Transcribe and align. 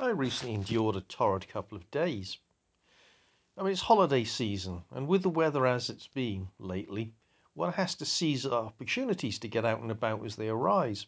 I 0.00 0.10
recently 0.10 0.54
endured 0.54 0.94
a 0.94 1.00
torrid 1.00 1.48
couple 1.48 1.76
of 1.76 1.90
days. 1.90 2.38
I 3.56 3.64
mean, 3.64 3.72
it's 3.72 3.80
holiday 3.80 4.22
season, 4.22 4.84
and 4.92 5.08
with 5.08 5.24
the 5.24 5.28
weather 5.28 5.66
as 5.66 5.90
it's 5.90 6.06
been 6.06 6.50
lately, 6.60 7.14
one 7.54 7.72
has 7.72 7.96
to 7.96 8.04
seize 8.04 8.46
opportunities 8.46 9.40
to 9.40 9.48
get 9.48 9.64
out 9.64 9.80
and 9.80 9.90
about 9.90 10.24
as 10.24 10.36
they 10.36 10.48
arise. 10.48 11.06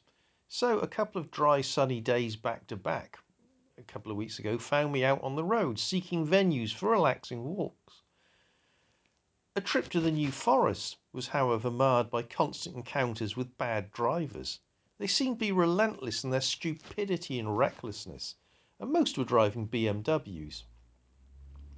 So, 0.48 0.80
a 0.80 0.88
couple 0.88 1.20
of 1.20 1.30
dry, 1.30 1.60
sunny 1.60 2.00
days 2.00 2.34
back 2.34 2.66
to 2.66 2.76
back, 2.76 3.20
a 3.78 3.84
couple 3.84 4.10
of 4.10 4.18
weeks 4.18 4.40
ago, 4.40 4.58
found 4.58 4.92
me 4.92 5.04
out 5.04 5.22
on 5.22 5.36
the 5.36 5.44
road 5.44 5.78
seeking 5.78 6.26
venues 6.26 6.74
for 6.74 6.90
relaxing 6.90 7.44
walks. 7.44 8.02
A 9.54 9.60
trip 9.60 9.88
to 9.90 10.00
the 10.00 10.10
New 10.10 10.32
Forest 10.32 10.96
was, 11.12 11.28
however, 11.28 11.70
marred 11.70 12.10
by 12.10 12.24
constant 12.24 12.74
encounters 12.74 13.36
with 13.36 13.56
bad 13.56 13.92
drivers. 13.92 14.58
They 14.98 15.06
seemed 15.06 15.36
to 15.36 15.46
be 15.46 15.52
relentless 15.52 16.24
in 16.24 16.30
their 16.30 16.40
stupidity 16.40 17.38
and 17.38 17.56
recklessness 17.56 18.34
and 18.80 18.90
most 18.90 19.18
were 19.18 19.24
driving 19.24 19.68
BMWs. 19.68 20.64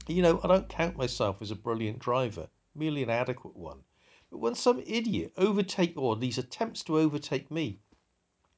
You 0.06 0.23
know, 0.23 0.41
I 0.42 0.47
don't 0.47 0.69
count 0.69 0.97
myself 0.97 1.42
as 1.42 1.51
a 1.51 1.56
brilliant 1.56 1.98
driver, 1.98 2.48
merely 2.75 3.02
an 3.02 3.11
adequate 3.11 3.56
one. 3.56 3.83
But 4.30 4.38
when 4.38 4.55
some 4.55 4.80
idiot 4.87 5.33
overtake 5.37 5.97
or 5.97 6.16
these 6.16 6.38
attempts 6.38 6.84
to 6.84 6.98
overtake 6.98 7.51
me, 7.51 7.80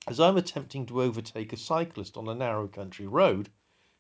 as 0.07 0.21
I'm 0.21 0.37
attempting 0.37 0.85
to 0.87 1.03
overtake 1.03 1.55
a 1.55 1.57
cyclist 1.57 2.19
on 2.19 2.29
a 2.29 2.35
narrow 2.35 2.69
country 2.69 3.07
road, 3.07 3.51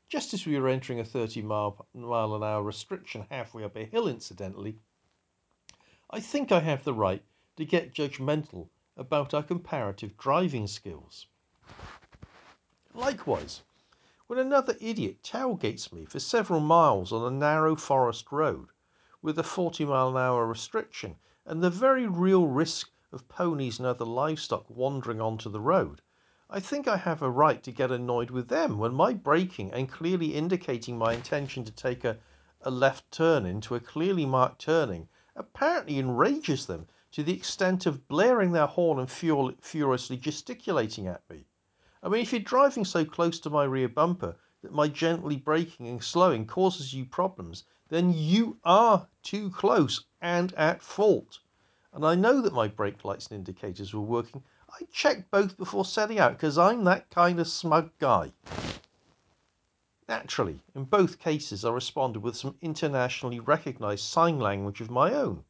just 0.09 0.35
as 0.35 0.45
we 0.45 0.59
were 0.59 0.69
entering 0.69 1.01
a 1.01 1.05
30 1.05 1.41
mile, 1.41 1.87
mile 1.95 2.35
an 2.35 2.43
hour 2.43 2.63
restriction 2.63 3.27
halfway 3.31 3.65
up 3.65 3.77
a 3.77 3.87
hill, 3.87 4.07
incidentally, 4.07 4.79
I 6.11 6.21
think 6.21 6.53
I 6.53 6.61
have 6.61 6.85
the 6.85 6.93
right 6.93 7.25
to 7.57 7.65
get 7.65 7.95
judgmental 7.95 8.69
about 8.97 9.33
our 9.33 9.43
comparative 9.43 10.19
driving 10.19 10.67
skills. 10.67 11.27
Likewise, 12.93 13.63
when 14.35 14.45
another 14.47 14.77
idiot 14.81 15.23
tailgates 15.23 15.93
me 15.93 16.05
for 16.05 16.19
several 16.19 16.59
miles 16.59 17.13
on 17.13 17.23
a 17.25 17.31
narrow 17.31 17.77
forest 17.77 18.33
road 18.33 18.67
with 19.23 19.39
a 19.39 19.45
40 19.45 19.85
mile 19.85 20.09
an 20.09 20.17
hour 20.17 20.45
restriction 20.45 21.15
and 21.47 21.63
the 21.63 21.71
very 21.71 22.09
real 22.09 22.49
risk 22.49 22.91
of 23.13 23.29
ponies 23.29 23.79
and 23.79 23.87
other 23.87 24.05
livestock 24.05 24.69
wandering 24.69 25.21
onto 25.21 25.49
the 25.49 25.61
road, 25.61 26.03
I 26.51 26.59
think 26.59 26.89
I 26.89 26.97
have 26.97 27.23
a 27.23 27.31
right 27.31 27.63
to 27.63 27.71
get 27.71 27.93
annoyed 27.93 28.33
with 28.33 28.49
them 28.49 28.77
when 28.77 28.93
my 28.93 29.13
braking 29.13 29.73
and 29.73 29.89
clearly 29.89 30.35
indicating 30.35 30.99
my 30.99 31.13
intention 31.13 31.65
to 31.67 31.71
take 31.71 32.03
a, 32.03 32.19
a 32.63 32.73
left 32.73 33.09
turn 33.13 33.47
into 33.47 33.77
a 33.77 33.79
clearly 33.79 34.27
marked 34.27 34.61
turning 34.61 35.09
apparently 35.37 35.97
enrages 36.01 36.67
them 36.67 36.89
to 37.13 37.23
the 37.23 37.35
extent 37.37 37.87
of 37.87 38.09
blaring 38.09 38.51
their 38.51 38.67
horn 38.67 38.99
and 38.99 39.09
furiously 39.13 40.17
gesticulating 40.17 41.07
at 41.07 41.23
me. 41.31 41.47
I 42.05 42.11
mean, 42.11 42.21
if 42.21 42.33
you're 42.33 42.43
driving 42.43 42.85
so 42.85 43.03
close 43.03 43.41
to 43.41 43.49
my 43.49 43.65
rear 43.65 43.89
bumper 43.89 44.37
that 44.61 44.75
my 44.75 44.89
gently 44.89 45.37
braking 45.37 45.89
and 45.89 46.05
slowing 46.05 46.47
causes 46.47 46.93
you 46.93 47.07
problems, 47.07 47.65
then 47.89 48.13
you 48.13 48.59
are 48.63 49.09
too 49.23 49.49
close 49.49 50.05
and 50.21 50.53
at 50.53 50.83
fault. 50.83 51.39
And 51.95 52.05
I 52.05 52.15
know 52.15 52.43
that 52.43 52.53
my 52.53 52.69
brake 52.69 53.07
lights 53.07 53.29
and 53.29 53.39
indicators 53.39 53.95
were 53.95 54.03
working. 54.03 54.43
I 54.69 54.85
checked 54.93 55.31
both 55.31 55.57
before 55.57 55.87
setting 55.87 56.19
out 56.19 56.33
because 56.33 56.59
I'm 56.59 56.85
that 56.85 57.09
kind 57.09 57.41
of 57.41 57.49
smug 57.49 57.91
guy. 57.99 58.35
Naturally, 60.07 60.61
in 60.75 60.85
both 60.85 61.19
cases, 61.19 61.65
I 61.65 61.71
responded 61.71 62.21
with 62.21 62.37
some 62.37 62.59
internationally 62.61 63.41
recognized 63.41 64.05
sign 64.05 64.39
language 64.39 64.83
of 64.83 64.91
my 64.91 65.15
own. 65.15 65.43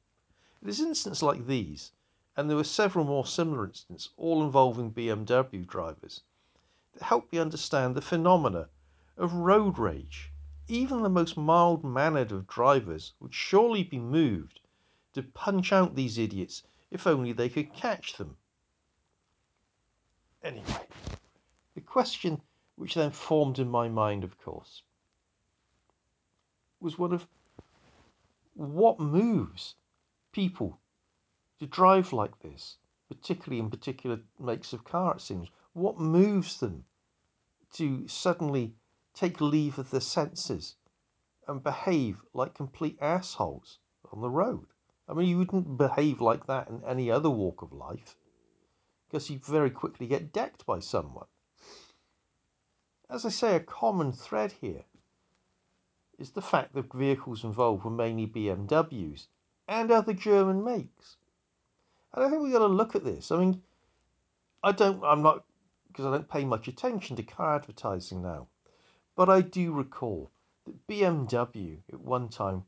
It 0.62 0.68
is 0.68 0.80
instances 0.80 1.20
like 1.20 1.48
these, 1.48 1.90
and 2.36 2.48
there 2.48 2.56
were 2.56 2.62
several 2.62 3.04
more 3.04 3.26
similar 3.26 3.64
incidents, 3.64 4.10
all 4.16 4.44
involving 4.44 4.92
BMW 4.92 5.66
drivers, 5.66 6.22
help 7.00 7.32
me 7.32 7.38
understand 7.38 7.94
the 7.94 8.02
phenomena 8.02 8.68
of 9.16 9.32
road 9.32 9.78
rage. 9.78 10.32
Even 10.68 11.02
the 11.02 11.08
most 11.08 11.36
mild 11.36 11.84
mannered 11.84 12.32
of 12.32 12.46
drivers 12.46 13.12
would 13.20 13.34
surely 13.34 13.82
be 13.82 13.98
moved 13.98 14.60
to 15.12 15.22
punch 15.22 15.72
out 15.72 15.94
these 15.94 16.18
idiots 16.18 16.62
if 16.90 17.06
only 17.06 17.32
they 17.32 17.48
could 17.48 17.72
catch 17.72 18.16
them. 18.16 18.36
Anyway, 20.42 20.86
the 21.74 21.80
question 21.80 22.40
which 22.76 22.94
then 22.94 23.10
formed 23.10 23.58
in 23.58 23.68
my 23.68 23.88
mind, 23.88 24.24
of 24.24 24.38
course, 24.38 24.82
was 26.80 26.98
one 26.98 27.12
of 27.12 27.26
what 28.54 29.00
moves 29.00 29.74
people 30.32 30.78
to 31.58 31.66
drive 31.66 32.12
like 32.12 32.38
this, 32.40 32.76
particularly 33.08 33.60
in 33.60 33.70
particular 33.70 34.20
makes 34.38 34.72
of 34.72 34.84
car, 34.84 35.14
it 35.14 35.20
seems. 35.20 35.48
What 35.74 35.98
moves 35.98 36.60
them 36.60 36.84
to 37.72 38.06
suddenly 38.06 38.76
take 39.12 39.40
leave 39.40 39.76
of 39.76 39.90
their 39.90 40.00
senses 40.00 40.76
and 41.48 41.64
behave 41.64 42.22
like 42.32 42.54
complete 42.54 42.96
assholes 43.00 43.80
on 44.12 44.20
the 44.20 44.30
road? 44.30 44.68
I 45.08 45.14
mean, 45.14 45.28
you 45.28 45.38
wouldn't 45.38 45.76
behave 45.76 46.20
like 46.20 46.46
that 46.46 46.68
in 46.68 46.84
any 46.84 47.10
other 47.10 47.28
walk 47.28 47.60
of 47.60 47.72
life 47.72 48.16
because 49.06 49.28
you 49.28 49.40
very 49.40 49.70
quickly 49.70 50.06
get 50.06 50.32
decked 50.32 50.64
by 50.64 50.78
someone. 50.78 51.26
As 53.10 53.26
I 53.26 53.30
say, 53.30 53.56
a 53.56 53.60
common 53.60 54.12
thread 54.12 54.52
here 54.52 54.84
is 56.18 56.30
the 56.30 56.40
fact 56.40 56.74
that 56.74 56.92
vehicles 56.92 57.42
involved 57.42 57.84
were 57.84 57.90
mainly 57.90 58.28
BMWs 58.28 59.26
and 59.66 59.90
other 59.90 60.12
German 60.12 60.62
makes. 60.62 61.16
And 62.12 62.24
I 62.24 62.30
think 62.30 62.42
we've 62.42 62.52
got 62.52 62.60
to 62.60 62.66
look 62.66 62.94
at 62.94 63.04
this. 63.04 63.32
I 63.32 63.38
mean, 63.38 63.62
I 64.62 64.70
don't, 64.70 65.02
I'm 65.02 65.22
not 65.22 65.44
because 65.94 66.06
I 66.06 66.10
don't 66.10 66.28
pay 66.28 66.44
much 66.44 66.66
attention 66.66 67.14
to 67.14 67.22
car 67.22 67.54
advertising 67.54 68.20
now. 68.20 68.48
But 69.14 69.28
I 69.28 69.42
do 69.42 69.72
recall 69.72 70.32
that 70.64 70.88
BMW 70.88 71.82
at 71.88 72.00
one 72.00 72.28
time, 72.28 72.64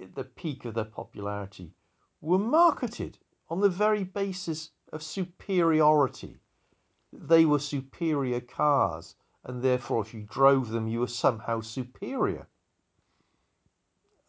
at 0.00 0.14
the 0.14 0.24
peak 0.24 0.64
of 0.64 0.72
their 0.72 0.86
popularity, 0.86 1.74
were 2.22 2.38
marketed 2.38 3.18
on 3.50 3.60
the 3.60 3.68
very 3.68 4.02
basis 4.02 4.70
of 4.94 5.02
superiority. 5.02 6.38
They 7.12 7.44
were 7.44 7.58
superior 7.58 8.40
cars, 8.40 9.14
and 9.44 9.60
therefore, 9.60 10.00
if 10.00 10.14
you 10.14 10.22
drove 10.22 10.70
them, 10.70 10.88
you 10.88 11.00
were 11.00 11.06
somehow 11.06 11.60
superior. 11.60 12.46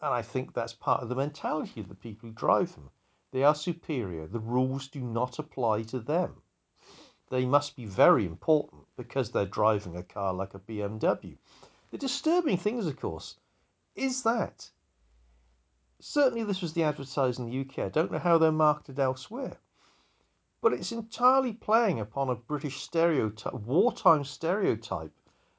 And 0.01 0.13
I 0.13 0.23
think 0.23 0.53
that's 0.53 0.73
part 0.73 1.01
of 1.01 1.07
the 1.07 1.15
mentality 1.15 1.79
of 1.79 1.87
the 1.87 1.95
people 1.95 2.27
who 2.27 2.35
drive 2.35 2.75
them. 2.75 2.89
They 3.31 3.45
are 3.45 3.55
superior. 3.55 4.27
The 4.27 4.41
rules 4.41 4.89
do 4.89 4.99
not 4.99 5.39
apply 5.39 5.83
to 5.83 5.99
them 5.99 6.41
they 7.29 7.45
must 7.45 7.75
be 7.75 7.85
very 7.85 8.25
important 8.25 8.85
because 8.97 9.31
they're 9.31 9.45
driving 9.45 9.95
a 9.95 10.03
car 10.03 10.33
like 10.33 10.53
a 10.53 10.59
BMW. 10.59 11.37
The 11.91 11.97
disturbing 11.97 12.57
thing 12.57 12.77
is, 12.77 12.87
of 12.87 12.99
course, 12.99 13.37
is 13.95 14.23
that 14.23 14.69
certainly 15.99 16.43
this 16.43 16.61
was 16.61 16.73
the 16.73 16.83
advertising 16.83 17.45
in 17.45 17.51
the 17.51 17.61
UK. 17.61 17.79
I 17.85 17.89
don't 17.89 18.11
know 18.11 18.19
how 18.19 18.37
they're 18.37 18.51
marketed 18.51 18.99
elsewhere, 18.99 19.57
but 20.61 20.73
it's 20.73 20.91
entirely 20.91 21.53
playing 21.53 21.99
upon 21.99 22.29
a 22.29 22.35
British 22.35 22.81
stereotype, 22.81 23.53
wartime 23.53 24.23
stereotype 24.23 25.13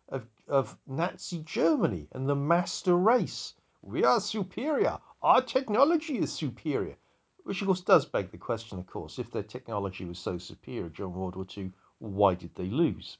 of, 0.09 0.27
of 0.49 0.77
Nazi 0.87 1.39
Germany 1.39 2.09
and 2.13 2.29
the 2.29 2.37
master 2.37 2.97
race. 2.97 3.55
We 3.83 4.05
are 4.05 4.21
superior. 4.21 4.99
Our 5.23 5.43
technology 5.43 6.19
is 6.19 6.33
superior. 6.33 6.97
Which, 7.51 7.63
of 7.63 7.67
course, 7.67 7.81
does 7.81 8.07
beg 8.07 8.31
the 8.31 8.39
question, 8.39 8.79
of 8.79 8.87
course, 8.87 9.19
if 9.19 9.33
their 9.33 9.43
technology 9.43 10.05
was 10.05 10.21
so 10.21 10.39
superior 10.39 10.89
during 10.89 11.15
World 11.15 11.35
War 11.35 11.45
II, 11.57 11.73
why 11.99 12.37
did 12.37 12.55
they 12.55 12.67
lose? 12.67 13.19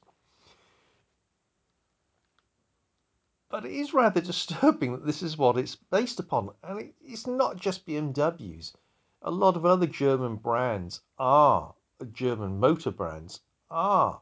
But 3.49 3.65
it 3.65 3.73
is 3.73 3.93
rather 3.93 4.21
disturbing 4.31 4.93
that 4.93 5.05
this 5.05 5.21
is 5.21 5.37
what 5.37 5.57
it's 5.57 5.75
based 5.75 6.17
upon. 6.17 6.51
And 6.63 6.93
it's 7.01 7.27
not 7.27 7.57
just 7.57 7.85
BMWs. 7.85 8.73
A 9.21 9.31
lot 9.31 9.57
of 9.57 9.65
other 9.65 9.85
German 9.85 10.37
brands 10.37 11.01
are, 11.19 11.75
German 12.13 12.57
motor 12.57 12.91
brands 12.91 13.41
are 13.69 14.21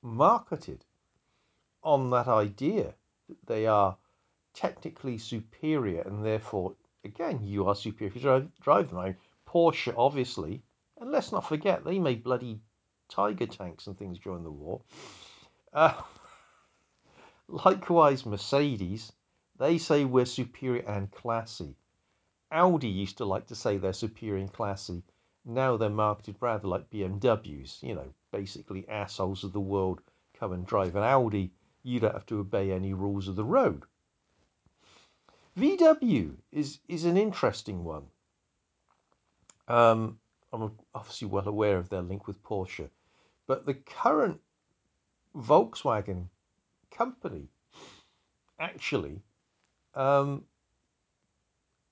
marketed 0.00 0.82
on 1.82 2.08
that 2.08 2.26
idea 2.26 2.94
that 3.28 3.44
they 3.44 3.66
are 3.66 3.98
technically 4.54 5.18
superior 5.18 6.00
and 6.00 6.24
therefore 6.24 6.74
again, 7.04 7.40
you 7.42 7.68
are 7.68 7.74
superior 7.74 8.08
if 8.08 8.16
you 8.16 8.22
drive, 8.22 8.48
drive 8.60 8.90
them. 8.90 9.04
Mean, 9.04 9.16
Porsche, 9.46 9.94
obviously, 9.96 10.62
and 10.98 11.10
let's 11.10 11.32
not 11.32 11.46
forget 11.46 11.84
they 11.84 11.98
made 11.98 12.24
bloody 12.24 12.60
Tiger 13.08 13.46
tanks 13.46 13.86
and 13.86 13.98
things 13.98 14.18
during 14.18 14.42
the 14.42 14.50
war. 14.50 14.80
Uh, 15.72 16.00
likewise, 17.48 18.24
Mercedes, 18.24 19.12
they 19.58 19.78
say 19.78 20.04
we're 20.04 20.24
superior 20.24 20.82
and 20.82 21.10
classy. 21.12 21.76
Audi 22.50 22.88
used 22.88 23.18
to 23.18 23.24
like 23.24 23.46
to 23.48 23.54
say 23.54 23.76
they're 23.76 23.92
superior 23.92 24.40
and 24.40 24.52
classy. 24.52 25.02
Now 25.44 25.76
they're 25.76 25.90
marketed 25.90 26.36
rather 26.40 26.66
like 26.66 26.90
BMWs, 26.90 27.82
you 27.82 27.94
know, 27.94 28.14
basically 28.32 28.88
assholes 28.88 29.44
of 29.44 29.52
the 29.52 29.60
world 29.60 30.00
come 30.34 30.52
and 30.52 30.66
drive 30.66 30.96
an 30.96 31.02
Audi. 31.02 31.52
You 31.82 32.00
don't 32.00 32.14
have 32.14 32.26
to 32.26 32.40
obey 32.40 32.72
any 32.72 32.94
rules 32.94 33.28
of 33.28 33.36
the 33.36 33.44
road. 33.44 33.84
VW 35.56 36.36
is 36.50 36.80
is 36.88 37.04
an 37.04 37.16
interesting 37.16 37.84
one. 37.84 38.06
Um, 39.68 40.18
I'm 40.52 40.72
obviously 40.94 41.28
well 41.28 41.48
aware 41.48 41.78
of 41.78 41.88
their 41.88 42.02
link 42.02 42.26
with 42.26 42.42
Porsche, 42.42 42.90
but 43.46 43.64
the 43.64 43.74
current 43.74 44.40
Volkswagen 45.34 46.28
company 46.90 47.48
actually 48.58 49.22
um, 49.94 50.44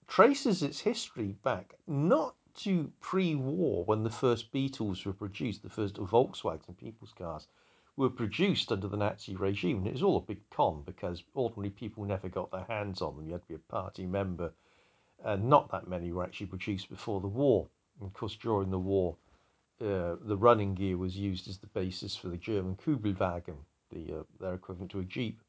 traces 0.07 0.63
its 0.63 0.81
history 0.81 1.37
back 1.43 1.75
not 1.87 2.35
to 2.55 2.93
pre-war 3.01 3.85
when 3.85 4.03
the 4.03 4.11
first 4.11 4.53
Beetles 4.53 5.05
were 5.07 5.13
produced, 5.13 5.63
the 5.63 5.71
first 5.71 5.95
Volkswagen 5.97 6.77
people's 6.77 7.13
cars 7.13 7.49
were 7.97 8.11
produced 8.11 8.73
under 8.73 8.89
the 8.89 8.97
Nazi 8.97 9.37
regime. 9.37 9.79
And 9.79 9.87
it 9.87 9.93
was 9.93 10.03
all 10.03 10.17
a 10.17 10.21
big 10.21 10.49
con 10.51 10.83
because 10.85 11.23
ordinary 11.35 11.71
people 11.71 12.05
never 12.05 12.29
got 12.29 12.51
their 12.51 12.65
hands 12.65 13.03
on 13.03 13.17
them. 13.17 13.27
You 13.27 13.33
had 13.33 13.43
to 13.43 13.49
be 13.49 13.55
a 13.55 13.73
party 13.73 14.07
member, 14.07 14.53
and 15.25 15.49
not 15.49 15.71
that 15.71 15.89
many 15.89 16.13
were 16.13 16.25
actually 16.25 16.47
produced 16.47 16.89
before 16.89 17.21
the 17.21 17.29
war. 17.29 17.69
And 18.01 18.09
of 18.09 18.15
course, 18.15 18.37
during 18.37 18.71
the 18.71 18.79
war, 18.79 19.17
uh, 19.81 20.17
the 20.23 20.37
running 20.37 20.75
gear 20.75 20.97
was 20.97 21.17
used 21.17 21.49
as 21.49 21.59
the 21.59 21.67
basis 21.69 22.17
for 22.17 22.29
the 22.29 22.37
German 22.37 22.77
Kübelwagen, 22.77 23.57
the 23.91 24.21
uh, 24.21 24.23
their 24.41 24.55
equivalent 24.55 24.91
to 24.93 25.01
a 25.01 25.05
jeep. 25.05 25.41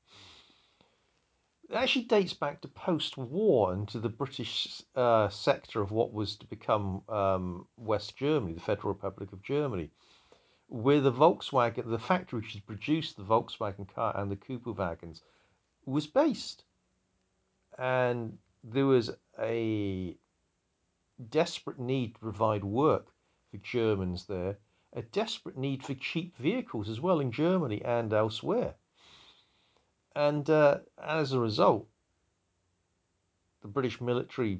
It 1.69 1.75
actually 1.75 2.06
dates 2.06 2.34
back 2.34 2.62
to 2.62 2.68
post-war 2.68 3.74
and 3.74 3.88
to 3.88 4.00
the 4.00 4.10
British 4.10 4.84
uh, 4.96 5.30
sector 5.30 5.81
of 5.81 5.92
what 5.92 6.13
was 6.13 6.36
to 6.36 6.46
become 6.46 7.01
um, 7.07 7.68
West 7.78 8.18
Germany, 8.18 8.54
the 8.54 8.60
Federal 8.60 8.94
Republic 8.94 9.31
of 9.31 9.42
Germany, 9.42 9.89
where 10.74 11.02
the 11.02 11.12
Volkswagen, 11.12 11.88
the 11.88 12.00
factory 12.00 12.40
which 12.40 12.54
had 12.54 12.66
produced 12.66 13.16
the 13.16 13.24
Volkswagen 13.24 13.88
car 13.94 14.12
and 14.18 14.31
the 14.31 14.36
Kübelwagens, 14.36 15.22
was 15.86 16.08
based. 16.08 16.64
And 17.78 18.40
there 18.64 18.88
was 18.88 19.12
a 19.40 20.18
desperate 21.30 21.78
need 21.78 22.16
to 22.16 22.20
provide 22.20 22.64
work 22.64 23.06
for 23.52 23.58
Germans 23.58 24.25
there, 24.25 24.58
a 24.94 25.04
desperate 25.04 25.58
need 25.60 25.84
for 25.84 25.94
cheap 25.94 26.36
vehicles 26.38 26.90
as 26.90 27.00
well 27.00 27.20
in 27.20 27.31
Germany 27.31 27.84
and 27.86 28.12
elsewhere. 28.12 28.74
And 30.16 30.50
uh, 30.50 30.80
as 30.98 31.34
a 31.34 31.40
result, 31.40 31.88
the 33.62 33.68
British 33.68 34.02
military 34.02 34.60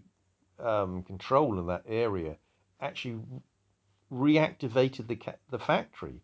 um, 0.60 1.02
control 1.02 1.58
in 1.58 1.66
that 1.66 1.86
area 1.88 2.38
actually 2.80 3.20
reactivated 4.14 5.08
the, 5.08 5.18
the 5.50 5.60
factory 5.60 6.22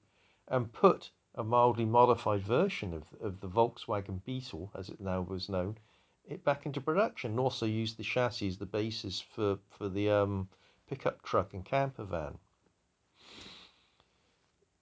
and 0.47 0.71
put 0.71 1.09
a 1.35 1.43
mildly 1.43 1.85
modified 1.85 2.41
version 2.41 2.93
of, 2.93 3.03
of 3.21 3.39
the 3.39 3.49
Volkswagen 3.49 4.23
Beetle, 4.23 4.71
as 4.75 4.89
it 4.89 4.99
now 4.99 5.21
was 5.21 5.49
known, 5.49 5.77
it 6.25 6.43
back 6.43 6.65
into 6.65 6.81
production 6.81 7.31
and 7.31 7.39
also 7.39 7.65
used 7.65 7.97
the 7.97 8.03
chassis 8.03 8.47
as 8.47 8.57
the 8.57 8.65
basis 8.65 9.19
for, 9.19 9.57
for 9.69 9.89
the 9.89 10.09
um, 10.09 10.47
pickup 10.87 11.23
truck 11.23 11.53
and 11.53 11.65
camper 11.65 12.03
van. 12.03 12.37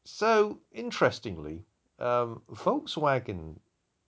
So, 0.03 0.59
interestingly, 0.71 1.65
um, 1.99 2.41
Volkswagen 2.51 3.59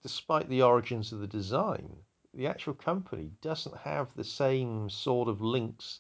despite 0.02 0.48
the 0.48 0.62
origins 0.62 1.12
of 1.12 1.20
the 1.20 1.28
design, 1.28 1.98
the 2.34 2.48
actual 2.48 2.74
company 2.74 3.32
doesn't 3.42 3.76
have 3.76 4.14
the 4.16 4.24
same 4.24 4.90
sort 4.90 5.28
of 5.28 5.42
links 5.42 6.00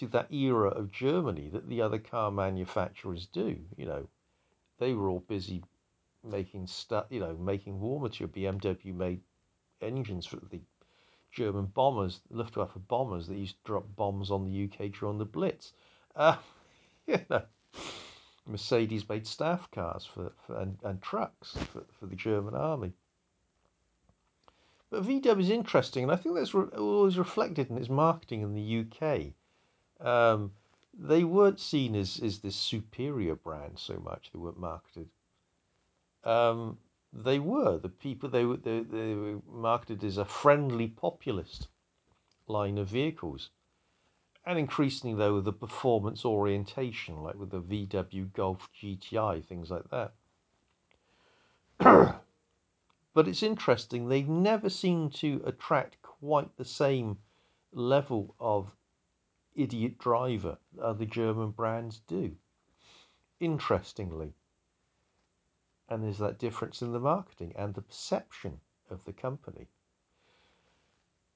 to 0.00 0.06
that 0.08 0.32
era 0.32 0.70
of 0.70 0.90
Germany 0.90 1.50
that 1.50 1.68
the 1.68 1.82
other 1.82 1.98
car 1.98 2.30
manufacturers 2.30 3.26
do. 3.26 3.58
You 3.76 3.84
know, 3.84 4.08
they 4.78 4.94
were 4.94 5.10
all 5.10 5.20
busy 5.20 5.62
making 6.24 6.68
stuff, 6.68 7.04
you 7.10 7.20
know, 7.20 7.36
making 7.36 7.78
war 7.78 8.00
material. 8.00 8.32
BMW 8.34 8.94
made 8.94 9.20
engines 9.82 10.24
for 10.24 10.36
the 10.36 10.60
German 11.32 11.66
bombers, 11.66 12.22
Luftwaffe 12.30 12.78
bombers 12.88 13.26
that 13.26 13.36
used 13.36 13.56
to 13.56 13.64
drop 13.64 13.94
bombs 13.94 14.30
on 14.30 14.46
the 14.46 14.64
UK 14.64 14.90
during 14.90 15.18
the 15.18 15.26
Blitz. 15.26 15.74
Uh, 16.16 16.36
you 17.06 17.18
know, 17.28 17.42
Mercedes 18.46 19.06
made 19.06 19.26
staff 19.26 19.70
cars 19.70 20.06
for, 20.06 20.32
for 20.46 20.56
and, 20.60 20.78
and 20.82 21.02
trucks 21.02 21.58
for, 21.72 21.84
for 21.92 22.06
the 22.06 22.16
German 22.16 22.54
army. 22.54 22.94
But 24.88 25.04
VW 25.04 25.40
is 25.40 25.50
interesting, 25.50 26.04
and 26.04 26.12
I 26.12 26.16
think 26.16 26.36
that's 26.36 26.54
re- 26.54 26.74
always 26.74 27.18
reflected 27.18 27.68
in 27.68 27.76
its 27.76 27.90
marketing 27.90 28.40
in 28.40 28.54
the 28.54 28.80
UK. 28.80 29.34
Um, 30.00 30.52
they 30.98 31.24
weren't 31.24 31.60
seen 31.60 31.94
as, 31.94 32.20
as 32.20 32.40
this 32.40 32.56
superior 32.56 33.34
brand 33.34 33.78
so 33.78 33.98
much. 33.98 34.30
They 34.32 34.38
weren't 34.38 34.58
marketed. 34.58 35.08
Um, 36.24 36.78
they 37.12 37.38
were 37.38 37.78
the 37.78 37.88
people. 37.88 38.28
They 38.28 38.44
were 38.44 38.56
they, 38.56 38.80
they 38.80 39.14
were 39.14 39.40
marketed 39.50 40.04
as 40.04 40.18
a 40.18 40.24
friendly 40.24 40.88
populist 40.88 41.68
line 42.46 42.78
of 42.78 42.88
vehicles, 42.88 43.50
and 44.44 44.58
increasingly 44.58 45.16
though 45.16 45.40
the 45.40 45.52
performance 45.52 46.24
orientation, 46.24 47.22
like 47.22 47.36
with 47.36 47.50
the 47.50 47.60
VW 47.60 48.32
Golf 48.32 48.68
GTI, 48.80 49.44
things 49.44 49.70
like 49.70 49.88
that. 49.90 50.12
But 53.12 53.26
it's 53.26 53.42
interesting, 53.42 54.08
they've 54.08 54.28
never 54.28 54.70
seemed 54.70 55.14
to 55.14 55.42
attract 55.44 56.00
quite 56.00 56.56
the 56.56 56.64
same 56.64 57.18
level 57.72 58.36
of 58.38 58.72
idiot 59.54 59.98
driver 59.98 60.58
other 60.80 61.04
German 61.04 61.50
brands 61.50 62.00
do. 62.06 62.36
Interestingly. 63.38 64.34
And 65.88 66.04
there's 66.04 66.18
that 66.18 66.38
difference 66.38 66.82
in 66.82 66.92
the 66.92 67.00
marketing 67.00 67.52
and 67.56 67.74
the 67.74 67.82
perception 67.82 68.60
of 68.90 69.04
the 69.04 69.12
company. 69.12 69.68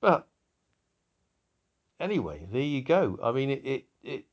But 0.00 0.28
anyway, 1.98 2.46
there 2.50 2.62
you 2.62 2.82
go. 2.82 3.18
I 3.22 3.32
mean, 3.32 3.50
it, 3.50 3.62
it, 3.64 3.84
it 4.02 4.24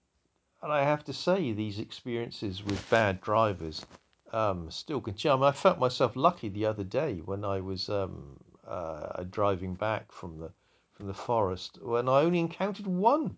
and 0.61 0.71
I 0.71 0.83
have 0.83 1.03
to 1.05 1.13
say, 1.13 1.53
these 1.53 1.79
experiences 1.79 2.63
with 2.63 2.89
bad 2.89 3.19
drivers 3.21 3.85
um, 4.31 4.69
still 4.69 5.01
continue. 5.01 5.33
I, 5.33 5.37
mean, 5.37 5.45
I 5.45 5.51
felt 5.51 5.79
myself 5.79 6.15
lucky 6.15 6.49
the 6.49 6.65
other 6.65 6.83
day 6.83 7.21
when 7.25 7.43
I 7.43 7.61
was 7.61 7.89
um, 7.89 8.37
uh, 8.67 9.23
driving 9.23 9.73
back 9.73 10.11
from 10.11 10.39
the 10.39 10.51
from 10.91 11.07
the 11.07 11.13
forest 11.13 11.79
when 11.81 12.07
I 12.07 12.21
only 12.21 12.39
encountered 12.39 12.85
one 12.85 13.37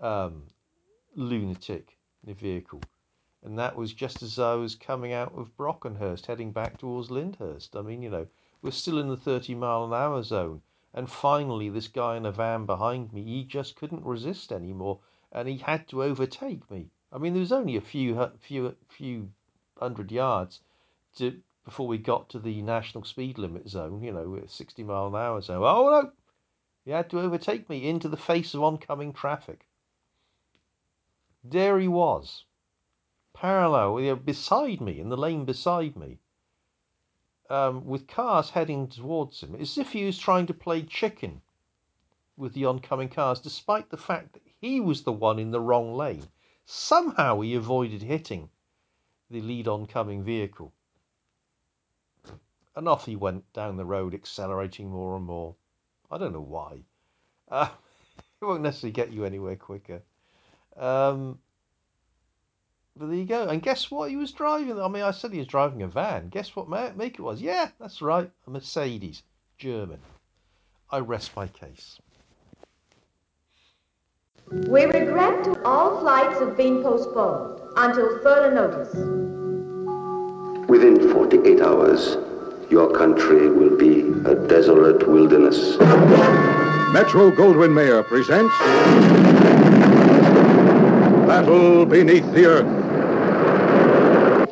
um, 0.00 0.44
lunatic 1.14 1.98
in 2.24 2.32
a 2.32 2.34
vehicle, 2.34 2.80
and 3.42 3.58
that 3.58 3.76
was 3.76 3.92
just 3.92 4.22
as 4.22 4.38
I 4.38 4.54
was 4.54 4.74
coming 4.74 5.12
out 5.12 5.32
of 5.34 5.56
Brockenhurst, 5.56 6.26
heading 6.26 6.52
back 6.52 6.78
towards 6.78 7.10
Lyndhurst. 7.10 7.76
I 7.76 7.82
mean, 7.82 8.02
you 8.02 8.10
know, 8.10 8.26
we're 8.62 8.70
still 8.70 8.98
in 8.98 9.08
the 9.08 9.16
30 9.16 9.54
mile 9.54 9.84
an 9.84 9.92
hour 9.92 10.22
zone, 10.22 10.62
and 10.92 11.10
finally, 11.10 11.68
this 11.68 11.88
guy 11.88 12.16
in 12.16 12.24
a 12.24 12.32
van 12.32 12.66
behind 12.66 13.12
me, 13.12 13.22
he 13.22 13.44
just 13.44 13.76
couldn't 13.76 14.04
resist 14.04 14.52
anymore, 14.52 15.00
and 15.32 15.48
he 15.48 15.58
had 15.58 15.88
to 15.88 16.02
overtake 16.02 16.70
me. 16.70 16.90
I 17.12 17.18
mean, 17.18 17.32
there 17.32 17.40
was 17.40 17.52
only 17.52 17.76
a 17.76 17.80
few 17.80 18.30
few 18.40 18.74
few 18.88 19.30
hundred 19.78 20.10
yards 20.10 20.60
to 21.16 21.40
before 21.64 21.86
we 21.86 21.98
got 21.98 22.28
to 22.30 22.38
the 22.38 22.60
national 22.62 23.04
speed 23.04 23.38
limit 23.38 23.68
zone. 23.68 24.02
You 24.02 24.12
know, 24.12 24.42
60 24.46 24.82
mile 24.82 25.06
an 25.06 25.14
hour 25.14 25.40
zone. 25.40 25.62
Oh 25.62 25.90
no! 25.90 26.12
He 26.84 26.90
had 26.90 27.08
to 27.10 27.20
overtake 27.20 27.68
me 27.68 27.88
into 27.88 28.08
the 28.08 28.16
face 28.16 28.54
of 28.54 28.62
oncoming 28.62 29.12
traffic. 29.12 29.66
There 31.46 31.78
he 31.78 31.88
was, 31.88 32.46
parallel, 33.34 34.00
you 34.00 34.08
know, 34.08 34.16
beside 34.16 34.80
me, 34.80 34.98
in 34.98 35.10
the 35.10 35.16
lane 35.16 35.44
beside 35.44 35.94
me, 35.94 36.18
um, 37.50 37.84
with 37.84 38.08
cars 38.08 38.48
heading 38.48 38.88
towards 38.88 39.42
him, 39.42 39.54
as 39.54 39.76
if 39.76 39.92
he 39.92 40.06
was 40.06 40.18
trying 40.18 40.46
to 40.46 40.54
play 40.54 40.82
chicken 40.82 41.42
with 42.38 42.54
the 42.54 42.64
oncoming 42.64 43.10
cars, 43.10 43.40
despite 43.40 43.90
the 43.90 43.98
fact 43.98 44.32
that 44.32 44.42
he 44.58 44.80
was 44.80 45.02
the 45.02 45.12
one 45.12 45.38
in 45.38 45.50
the 45.50 45.60
wrong 45.60 45.94
lane. 45.94 46.26
Somehow 46.64 47.40
he 47.40 47.54
avoided 47.54 48.00
hitting 48.00 48.48
the 49.28 49.42
lead 49.42 49.68
oncoming 49.68 50.24
vehicle. 50.24 50.72
And 52.74 52.88
off 52.88 53.04
he 53.04 53.16
went 53.16 53.52
down 53.52 53.76
the 53.76 53.84
road, 53.84 54.14
accelerating 54.14 54.88
more 54.88 55.14
and 55.14 55.26
more. 55.26 55.56
I 56.10 56.16
don't 56.16 56.32
know 56.32 56.40
why. 56.40 56.84
Uh, 57.48 57.68
it 58.40 58.44
won't 58.46 58.62
necessarily 58.62 58.92
get 58.92 59.12
you 59.12 59.26
anywhere 59.26 59.56
quicker. 59.56 60.02
Um, 60.76 61.38
but 62.96 63.06
there 63.06 63.16
you 63.16 63.24
go. 63.24 63.48
And 63.48 63.62
guess 63.62 63.90
what 63.90 64.10
he 64.10 64.16
was 64.16 64.32
driving? 64.32 64.80
I 64.80 64.88
mean, 64.88 65.02
I 65.02 65.10
said 65.10 65.32
he 65.32 65.38
was 65.38 65.48
driving 65.48 65.82
a 65.82 65.88
van. 65.88 66.28
Guess 66.28 66.54
what 66.54 66.68
make 66.96 67.14
it 67.14 67.22
was? 67.22 67.40
Yeah, 67.40 67.68
that's 67.80 68.00
right. 68.00 68.30
A 68.46 68.50
Mercedes. 68.50 69.22
German. 69.58 70.00
I 70.90 70.98
rest 70.98 71.34
my 71.36 71.48
case. 71.48 71.98
We 74.50 74.84
regret 74.84 75.58
all 75.64 76.00
flights 76.00 76.38
have 76.38 76.56
been 76.56 76.82
postponed 76.82 77.60
until 77.76 78.18
further 78.22 78.54
notice. 78.54 78.94
Within 80.68 81.12
48 81.12 81.60
hours, 81.60 82.16
your 82.70 82.92
country 82.92 83.48
will 83.48 83.76
be 83.76 84.00
a 84.28 84.34
desolate 84.46 85.08
wilderness. 85.08 85.78
Metro 86.92 87.30
Goldwyn 87.30 87.72
Mayer 87.74 88.02
presents 88.02 88.54
Battle 91.34 91.84
Beneath 91.84 92.30
the 92.32 92.44
Earth. 92.46 92.70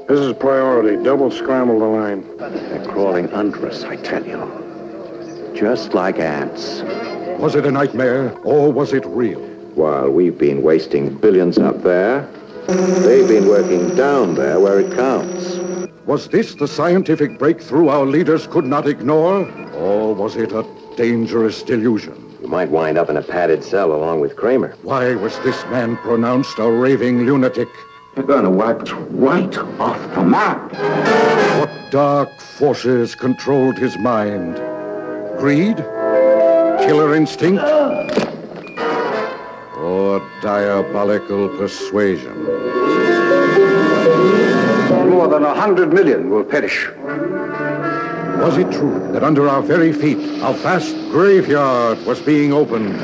This 0.09 0.19
is 0.19 0.33
priority. 0.33 1.01
Double 1.05 1.31
scramble 1.31 1.79
the 1.79 1.85
line. 1.85 2.27
They're 2.39 2.85
crawling 2.87 3.33
under 3.33 3.69
us, 3.69 3.85
I 3.85 3.95
tell 3.95 4.27
you. 4.27 5.53
Just 5.55 5.95
like 5.95 6.19
ants. 6.19 6.83
Was 7.39 7.55
it 7.55 7.67
a 7.67 7.71
nightmare 7.71 8.37
or 8.43 8.73
was 8.73 8.93
it 8.93 9.07
real? 9.07 9.39
While 9.77 10.11
we've 10.11 10.37
been 10.37 10.63
wasting 10.63 11.15
billions 11.19 11.57
up 11.57 11.85
there, 11.85 12.29
they've 12.67 13.29
been 13.29 13.47
working 13.47 13.95
down 13.95 14.35
there 14.35 14.59
where 14.59 14.81
it 14.81 14.93
counts. 14.97 15.61
Was 16.07 16.27
this 16.31 16.57
the 16.57 16.67
scientific 16.67 17.39
breakthrough 17.39 17.91
our 17.91 18.07
leaders 18.07 18.49
could 18.49 18.65
not 18.65 18.89
ignore? 18.89 19.49
Or 19.75 20.17
was 20.17 20.35
it 20.35 20.51
a 20.51 20.65
dangerous 20.97 21.63
delusion? 21.63 22.37
You 22.41 22.49
might 22.49 22.71
wind 22.71 22.99
up 22.99 23.09
in 23.09 23.17
a 23.17 23.23
padded 23.23 23.63
cell 23.63 23.95
along 23.95 24.21
with 24.21 24.37
Kramer. 24.37 24.75
Why 24.83 25.15
was 25.15 25.39
this 25.41 25.63
man 25.67 25.97
pronounced 25.99 26.59
a 26.59 26.71
raving 26.71 27.25
lunatic? 27.25 27.69
They're 28.15 28.25
going 28.25 28.45
to 28.45 28.51
wipe 28.51 28.83
us 28.83 28.91
right 28.91 29.57
off 29.81 30.15
the 30.15 30.23
map. 30.23 30.73
What 31.61 31.91
dark 31.91 32.41
forces 32.41 33.15
controlled 33.15 33.79
his 33.79 33.97
mind? 33.97 34.57
Greed? 35.39 35.77
Killer 36.87 37.15
instinct? 37.15 37.63
Or 39.79 40.21
diabolical 40.43 41.49
persuasion? 41.57 42.45
More 45.09 45.29
than 45.29 45.45
a 45.45 45.55
hundred 45.55 45.93
million 45.93 46.31
will 46.31 46.45
perish. 46.45 46.89
Was 48.43 48.59
it 48.59 48.73
true 48.73 48.99
that 49.13 49.23
under 49.23 49.49
our 49.49 49.63
very 49.63 49.93
feet 49.93 50.19
a 50.19 50.53
vast 50.53 50.97
graveyard 51.11 52.05
was 52.05 52.21
being 52.21 52.53
opened 52.53 52.99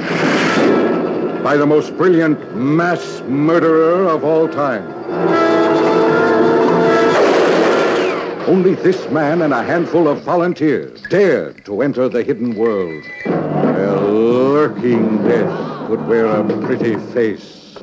by 1.44 1.56
the 1.56 1.64
most 1.64 1.96
brilliant 1.96 2.56
mass 2.56 3.20
murderer 3.20 4.08
of 4.08 4.24
all 4.24 4.48
time? 4.48 4.84
Only 8.48 8.74
this 8.74 9.08
man 9.10 9.42
and 9.42 9.54
a 9.54 9.62
handful 9.62 10.08
of 10.08 10.22
volunteers 10.22 11.00
dared 11.02 11.64
to 11.66 11.82
enter 11.82 12.08
the 12.08 12.24
hidden 12.24 12.56
world, 12.56 13.04
where 13.24 13.94
lurking 13.94 15.22
death 15.22 15.86
could 15.86 16.04
wear 16.08 16.26
a 16.26 16.42
pretty 16.66 16.96
face. 17.14 17.76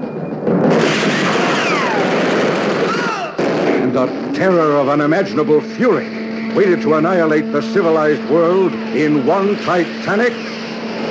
And 3.80 3.94
the 3.94 4.08
terror 4.36 4.74
of 4.76 4.90
unimaginable 4.90 5.62
fury 5.62 6.25
waited 6.56 6.82
to 6.82 6.94
annihilate 6.94 7.52
the 7.52 7.62
civilized 7.74 8.24
world 8.30 8.72
in 8.96 9.26
one 9.26 9.58
titanic 9.64 10.32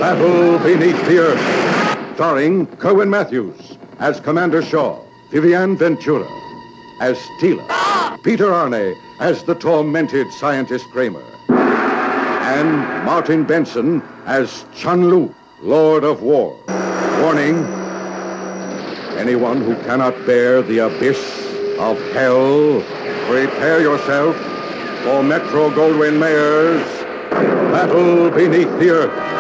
battle 0.01 0.59
beneath 0.61 0.97
the 1.07 1.19
earth. 1.19 2.15
Starring 2.15 2.67
Kerwin 2.79 3.11
Matthews 3.11 3.77
as 3.99 4.21
Commander 4.21 4.63
Shaw, 4.63 4.99
Viviane 5.31 5.77
Ventura 5.77 6.27
as 7.03 7.19
Tila, 7.41 8.23
Peter 8.25 8.55
Arne 8.55 8.97
as 9.21 9.43
the 9.45 9.55
tormented 9.55 10.33
scientist 10.33 10.87
Kramer, 10.93 11.23
and 11.51 13.05
Martin 13.05 13.45
Benson 13.45 14.01
as 14.25 14.65
Chun 14.75 15.11
Lu, 15.11 15.35
Lord 15.61 16.05
of 16.05 16.23
War. 16.23 16.59
Warning 17.21 17.59
anyone 19.19 19.61
who 19.61 19.75
cannot 19.85 20.15
bear 20.25 20.63
the 20.63 20.79
abyss 20.79 21.19
of 21.79 22.01
hell, 22.13 22.81
prepare 23.29 23.83
yourself 23.83 24.54
for 25.05 25.23
Metro 25.23 25.69
Goldwyn 25.69 26.19
Mayer's 26.19 26.83
Battle 27.75 28.31
Beneath 28.31 28.79
the 28.79 28.89
Earth. 28.89 29.35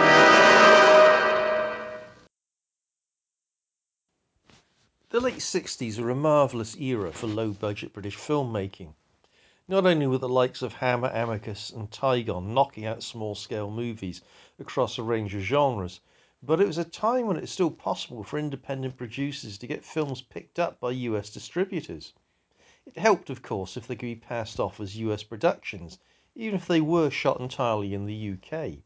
The 5.09 5.21
late 5.21 5.37
60s 5.37 5.99
were 5.99 6.11
a 6.11 6.15
marvellous 6.15 6.77
era 6.77 7.13
for 7.13 7.29
low 7.29 7.53
budget 7.53 7.95
British 7.95 8.19
filmmaking. 8.19 8.93
Not 9.67 9.87
only 9.87 10.07
were 10.07 10.19
the 10.19 10.29
likes 10.29 10.61
of 10.61 10.75
Hammer, 10.75 11.11
Amicus, 11.15 11.71
and 11.71 11.91
Tigon 11.91 12.49
knocking 12.49 12.85
out 12.85 13.03
small 13.03 13.35
scale 13.35 13.71
movies 13.71 14.21
across 14.59 14.99
a 14.99 15.03
range 15.03 15.35
of 15.35 15.41
genres, 15.41 16.01
but 16.43 16.61
it 16.61 16.67
was 16.67 16.77
a 16.77 16.85
time 16.85 17.27
when 17.27 17.39
it 17.39 17.41
was 17.41 17.51
still 17.51 17.71
possible 17.71 18.23
for 18.23 18.39
independent 18.39 18.99
producers 18.99 19.57
to 19.57 19.67
get 19.67 19.83
films 19.83 20.21
picked 20.21 20.59
up 20.59 20.79
by 20.79 20.91
US 20.91 21.31
distributors. 21.31 22.13
It 22.87 22.99
helped, 22.99 23.31
of 23.31 23.41
course, 23.41 23.79
if 23.79 23.87
they 23.87 23.97
could 23.97 24.05
be 24.05 24.15
passed 24.15 24.61
off 24.61 24.79
as 24.79 24.99
US 24.99 25.23
productions, 25.23 25.99
even 26.35 26.57
if 26.57 26.67
they 26.67 26.83
were 26.83 27.09
shot 27.09 27.41
entirely 27.41 27.95
in 27.95 28.05
the 28.05 28.33
UK. 28.35 28.81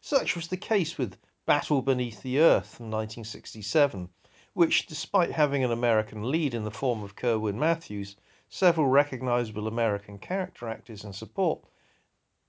Such 0.00 0.36
was 0.36 0.46
the 0.46 0.56
case 0.56 0.96
with 0.96 1.18
Battle 1.44 1.82
Beneath 1.82 2.22
the 2.22 2.38
Earth 2.38 2.76
from 2.76 2.92
1967, 2.92 4.08
which, 4.54 4.86
despite 4.86 5.32
having 5.32 5.64
an 5.64 5.72
American 5.72 6.30
lead 6.30 6.54
in 6.54 6.62
the 6.62 6.70
form 6.70 7.02
of 7.02 7.16
Kerwin 7.16 7.58
Matthews, 7.58 8.14
several 8.48 8.86
recognizable 8.86 9.66
American 9.66 10.20
character 10.20 10.68
actors 10.68 11.02
in 11.02 11.12
support, 11.12 11.64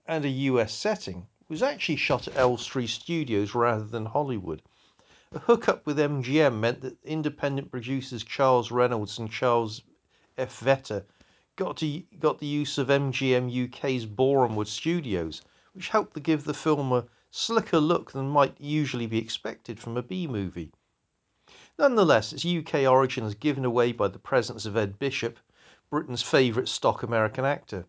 and 0.05 0.23
a 0.23 0.29
US 0.29 0.71
setting, 0.71 1.25
was 1.47 1.63
actually 1.63 1.95
shot 1.95 2.27
at 2.27 2.37
Elstree 2.37 2.85
Studios 2.85 3.55
rather 3.55 3.85
than 3.85 4.05
Hollywood. 4.05 4.61
A 5.31 5.39
hookup 5.39 5.87
with 5.87 5.97
MGM 5.97 6.59
meant 6.59 6.81
that 6.81 7.03
independent 7.03 7.71
producers 7.71 8.23
Charles 8.23 8.69
Reynolds 8.69 9.17
and 9.17 9.31
Charles 9.31 9.81
F. 10.39 10.61
Vetter 10.61 11.03
got, 11.57 11.75
to, 11.77 11.99
got 12.17 12.39
the 12.39 12.47
use 12.47 12.77
of 12.77 12.87
MGM 12.87 13.49
UK's 13.51 14.05
Borehamwood 14.05 14.67
Studios, 14.67 15.41
which 15.73 15.89
helped 15.89 16.13
to 16.13 16.21
give 16.21 16.45
the 16.45 16.53
film 16.53 16.93
a 16.93 17.05
slicker 17.29 17.81
look 17.81 18.13
than 18.13 18.29
might 18.29 18.55
usually 18.57 19.05
be 19.05 19.17
expected 19.17 19.81
from 19.81 19.97
a 19.97 20.01
B 20.01 20.27
movie. 20.27 20.71
Nonetheless, 21.77 22.31
its 22.31 22.45
UK 22.45 22.89
origin 22.89 23.25
is 23.25 23.35
given 23.35 23.65
away 23.65 23.91
by 23.91 24.07
the 24.07 24.17
presence 24.17 24.65
of 24.65 24.77
Ed 24.77 24.97
Bishop, 24.97 25.39
Britain's 25.89 26.21
favourite 26.21 26.69
stock 26.69 27.03
American 27.03 27.43
actor 27.43 27.85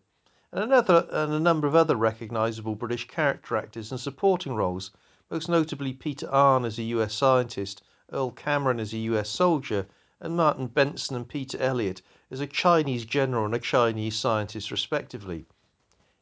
and, 0.51 0.65
another, 0.65 1.07
and 1.11 1.31
a 1.31 1.39
number 1.39 1.67
of 1.67 1.75
other 1.75 1.95
recognisable 1.95 2.75
British 2.75 3.07
character 3.07 3.55
actors 3.55 3.93
in 3.93 3.97
supporting 3.97 4.53
roles, 4.53 4.91
most 5.29 5.47
notably 5.47 5.93
Peter 5.93 6.29
Arne 6.29 6.65
as 6.65 6.77
a 6.77 6.83
US 6.83 7.13
scientist, 7.13 7.81
Earl 8.11 8.31
Cameron 8.31 8.81
as 8.81 8.91
a 8.93 8.97
US 8.97 9.29
soldier, 9.29 9.87
and 10.19 10.35
Martin 10.35 10.67
Benson 10.67 11.15
and 11.15 11.29
Peter 11.29 11.57
Elliott 11.57 12.01
as 12.31 12.39
a 12.39 12.47
Chinese 12.47 13.03
general 13.03 13.43
and 13.43 13.53
a 13.53 13.59
Chinese 13.59 14.15
scientist, 14.15 14.71
respectively. 14.71 15.45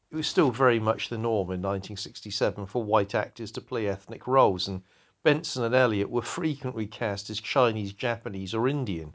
It 0.09 0.15
was 0.15 0.25
still 0.25 0.49
very 0.49 0.79
much 0.79 1.07
the 1.07 1.19
norm 1.19 1.51
in 1.51 1.61
1967 1.61 2.65
for 2.65 2.83
white 2.83 3.13
actors 3.13 3.51
to 3.51 3.61
play 3.61 3.87
ethnic 3.87 4.25
roles, 4.25 4.67
and 4.67 4.81
Benson 5.21 5.63
and 5.63 5.75
Elliott 5.75 6.09
were 6.09 6.23
frequently 6.23 6.87
cast 6.87 7.29
as 7.29 7.39
Chinese, 7.39 7.93
Japanese, 7.93 8.55
or 8.55 8.67
Indian. 8.67 9.13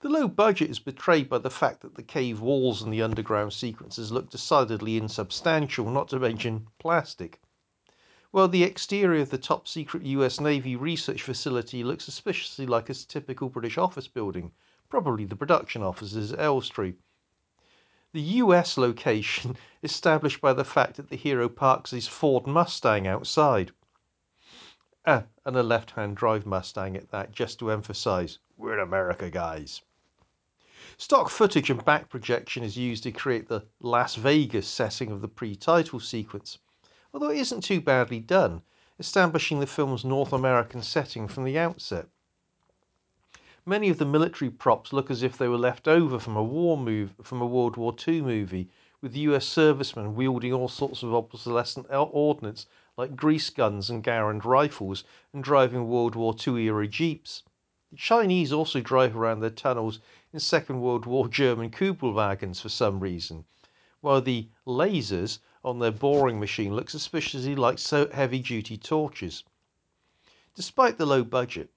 The 0.00 0.08
low 0.08 0.26
budget 0.26 0.68
is 0.68 0.80
betrayed 0.80 1.28
by 1.28 1.38
the 1.38 1.48
fact 1.48 1.82
that 1.82 1.94
the 1.94 2.02
cave 2.02 2.40
walls 2.40 2.82
and 2.82 2.92
the 2.92 3.02
underground 3.02 3.52
sequences 3.52 4.10
look 4.10 4.28
decidedly 4.28 4.96
insubstantial, 4.96 5.88
not 5.88 6.08
to 6.08 6.18
mention 6.18 6.66
plastic. 6.80 7.40
While 8.32 8.48
the 8.48 8.64
exterior 8.64 9.22
of 9.22 9.30
the 9.30 9.38
top 9.38 9.68
secret 9.68 10.02
US 10.02 10.40
Navy 10.40 10.74
research 10.74 11.22
facility 11.22 11.84
looks 11.84 12.04
suspiciously 12.04 12.66
like 12.66 12.90
a 12.90 12.94
typical 12.94 13.48
British 13.48 13.78
office 13.78 14.08
building, 14.08 14.50
probably 14.88 15.24
the 15.24 15.36
production 15.36 15.82
offices 15.82 16.32
at 16.32 16.40
Elstree. 16.40 16.94
The 18.12 18.20
US 18.42 18.78
location 18.78 19.56
established 19.82 20.40
by 20.40 20.52
the 20.52 20.64
fact 20.64 20.96
that 20.96 21.08
the 21.08 21.16
hero 21.16 21.48
parks 21.48 21.90
his 21.90 22.08
Ford 22.08 22.46
Mustang 22.46 23.06
outside. 23.06 23.72
Ah, 25.04 25.24
and 25.44 25.56
a 25.56 25.62
left 25.62 25.90
hand 25.92 26.16
drive 26.16 26.46
Mustang 26.46 26.96
at 26.96 27.10
that, 27.10 27.32
just 27.32 27.58
to 27.58 27.70
emphasise 27.70 28.38
we're 28.56 28.72
in 28.72 28.80
America, 28.80 29.28
guys. 29.28 29.82
Stock 30.96 31.28
footage 31.28 31.68
and 31.68 31.84
back 31.84 32.08
projection 32.08 32.62
is 32.62 32.78
used 32.78 33.02
to 33.02 33.12
create 33.12 33.48
the 33.48 33.66
Las 33.80 34.14
Vegas 34.14 34.66
setting 34.66 35.12
of 35.12 35.20
the 35.20 35.28
pre 35.28 35.54
title 35.54 36.00
sequence, 36.00 36.58
although 37.12 37.28
it 37.28 37.38
isn't 37.38 37.60
too 37.60 37.82
badly 37.82 38.18
done, 38.18 38.62
establishing 38.98 39.60
the 39.60 39.66
film's 39.66 40.06
North 40.06 40.32
American 40.32 40.80
setting 40.80 41.28
from 41.28 41.44
the 41.44 41.58
outset. 41.58 42.08
Many 43.68 43.88
of 43.88 43.98
the 43.98 44.04
military 44.06 44.48
props 44.48 44.92
look 44.92 45.10
as 45.10 45.24
if 45.24 45.36
they 45.36 45.48
were 45.48 45.58
left 45.58 45.88
over 45.88 46.20
from 46.20 46.36
a 46.36 46.44
war 46.44 46.78
move 46.78 47.16
from 47.20 47.42
a 47.42 47.46
World 47.46 47.76
War 47.76 47.92
II 48.06 48.22
movie, 48.22 48.68
with 49.00 49.16
US 49.16 49.44
servicemen 49.44 50.14
wielding 50.14 50.52
all 50.52 50.68
sorts 50.68 51.02
of 51.02 51.12
obsolescent 51.12 51.88
ordnance 51.90 52.66
like 52.96 53.16
grease 53.16 53.50
guns 53.50 53.90
and 53.90 54.04
Garand 54.04 54.44
rifles 54.44 55.02
and 55.32 55.42
driving 55.42 55.88
World 55.88 56.14
War 56.14 56.32
II 56.46 56.62
era 56.64 56.86
jeeps. 56.86 57.42
The 57.90 57.96
Chinese 57.96 58.52
also 58.52 58.80
drive 58.80 59.16
around 59.16 59.40
their 59.40 59.50
tunnels 59.50 59.98
in 60.32 60.38
Second 60.38 60.80
World 60.80 61.04
War 61.04 61.26
German 61.26 61.70
Kübelwagens 61.72 62.60
for 62.60 62.68
some 62.68 63.00
reason, 63.00 63.46
while 64.00 64.20
the 64.20 64.46
lasers 64.64 65.40
on 65.64 65.80
their 65.80 65.90
boring 65.90 66.38
machine 66.38 66.76
look 66.76 66.88
suspiciously 66.88 67.56
like 67.56 67.80
so 67.80 68.08
heavy 68.10 68.38
duty 68.38 68.76
torches. 68.76 69.42
Despite 70.54 70.98
the 70.98 71.06
low 71.06 71.24
budget, 71.24 71.70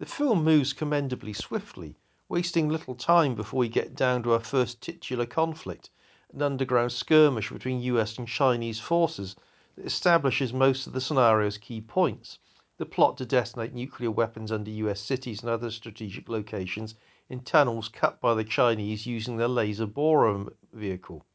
the 0.00 0.06
film 0.06 0.42
moves 0.42 0.72
commendably 0.72 1.34
swiftly, 1.34 1.94
wasting 2.26 2.70
little 2.70 2.94
time 2.94 3.34
before 3.34 3.58
we 3.58 3.68
get 3.68 3.94
down 3.94 4.22
to 4.22 4.32
our 4.32 4.40
first 4.40 4.80
titular 4.80 5.26
conflict, 5.26 5.90
an 6.32 6.40
underground 6.40 6.90
skirmish 6.90 7.50
between 7.50 7.82
US 7.82 8.16
and 8.16 8.26
Chinese 8.26 8.80
forces 8.80 9.36
that 9.76 9.84
establishes 9.84 10.54
most 10.54 10.86
of 10.86 10.94
the 10.94 11.02
scenario's 11.02 11.58
key 11.58 11.82
points 11.82 12.38
the 12.78 12.86
plot 12.86 13.18
to 13.18 13.26
detonate 13.26 13.74
nuclear 13.74 14.10
weapons 14.10 14.50
under 14.50 14.70
US 14.70 15.02
cities 15.02 15.42
and 15.42 15.50
other 15.50 15.70
strategic 15.70 16.30
locations 16.30 16.94
in 17.28 17.40
tunnels 17.40 17.90
cut 17.90 18.22
by 18.22 18.32
the 18.32 18.42
Chinese 18.42 19.04
using 19.04 19.36
their 19.36 19.48
laser 19.48 19.84
borer 19.84 20.46
vehicle. 20.72 21.26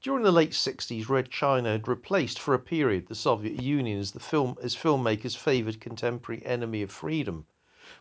During 0.00 0.22
the 0.22 0.30
late 0.30 0.52
60s, 0.52 1.08
Red 1.08 1.30
China 1.30 1.72
had 1.72 1.88
replaced 1.88 2.38
for 2.38 2.54
a 2.54 2.60
period 2.60 3.08
the 3.08 3.16
Soviet 3.16 3.60
Union 3.60 3.98
as 3.98 4.12
the 4.12 4.20
film 4.20 4.56
as 4.62 4.76
filmmakers' 4.76 5.36
favored 5.36 5.80
contemporary 5.80 6.46
enemy 6.46 6.82
of 6.82 6.92
freedom. 6.92 7.44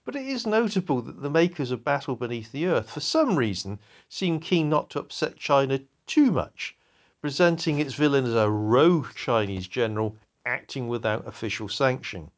But 0.03 0.15
it 0.15 0.25
is 0.27 0.45
notable 0.45 1.01
that 1.01 1.21
the 1.21 1.29
makers 1.31 1.71
of 1.71 1.83
Battle 1.83 2.15
Beneath 2.15 2.51
the 2.51 2.65
Earth, 2.67 2.91
for 2.91 2.99
some 2.99 3.35
reason, 3.37 3.79
seem 4.07 4.39
keen 4.39 4.69
not 4.69 4.89
to 4.91 4.99
upset 4.99 5.35
China 5.35 5.79
too 6.05 6.31
much, 6.31 6.75
presenting 7.21 7.79
its 7.79 7.95
villain 7.95 8.25
as 8.25 8.33
a 8.35 8.49
rogue 8.49 9.13
Chinese 9.15 9.67
general 9.67 10.17
acting 10.45 10.87
without 10.87 11.27
official 11.27 11.67
sanction. 11.67 12.29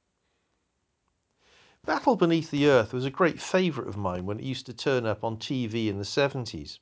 Battle 1.86 2.16
Beneath 2.16 2.52
the 2.52 2.68
Earth 2.68 2.94
was 2.94 3.04
a 3.06 3.10
great 3.10 3.42
favourite 3.42 3.90
of 3.90 3.98
mine 3.98 4.26
when 4.26 4.40
it 4.40 4.46
used 4.46 4.66
to 4.68 4.74
turn 4.74 5.06
up 5.06 5.24
on 5.24 5.36
TV 5.38 5.88
in 5.88 5.98
the 5.98 6.06
70s. 6.06 6.80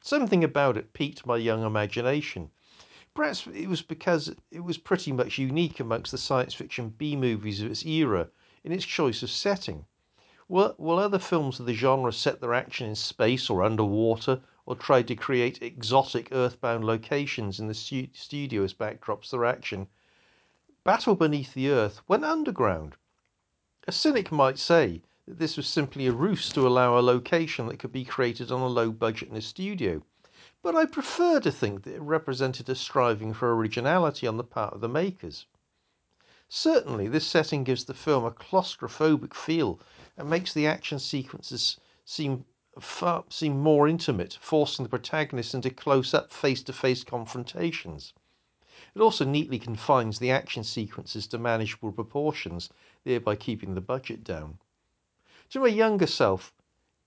Something 0.00 0.42
about 0.44 0.78
it 0.78 0.94
piqued 0.94 1.26
my 1.26 1.36
young 1.36 1.62
imagination. 1.62 2.50
Perhaps 3.14 3.46
it 3.48 3.66
was 3.68 3.82
because 3.82 4.34
it 4.50 4.60
was 4.60 4.78
pretty 4.78 5.12
much 5.12 5.38
unique 5.38 5.78
amongst 5.80 6.10
the 6.10 6.18
science 6.18 6.54
fiction 6.54 6.88
B 6.90 7.16
movies 7.16 7.60
of 7.62 7.70
its 7.70 7.84
era 7.84 8.30
in 8.64 8.72
its 8.72 8.86
choice 8.86 9.22
of 9.22 9.30
setting. 9.30 9.86
While, 10.52 10.98
other 10.98 11.18
films 11.18 11.60
of 11.60 11.64
the 11.64 11.72
genre 11.72 12.12
set 12.12 12.42
their 12.42 12.52
action 12.52 12.86
in 12.86 12.94
space 12.94 13.48
or 13.48 13.62
underwater, 13.62 14.42
or 14.66 14.76
tried 14.76 15.08
to 15.08 15.16
create 15.16 15.62
exotic 15.62 16.28
earthbound 16.30 16.84
locations 16.84 17.58
in 17.58 17.68
the 17.68 17.74
studio 17.74 18.62
as 18.62 18.74
backdrops 18.74 19.30
for 19.30 19.46
action, 19.46 19.88
Battle 20.84 21.14
Beneath 21.14 21.54
the 21.54 21.70
Earth 21.70 22.02
went 22.06 22.26
underground. 22.26 22.96
A 23.88 23.92
cynic 23.92 24.30
might 24.30 24.58
say 24.58 25.00
that 25.26 25.38
this 25.38 25.56
was 25.56 25.66
simply 25.66 26.06
a 26.06 26.12
ruse 26.12 26.50
to 26.50 26.66
allow 26.66 26.98
a 26.98 27.00
location 27.00 27.66
that 27.68 27.78
could 27.78 27.90
be 27.90 28.04
created 28.04 28.52
on 28.52 28.60
a 28.60 28.66
low 28.66 28.90
budget 28.92 29.30
in 29.30 29.36
a 29.36 29.40
studio, 29.40 30.02
but 30.62 30.76
I 30.76 30.84
prefer 30.84 31.40
to 31.40 31.50
think 31.50 31.84
that 31.84 31.94
it 31.94 32.02
represented 32.02 32.68
a 32.68 32.74
striving 32.74 33.32
for 33.32 33.56
originality 33.56 34.26
on 34.26 34.36
the 34.36 34.44
part 34.44 34.74
of 34.74 34.82
the 34.82 34.88
makers. 34.90 35.46
Certainly, 36.54 37.08
this 37.08 37.26
setting 37.26 37.64
gives 37.64 37.86
the 37.86 37.94
film 37.94 38.26
a 38.26 38.30
claustrophobic 38.30 39.32
feel 39.32 39.80
and 40.18 40.28
makes 40.28 40.52
the 40.52 40.66
action 40.66 40.98
sequences 40.98 41.80
seem 42.04 42.44
far, 42.78 43.24
seem 43.30 43.58
more 43.58 43.88
intimate, 43.88 44.36
forcing 44.38 44.82
the 44.82 44.90
protagonist 44.90 45.54
into 45.54 45.70
close-up, 45.70 46.30
face-to-face 46.30 47.04
confrontations. 47.04 48.12
It 48.94 49.00
also 49.00 49.24
neatly 49.24 49.58
confines 49.58 50.18
the 50.18 50.30
action 50.30 50.62
sequences 50.62 51.26
to 51.28 51.38
manageable 51.38 51.90
proportions, 51.90 52.68
thereby 53.02 53.36
keeping 53.36 53.74
the 53.74 53.80
budget 53.80 54.22
down. 54.22 54.58
To 55.52 55.60
my 55.60 55.68
younger 55.68 56.06
self, 56.06 56.52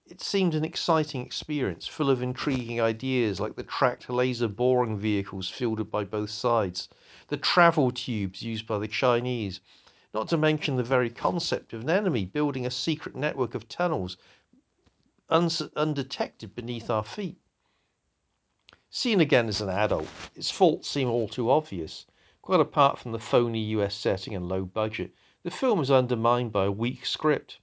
it 0.08 0.22
seemed 0.22 0.54
an 0.54 0.64
exciting 0.64 1.26
experience, 1.26 1.88
full 1.88 2.12
of 2.12 2.22
intriguing 2.22 2.80
ideas 2.80 3.40
like 3.40 3.56
the 3.56 3.64
tracked 3.64 4.08
laser 4.08 4.48
boring 4.48 4.98
vehicles 4.98 5.50
fielded 5.50 5.90
by 5.90 6.04
both 6.04 6.30
sides, 6.30 6.88
the 7.28 7.38
travel 7.38 7.90
tubes 7.90 8.44
used 8.44 8.68
by 8.68 8.78
the 8.78 8.88
Chinese, 8.88 9.62
not 10.14 10.28
to 10.28 10.38
mention 10.38 10.76
the 10.76 10.84
very 10.84 11.10
concept 11.10 11.74
of 11.74 11.82
an 11.82 11.90
enemy 11.90 12.24
building 12.24 12.66
a 12.68 12.72
secret 12.72 13.16
network 13.16 13.56
of 13.56 13.68
tunnels 13.68 14.16
undetected 15.28 16.54
beneath 16.54 16.90
our 16.90 17.04
feet. 17.04 17.40
Seen 18.92 19.20
again 19.20 19.48
as 19.48 19.60
an 19.60 19.70
adult, 19.70 20.08
its 20.36 20.52
faults 20.52 20.88
seem 20.88 21.10
all 21.10 21.28
too 21.28 21.50
obvious. 21.50 22.06
Quite 22.44 22.60
apart 22.60 23.00
from 23.00 23.12
the 23.12 23.20
phony 23.20 23.60
US 23.60 23.96
setting 23.96 24.36
and 24.36 24.48
low 24.48 24.66
budget, 24.66 25.16
the 25.42 25.50
film 25.50 25.82
is 25.82 25.90
undermined 25.90 26.52
by 26.52 26.66
a 26.66 26.72
weak 26.72 27.08
script. 27.08 27.60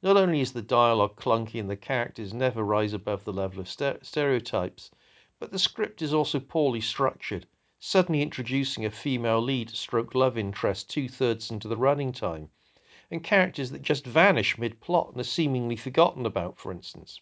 Not 0.00 0.16
only 0.16 0.38
is 0.40 0.52
the 0.52 0.62
dialogue 0.62 1.16
clunky 1.16 1.58
and 1.58 1.68
the 1.68 1.76
characters 1.76 2.32
never 2.32 2.62
rise 2.62 2.92
above 2.92 3.24
the 3.24 3.32
level 3.32 3.58
of 3.58 3.68
stereotypes, 3.68 4.92
but 5.40 5.50
the 5.50 5.58
script 5.58 6.02
is 6.02 6.14
also 6.14 6.38
poorly 6.38 6.80
structured, 6.80 7.48
suddenly 7.80 8.22
introducing 8.22 8.84
a 8.84 8.92
female 8.92 9.40
lead 9.40 9.70
stroke 9.70 10.14
love 10.14 10.38
interest 10.38 10.88
two 10.88 11.08
thirds 11.08 11.50
into 11.50 11.66
the 11.66 11.76
running 11.76 12.12
time, 12.12 12.48
and 13.10 13.24
characters 13.24 13.72
that 13.72 13.82
just 13.82 14.06
vanish 14.06 14.56
mid 14.56 14.80
plot 14.80 15.08
and 15.10 15.20
are 15.20 15.24
seemingly 15.24 15.74
forgotten 15.74 16.24
about, 16.26 16.58
for 16.58 16.70
instance. 16.70 17.20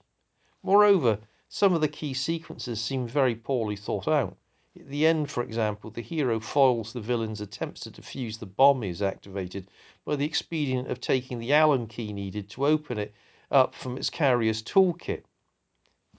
Moreover, 0.62 1.20
some 1.48 1.72
of 1.72 1.80
the 1.80 1.88
key 1.88 2.12
sequences 2.12 2.78
seem 2.78 3.08
very 3.08 3.34
poorly 3.34 3.76
thought 3.76 4.06
out. 4.06 4.36
At 4.78 4.90
the 4.90 5.06
end, 5.06 5.30
for 5.30 5.42
example, 5.42 5.90
the 5.90 6.02
hero 6.02 6.38
foils 6.38 6.92
the 6.92 7.00
villain's 7.00 7.40
attempts 7.40 7.80
to 7.80 7.90
defuse 7.90 8.38
the 8.38 8.44
bomb 8.44 8.82
he 8.82 8.94
activated 9.02 9.70
by 10.04 10.16
the 10.16 10.26
expedient 10.26 10.90
of 10.90 11.00
taking 11.00 11.38
the 11.38 11.50
Allen 11.54 11.86
key 11.86 12.12
needed 12.12 12.50
to 12.50 12.66
open 12.66 12.98
it 12.98 13.14
up 13.50 13.74
from 13.74 13.96
its 13.96 14.10
carrier's 14.10 14.60
toolkit, 14.60 15.24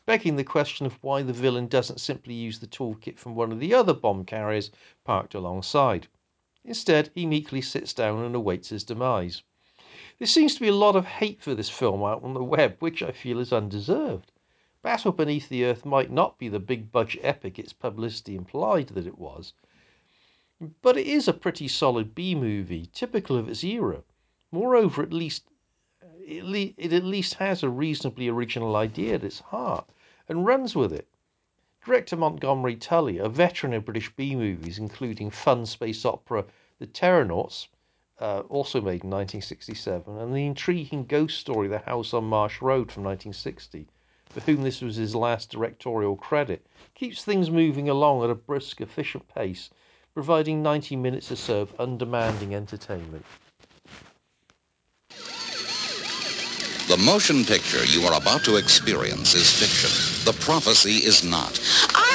begging 0.08 0.38
the 0.38 0.44
question 0.44 0.88
of 0.88 0.98
why 1.04 1.22
the 1.22 1.34
villain 1.34 1.68
doesn't 1.68 2.00
simply 2.00 2.34
use 2.34 2.58
the 2.58 2.66
toolkit 2.66 3.20
from 3.20 3.36
one 3.36 3.52
of 3.52 3.60
the 3.60 3.76
other 3.76 3.94
bomb 3.94 4.26
carriers 4.26 4.72
parked 5.04 5.36
alongside. 5.36 6.08
Instead, 6.66 7.12
he 7.14 7.28
meekly 7.28 7.62
sits 7.62 7.94
down 7.94 8.24
and 8.24 8.34
awaits 8.34 8.70
his 8.70 8.84
demise. 8.84 9.44
There 10.18 10.28
seems 10.28 10.56
to 10.56 10.62
be 10.62 10.70
a 10.70 10.74
lot 10.74 10.96
of 10.96 11.06
hate 11.06 11.44
for 11.44 11.54
this 11.54 11.70
film 11.70 12.02
out 12.02 12.24
on 12.24 12.34
the 12.34 12.44
web, 12.44 12.78
which 12.80 13.04
I 13.04 13.12
feel 13.12 13.40
is 13.40 13.54
undeserved. 13.54 14.32
Battle 14.88 15.12
Beneath 15.12 15.50
the 15.50 15.66
Earth 15.66 15.84
might 15.84 16.10
not 16.10 16.38
be 16.38 16.48
the 16.48 16.62
big 16.62 16.94
budget 16.94 17.20
epic 17.22 17.60
its 17.60 17.74
publicity 17.74 18.38
implied 18.38 18.88
that 18.88 19.06
it 19.06 19.18
was, 19.20 19.52
but 20.82 20.96
it 20.96 21.06
is 21.06 21.28
a 21.28 21.34
pretty 21.34 21.68
solid 21.68 22.16
B 22.16 22.34
movie, 22.34 22.86
typical 22.94 23.36
of 23.36 23.50
its 23.50 23.66
era. 23.66 24.06
Moreover, 24.50 25.04
at 25.04 25.12
least 25.12 25.44
it 26.26 26.94
at 26.94 27.04
least 27.04 27.34
has 27.34 27.64
a 27.64 27.70
reasonably 27.70 28.30
original 28.30 28.78
idea 28.78 29.16
at 29.16 29.26
its 29.26 29.42
heart 29.42 29.90
and 30.30 30.46
runs 30.46 30.74
with 30.74 30.94
it. 30.94 31.10
Director 31.84 32.16
Montgomery 32.16 32.78
Tully, 32.78 33.18
a 33.18 33.28
veteran 33.28 33.74
of 33.74 33.84
British 33.84 34.16
B 34.16 34.38
movies, 34.38 34.80
including 34.80 35.32
fun 35.32 35.66
space 35.66 36.06
opera 36.06 36.46
The 36.80 36.88
Terrornauts, 36.88 37.68
uh, 38.20 38.44
also 38.48 38.80
made 38.80 39.04
in 39.04 39.10
1967, 39.10 40.18
and 40.18 40.34
the 40.34 40.46
intriguing 40.46 41.04
ghost 41.04 41.38
story 41.38 41.68
The 41.68 41.80
House 41.80 42.14
on 42.14 42.24
Marsh 42.24 42.62
Road 42.62 42.90
from 42.90 43.04
1960, 43.04 43.90
for 44.30 44.40
whom 44.42 44.64
this 44.64 44.82
was 44.82 44.96
his 44.96 45.16
last 45.16 45.52
directorial 45.52 46.16
credit, 46.16 46.66
keeps 46.96 47.24
things 47.24 47.50
moving 47.50 47.90
along 47.90 48.24
at 48.24 48.30
a 48.30 48.36
brisk, 48.36 48.82
efficient 48.82 49.28
pace, 49.34 49.70
providing 50.14 50.64
90 50.64 50.96
minutes 50.96 51.32
or 51.32 51.36
so 51.36 51.62
of 51.62 51.80
undemanding 51.80 52.56
entertainment. 52.56 53.26
The 56.88 56.98
motion 56.98 57.44
picture 57.44 57.84
you 57.84 58.08
are 58.08 58.18
about 58.18 58.46
to 58.46 58.56
experience 58.56 59.36
is 59.36 59.52
fiction. 59.52 60.32
The 60.32 60.40
prophecy 60.40 61.06
is 61.06 61.24
not. 61.24 61.60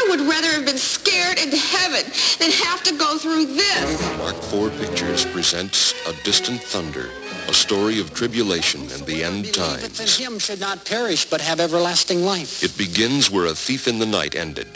I 0.04 0.06
would 0.10 0.20
rather 0.22 0.48
have 0.48 0.66
been 0.66 0.78
scared 0.78 1.38
into 1.38 1.56
heaven 1.56 2.04
than 2.40 2.50
have 2.50 2.82
to 2.84 2.98
go 2.98 3.18
through 3.18 3.46
this. 3.46 4.18
Mark 4.18 4.34
IV 4.52 4.76
Pictures 4.76 5.24
presents 5.26 5.94
A 6.08 6.12
Distant 6.24 6.60
Thunder, 6.60 7.08
a 7.48 7.54
story 7.54 8.00
of 8.00 8.12
tribulation 8.12 8.80
and 8.80 9.06
the 9.06 9.22
end 9.22 9.54
times. 9.54 9.98
That 9.98 10.10
him 10.10 10.40
should 10.40 10.58
not 10.58 10.84
perish 10.84 11.26
but 11.26 11.40
have 11.40 11.60
everlasting 11.60 12.24
life. 12.24 12.64
It 12.64 12.76
begins 12.76 13.30
where 13.30 13.46
a 13.46 13.54
thief 13.54 13.86
in 13.86 14.00
the 14.00 14.06
night 14.06 14.34
ended. 14.34 14.66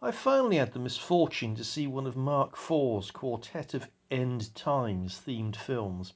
I 0.00 0.10
finally 0.10 0.56
had 0.56 0.72
the 0.72 0.78
misfortune 0.78 1.54
to 1.56 1.64
see 1.64 1.86
one 1.86 2.06
of 2.06 2.16
Mark 2.16 2.56
IV's 2.70 3.10
quartet 3.10 3.74
of 3.74 3.86
end 4.10 4.54
times 4.54 5.20
themed 5.26 5.54
films. 5.54 6.14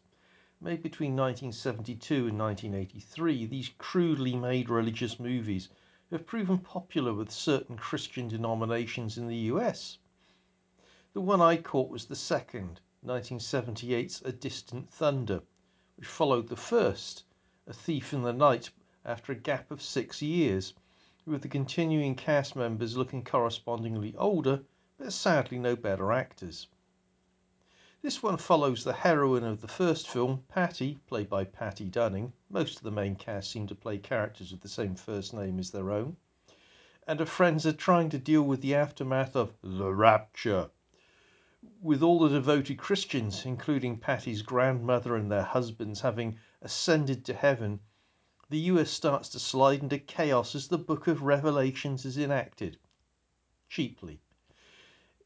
Made 0.65 0.81
between 0.81 1.17
1972 1.17 2.29
and 2.29 2.39
1983, 2.39 3.47
these 3.47 3.71
crudely 3.79 4.37
made 4.37 4.71
religious 4.71 5.19
movies 5.19 5.69
have 6.13 6.25
proven 6.25 6.59
popular 6.59 7.13
with 7.13 7.33
certain 7.33 7.77
Christian 7.77 8.29
denominations 8.29 9.19
in 9.19 9.27
the 9.27 9.51
US. 9.51 9.99
The 11.15 11.21
one 11.21 11.41
I 11.41 11.57
caught 11.57 11.91
was 11.91 12.07
the 12.07 12.15
second, 12.15 12.81
1978's 13.05 14.23
A 14.25 14.31
Distant 14.31 14.89
Thunder, 14.89 15.43
which 15.97 16.07
followed 16.07 16.47
the 16.47 16.55
first, 16.55 17.25
A 17.67 17.73
Thief 17.73 18.13
in 18.13 18.23
the 18.23 18.33
Night, 18.33 18.71
after 19.05 19.33
a 19.33 19.35
gap 19.35 19.73
of 19.73 19.83
six 19.83 20.23
years 20.23 20.75
with 21.27 21.43
the 21.43 21.49
continuing 21.49 22.15
cast 22.15 22.55
members 22.55 22.97
looking 22.97 23.25
correspondingly 23.25 24.15
older, 24.15 24.63
but 24.97 25.13
sadly 25.13 25.59
no 25.59 25.75
better 25.75 26.13
actors. 26.13 26.69
This 28.03 28.21
one 28.21 28.37
follows 28.37 28.83
the 28.83 28.93
heroine 28.93 29.45
of 29.45 29.61
the 29.61 29.69
first 29.69 30.09
film, 30.09 30.43
Patty, 30.49 30.99
played 31.07 31.29
by 31.29 31.45
Patty 31.45 31.85
Dunning. 31.85 32.33
Most 32.51 32.79
of 32.79 32.83
the 32.83 32.91
main 32.91 33.15
cast 33.15 33.53
seem 33.53 33.69
to 33.69 33.77
play 33.77 33.97
characters 33.97 34.51
with 34.51 34.61
the 34.61 34.69
same 34.69 34.97
first 34.97 35.33
name 35.33 35.61
as 35.61 35.71
their 35.71 35.93
own. 35.93 36.17
And 37.07 37.21
her 37.21 37.27
friends 37.27 37.65
are 37.65 37.73
trying 37.73 38.11
to 38.11 38.19
deal 38.19 38.43
with 38.43 38.61
the 38.61 38.75
aftermath 38.75 39.37
of 39.37 39.55
the 39.63 39.95
rapture. 39.95 40.73
With 41.81 42.03
all 42.03 42.19
the 42.19 42.29
devoted 42.29 42.77
Christians, 42.77 43.47
including 43.47 44.01
Patty's 44.01 44.43
grandmother 44.43 45.15
and 45.15 45.31
their 45.31 45.45
husbands, 45.45 46.01
having 46.01 46.41
ascended 46.61 47.25
to 47.27 47.35
heaven, 47.35 47.79
the 48.51 48.59
US 48.73 48.91
starts 48.91 49.29
to 49.29 49.39
slide 49.39 49.81
into 49.81 50.01
chaos 50.01 50.57
as 50.57 50.67
the 50.67 50.77
book 50.77 51.07
of 51.07 51.23
Revelations 51.23 52.05
is 52.05 52.19
enacted. 52.19 52.81
Cheaply. 53.69 54.21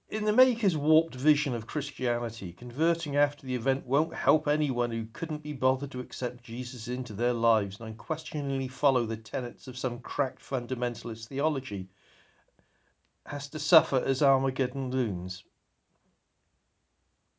In 0.08 0.24
the 0.24 0.32
maker's 0.32 0.76
warped 0.76 1.16
vision 1.16 1.52
of 1.52 1.66
Christianity, 1.66 2.52
converting 2.52 3.16
after 3.16 3.44
the 3.44 3.56
event 3.56 3.86
won't 3.86 4.14
help 4.14 4.46
anyone 4.46 4.92
who 4.92 5.06
couldn't 5.06 5.42
be 5.42 5.52
bothered 5.52 5.90
to 5.90 5.98
accept 5.98 6.44
Jesus 6.44 6.86
into 6.86 7.12
their 7.12 7.32
lives 7.32 7.80
and 7.80 7.88
unquestioningly 7.88 8.68
follow 8.68 9.04
the 9.04 9.16
tenets 9.16 9.66
of 9.66 9.76
some 9.76 9.98
cracked 9.98 10.40
fundamentalist 10.40 11.26
theology. 11.26 11.88
has 13.26 13.48
to 13.48 13.58
suffer 13.58 13.96
as 13.96 14.22
Armageddon 14.22 14.92
looms. 14.92 15.42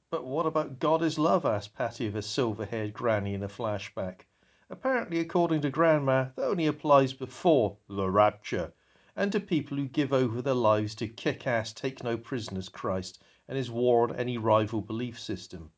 But 0.09 0.25
what 0.25 0.45
about 0.45 0.77
God 0.77 1.01
is 1.01 1.17
love? 1.17 1.45
asked 1.45 1.73
Patty 1.73 2.05
of 2.05 2.17
a 2.17 2.21
silver 2.21 2.65
haired 2.65 2.93
granny 2.93 3.33
in 3.33 3.43
a 3.43 3.47
flashback. 3.47 4.25
Apparently, 4.69 5.21
according 5.21 5.61
to 5.61 5.69
Grandma, 5.69 6.31
that 6.35 6.43
only 6.49 6.67
applies 6.67 7.13
before 7.13 7.77
the 7.87 8.09
rapture 8.09 8.73
and 9.19 9.31
to 9.31 9.39
people 9.39 9.75
who 9.75 9.87
give 9.87 10.13
over 10.13 10.43
their 10.43 10.53
lives 10.53 10.93
to 10.93 11.07
kick 11.07 11.47
ass, 11.47 11.73
take 11.73 12.03
no 12.03 12.15
prisoners 12.15 12.69
Christ 12.69 13.19
and 13.47 13.57
his 13.57 13.71
war 13.71 14.03
on 14.03 14.15
any 14.15 14.37
rival 14.37 14.79
belief 14.79 15.19
system. 15.19 15.71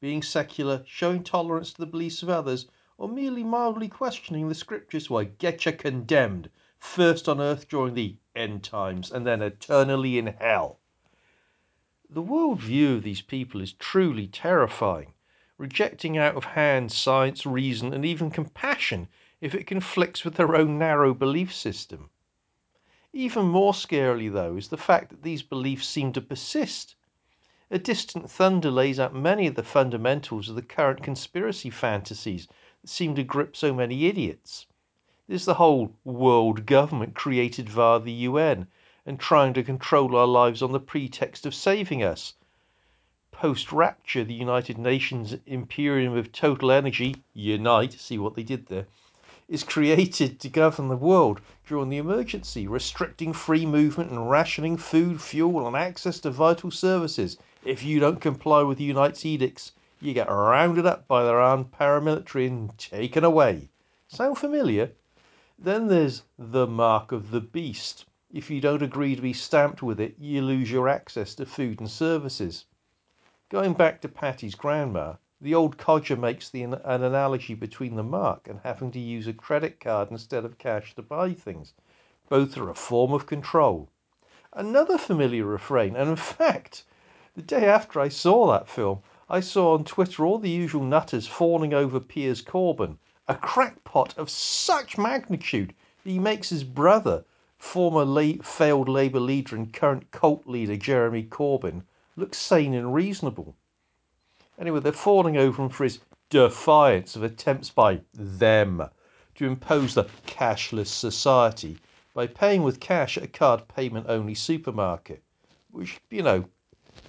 Being 0.00 0.22
secular, 0.22 0.82
showing 0.84 1.22
tolerance 1.22 1.72
to 1.72 1.78
the 1.78 1.86
beliefs 1.86 2.24
of 2.24 2.28
others, 2.28 2.66
or 2.98 3.08
merely 3.08 3.44
mildly 3.44 3.86
questioning 3.86 4.48
the 4.48 4.56
scriptures, 4.56 5.08
why, 5.08 5.22
get 5.22 5.64
you 5.64 5.70
condemned, 5.70 6.50
first 6.76 7.28
on 7.28 7.40
earth 7.40 7.68
during 7.68 7.94
the 7.94 8.16
end 8.34 8.64
times, 8.64 9.12
and 9.12 9.24
then 9.24 9.40
eternally 9.40 10.18
in 10.18 10.26
hell. 10.26 10.80
The 12.10 12.22
world 12.22 12.60
view 12.60 12.96
of 12.96 13.04
these 13.04 13.22
people 13.22 13.60
is 13.60 13.72
truly 13.74 14.26
terrifying, 14.26 15.14
rejecting 15.58 16.18
out 16.18 16.34
of 16.34 16.44
hand 16.44 16.90
science, 16.90 17.46
reason, 17.46 17.94
and 17.94 18.04
even 18.04 18.32
compassion 18.32 19.06
if 19.40 19.54
it 19.54 19.68
conflicts 19.68 20.24
with 20.24 20.34
their 20.34 20.56
own 20.56 20.76
narrow 20.76 21.14
belief 21.14 21.54
system. 21.54 22.10
Even 23.16 23.44
more 23.46 23.72
scarily, 23.72 24.28
though, 24.28 24.56
is 24.56 24.70
the 24.70 24.76
fact 24.76 25.10
that 25.10 25.22
these 25.22 25.44
beliefs 25.44 25.86
seem 25.86 26.12
to 26.14 26.20
persist. 26.20 26.96
A 27.70 27.78
distant 27.78 28.28
thunder 28.28 28.72
lays 28.72 28.98
out 28.98 29.14
many 29.14 29.46
of 29.46 29.54
the 29.54 29.62
fundamentals 29.62 30.48
of 30.48 30.56
the 30.56 30.62
current 30.62 31.00
conspiracy 31.00 31.70
fantasies 31.70 32.48
that 32.82 32.90
seem 32.90 33.14
to 33.14 33.22
grip 33.22 33.54
so 33.54 33.72
many 33.72 34.06
idiots. 34.06 34.66
There's 35.28 35.44
the 35.44 35.54
whole 35.54 35.94
world 36.02 36.66
government 36.66 37.14
created 37.14 37.68
via 37.68 38.00
the 38.00 38.12
UN 38.12 38.66
and 39.06 39.20
trying 39.20 39.54
to 39.54 39.62
control 39.62 40.16
our 40.16 40.26
lives 40.26 40.60
on 40.60 40.72
the 40.72 40.80
pretext 40.80 41.46
of 41.46 41.54
saving 41.54 42.02
us. 42.02 42.34
Post 43.30 43.70
rapture, 43.70 44.24
the 44.24 44.34
United 44.34 44.76
Nations 44.76 45.36
Imperium 45.46 46.16
of 46.16 46.32
Total 46.32 46.72
Energy, 46.72 47.22
Unite, 47.32 47.92
see 47.92 48.18
what 48.18 48.34
they 48.34 48.42
did 48.42 48.66
there, 48.66 48.88
is 49.48 49.62
created 49.64 50.40
to 50.40 50.48
govern 50.48 50.88
the 50.88 50.96
world 50.96 51.40
during 51.66 51.88
the 51.88 51.98
emergency, 51.98 52.66
restricting 52.66 53.32
free 53.32 53.66
movement 53.66 54.10
and 54.10 54.30
rationing 54.30 54.76
food, 54.76 55.20
fuel, 55.20 55.66
and 55.66 55.76
access 55.76 56.20
to 56.20 56.30
vital 56.30 56.70
services. 56.70 57.36
If 57.64 57.82
you 57.82 58.00
don't 58.00 58.20
comply 58.20 58.62
with 58.62 58.80
Unite's 58.80 59.24
edicts, 59.24 59.72
you 60.00 60.14
get 60.14 60.30
rounded 60.30 60.86
up 60.86 61.06
by 61.06 61.24
their 61.24 61.40
armed 61.40 61.72
paramilitary 61.72 62.46
and 62.46 62.76
taken 62.78 63.24
away. 63.24 63.68
Sound 64.08 64.38
familiar? 64.38 64.92
Then 65.58 65.88
there's 65.88 66.22
the 66.38 66.66
mark 66.66 67.12
of 67.12 67.30
the 67.30 67.40
beast 67.40 68.06
if 68.34 68.50
you 68.50 68.60
don't 68.60 68.82
agree 68.82 69.14
to 69.14 69.22
be 69.22 69.32
stamped 69.32 69.80
with 69.80 70.00
it, 70.00 70.16
you 70.18 70.42
lose 70.42 70.68
your 70.68 70.88
access 70.88 71.36
to 71.36 71.46
food 71.46 71.78
and 71.78 71.88
services. 71.88 72.64
Going 73.48 73.74
back 73.74 74.00
to 74.00 74.08
Patty's 74.08 74.56
grandma, 74.56 75.14
the 75.40 75.54
old 75.54 75.76
codger 75.76 76.16
makes 76.16 76.48
the, 76.48 76.62
an 76.62 76.76
analogy 76.84 77.54
between 77.54 77.96
the 77.96 78.02
mark 78.02 78.46
and 78.48 78.60
having 78.62 78.90
to 78.92 79.00
use 79.00 79.26
a 79.26 79.32
credit 79.32 79.80
card 79.80 80.10
instead 80.10 80.44
of 80.44 80.58
cash 80.58 80.94
to 80.94 81.02
buy 81.02 81.32
things. 81.32 81.74
Both 82.28 82.56
are 82.56 82.70
a 82.70 82.74
form 82.74 83.12
of 83.12 83.26
control. 83.26 83.88
Another 84.52 84.96
familiar 84.96 85.44
refrain, 85.44 85.96
and 85.96 86.08
in 86.08 86.16
fact, 86.16 86.84
the 87.34 87.42
day 87.42 87.66
after 87.66 87.98
I 88.00 88.08
saw 88.08 88.46
that 88.52 88.68
film, 88.68 89.00
I 89.28 89.40
saw 89.40 89.74
on 89.74 89.82
Twitter 89.82 90.24
all 90.24 90.38
the 90.38 90.48
usual 90.48 90.84
nutters 90.84 91.26
fawning 91.26 91.74
over 91.74 91.98
Piers 91.98 92.40
Corbyn, 92.40 92.98
a 93.26 93.34
crackpot 93.34 94.16
of 94.16 94.30
such 94.30 94.96
magnitude 94.96 95.74
that 96.04 96.10
he 96.10 96.20
makes 96.20 96.50
his 96.50 96.62
brother, 96.62 97.24
former 97.58 98.04
la- 98.04 98.42
failed 98.42 98.88
Labour 98.88 99.18
leader 99.18 99.56
and 99.56 99.72
current 99.72 100.10
cult 100.12 100.46
leader 100.46 100.76
Jeremy 100.76 101.24
Corbyn 101.24 101.82
look 102.14 102.34
sane 102.34 102.74
and 102.74 102.94
reasonable. 102.94 103.56
Anyway, 104.58 104.80
they're 104.80 104.92
falling 104.92 105.36
over 105.36 105.62
him 105.62 105.68
for 105.68 105.84
his 105.84 106.00
defiance 106.30 107.16
of 107.16 107.22
attempts 107.22 107.70
by 107.70 108.00
them 108.14 108.88
to 109.34 109.46
impose 109.46 109.94
the 109.94 110.04
cashless 110.26 110.88
society 110.88 111.76
by 112.14 112.26
paying 112.26 112.62
with 112.62 112.80
cash 112.80 113.16
at 113.16 113.24
a 113.24 113.28
card 113.28 113.66
payment 113.68 114.06
only 114.08 114.34
supermarket, 114.34 115.22
which, 115.72 115.98
you 116.10 116.22
know, 116.22 116.44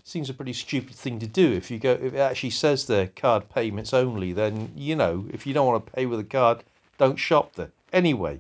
seems 0.04 0.30
a 0.30 0.34
pretty 0.34 0.54
stupid 0.54 0.96
thing 0.96 1.20
to 1.20 1.28
do. 1.28 1.54
If 1.54 1.70
you 1.70 1.78
go, 1.78 1.92
if 1.92 2.14
it 2.14 2.20
actually 2.20 2.50
says 2.50 2.88
there 2.88 3.08
card 3.08 3.48
payments 3.50 3.94
only, 3.94 4.34
then 4.34 4.72
you 4.76 4.96
know, 4.96 5.26
if 5.32 5.46
you 5.46 5.54
don't 5.54 5.68
want 5.68 5.86
to 5.86 5.92
pay 5.92 6.08
with 6.08 6.20
a 6.20 6.24
card, 6.24 6.64
don't 6.98 7.18
shop 7.18 7.54
there. 7.54 7.72
Anyway, 7.94 8.40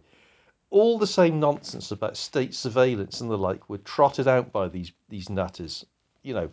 all 0.72 0.98
the 0.98 1.08
same 1.08 1.39
nonsense 1.39 1.91
about 1.91 2.18
state 2.18 2.54
surveillance 2.54 3.22
and 3.22 3.30
the 3.30 3.38
like 3.38 3.70
were 3.70 3.78
trotted 3.78 4.28
out 4.28 4.52
by 4.52 4.68
these 4.68 4.91
these 5.10 5.30
nutters, 5.30 5.86
you 6.24 6.34
know. 6.34 6.50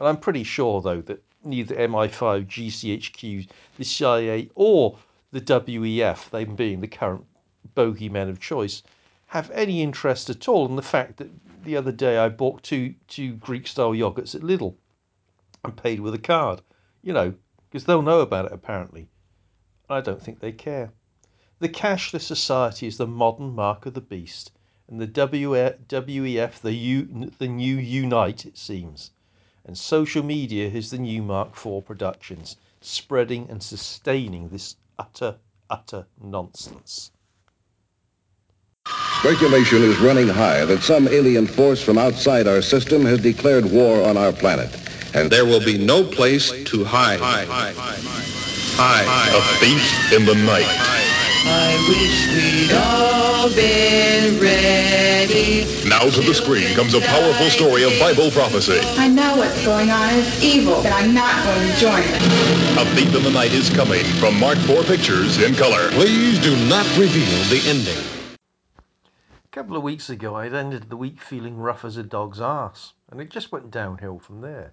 And 0.00 0.08
I'm 0.08 0.16
pretty 0.16 0.42
sure 0.42 0.82
though 0.82 1.00
that 1.02 1.22
neither 1.44 1.74
MI5, 1.74 2.46
GCHQ, 2.46 3.48
the 3.76 3.84
CIA, 3.84 4.50
or 4.54 4.98
the 5.30 5.40
WEF, 5.40 6.30
them 6.30 6.54
being 6.56 6.80
the 6.80 6.88
current 6.88 7.26
bogeymen 7.74 8.28
of 8.28 8.40
choice, 8.40 8.82
have 9.26 9.50
any 9.50 9.82
interest 9.82 10.30
at 10.30 10.48
all 10.48 10.66
in 10.66 10.76
the 10.76 10.82
fact 10.82 11.16
that 11.16 11.30
the 11.64 11.76
other 11.76 11.92
day 11.92 12.18
I 12.18 12.28
bought 12.28 12.62
two 12.62 12.94
two 13.08 13.34
Greek 13.34 13.66
style 13.66 13.92
yogurts 13.92 14.34
at 14.34 14.42
Lidl 14.42 14.76
and 15.64 15.76
paid 15.76 16.00
with 16.00 16.14
a 16.14 16.18
card, 16.18 16.62
you 17.02 17.12
know, 17.12 17.34
because 17.68 17.84
they'll 17.84 18.02
know 18.02 18.20
about 18.20 18.44
it 18.46 18.52
apparently. 18.52 19.08
I 19.88 20.00
don't 20.00 20.22
think 20.22 20.40
they 20.40 20.52
care. 20.52 20.92
The 21.58 21.68
cashless 21.68 22.22
society 22.22 22.86
is 22.86 22.98
the 22.98 23.06
modern 23.06 23.54
mark 23.54 23.86
of 23.86 23.94
the 23.94 24.00
beast, 24.00 24.52
and 24.86 25.00
the 25.00 25.06
WEF 25.06 26.60
the, 26.60 26.72
U, 26.72 27.30
the 27.38 27.48
new 27.48 27.76
Unite, 27.76 28.44
it 28.44 28.58
seems. 28.58 29.10
And 29.66 29.78
social 29.78 30.22
media 30.22 30.68
is 30.68 30.90
the 30.90 30.98
new 30.98 31.22
Mark 31.22 31.56
IV 31.56 31.86
Productions, 31.86 32.56
spreading 32.80 33.48
and 33.48 33.62
sustaining 33.62 34.48
this 34.50 34.76
utter, 34.98 35.36
utter 35.70 36.06
nonsense. 36.22 37.10
Speculation 39.20 39.82
is 39.82 39.98
running 40.00 40.28
high 40.28 40.66
that 40.66 40.82
some 40.82 41.08
alien 41.08 41.46
force 41.46 41.82
from 41.82 41.96
outside 41.96 42.46
our 42.46 42.60
system 42.60 43.06
has 43.06 43.22
declared 43.22 43.64
war 43.64 44.06
on 44.06 44.18
our 44.18 44.32
planet. 44.32 44.68
And 45.14 45.30
there 45.30 45.46
will 45.46 45.64
be 45.64 45.78
no 45.78 46.04
place 46.04 46.50
to 46.64 46.84
hide. 46.84 47.20
Hide. 47.20 47.48
hide, 47.48 47.74
hide, 47.74 49.06
hide. 49.06 49.34
A 49.34 49.40
thief 49.60 50.12
in 50.12 50.26
the 50.26 50.34
night. 50.34 51.03
I 51.46 51.76
wish 51.88 52.28
we'd 52.32 52.72
all 52.72 53.48
been 53.54 54.40
ready. 54.40 55.88
Now 55.88 56.08
to 56.08 56.20
the 56.20 56.34
screen 56.34 56.74
comes 56.74 56.94
a 56.94 57.00
powerful 57.00 57.50
story 57.50 57.82
of 57.84 57.92
Bible 58.00 58.30
prophecy. 58.30 58.80
I 58.98 59.08
know 59.08 59.36
what's 59.36 59.64
going 59.64 59.90
on 59.90 60.14
is 60.14 60.44
evil, 60.44 60.82
but 60.82 60.92
I'm 60.92 61.12
not 61.14 61.44
going 61.44 61.68
to 61.68 61.76
join 61.76 62.02
it. 62.02 62.22
A 62.80 62.84
Thief 62.96 63.14
in 63.14 63.22
the 63.22 63.30
Night 63.30 63.52
is 63.52 63.68
coming 63.70 64.04
from 64.18 64.40
Mark 64.40 64.56
IV 64.58 64.86
Pictures 64.86 65.42
in 65.42 65.54
color. 65.54 65.90
Please 65.90 66.38
do 66.40 66.56
not 66.68 66.86
reveal 66.96 67.38
the 67.50 67.62
ending. 67.66 68.04
A 69.44 69.48
couple 69.50 69.76
of 69.76 69.82
weeks 69.82 70.08
ago, 70.10 70.36
I'd 70.36 70.54
ended 70.54 70.88
the 70.88 70.96
week 70.96 71.20
feeling 71.20 71.58
rough 71.58 71.84
as 71.84 71.96
a 71.96 72.02
dog's 72.02 72.40
ass, 72.40 72.94
and 73.10 73.20
it 73.20 73.28
just 73.30 73.52
went 73.52 73.70
downhill 73.70 74.18
from 74.18 74.40
there. 74.40 74.72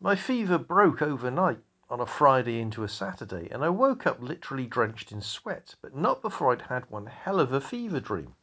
My 0.00 0.16
fever 0.16 0.58
broke 0.58 1.00
overnight 1.00 1.60
on 1.90 2.00
a 2.00 2.06
Friday 2.06 2.62
into 2.62 2.82
a 2.82 2.88
Saturday, 2.88 3.46
and 3.50 3.62
I 3.62 3.68
woke 3.68 4.06
up 4.06 4.18
literally 4.18 4.66
drenched 4.66 5.12
in 5.12 5.20
sweat, 5.20 5.74
but 5.82 5.94
not 5.94 6.22
before 6.22 6.50
I'd 6.50 6.62
had 6.62 6.90
one 6.90 7.04
hell 7.04 7.38
of 7.38 7.52
a 7.52 7.60
fever 7.60 8.00
dream. 8.00 8.34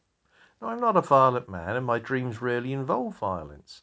Now, 0.60 0.68
I'm 0.68 0.78
not 0.78 0.96
a 0.96 1.00
violent 1.00 1.48
man, 1.48 1.74
and 1.74 1.84
my 1.84 1.98
dreams 1.98 2.40
rarely 2.40 2.72
involve 2.72 3.16
violence, 3.16 3.82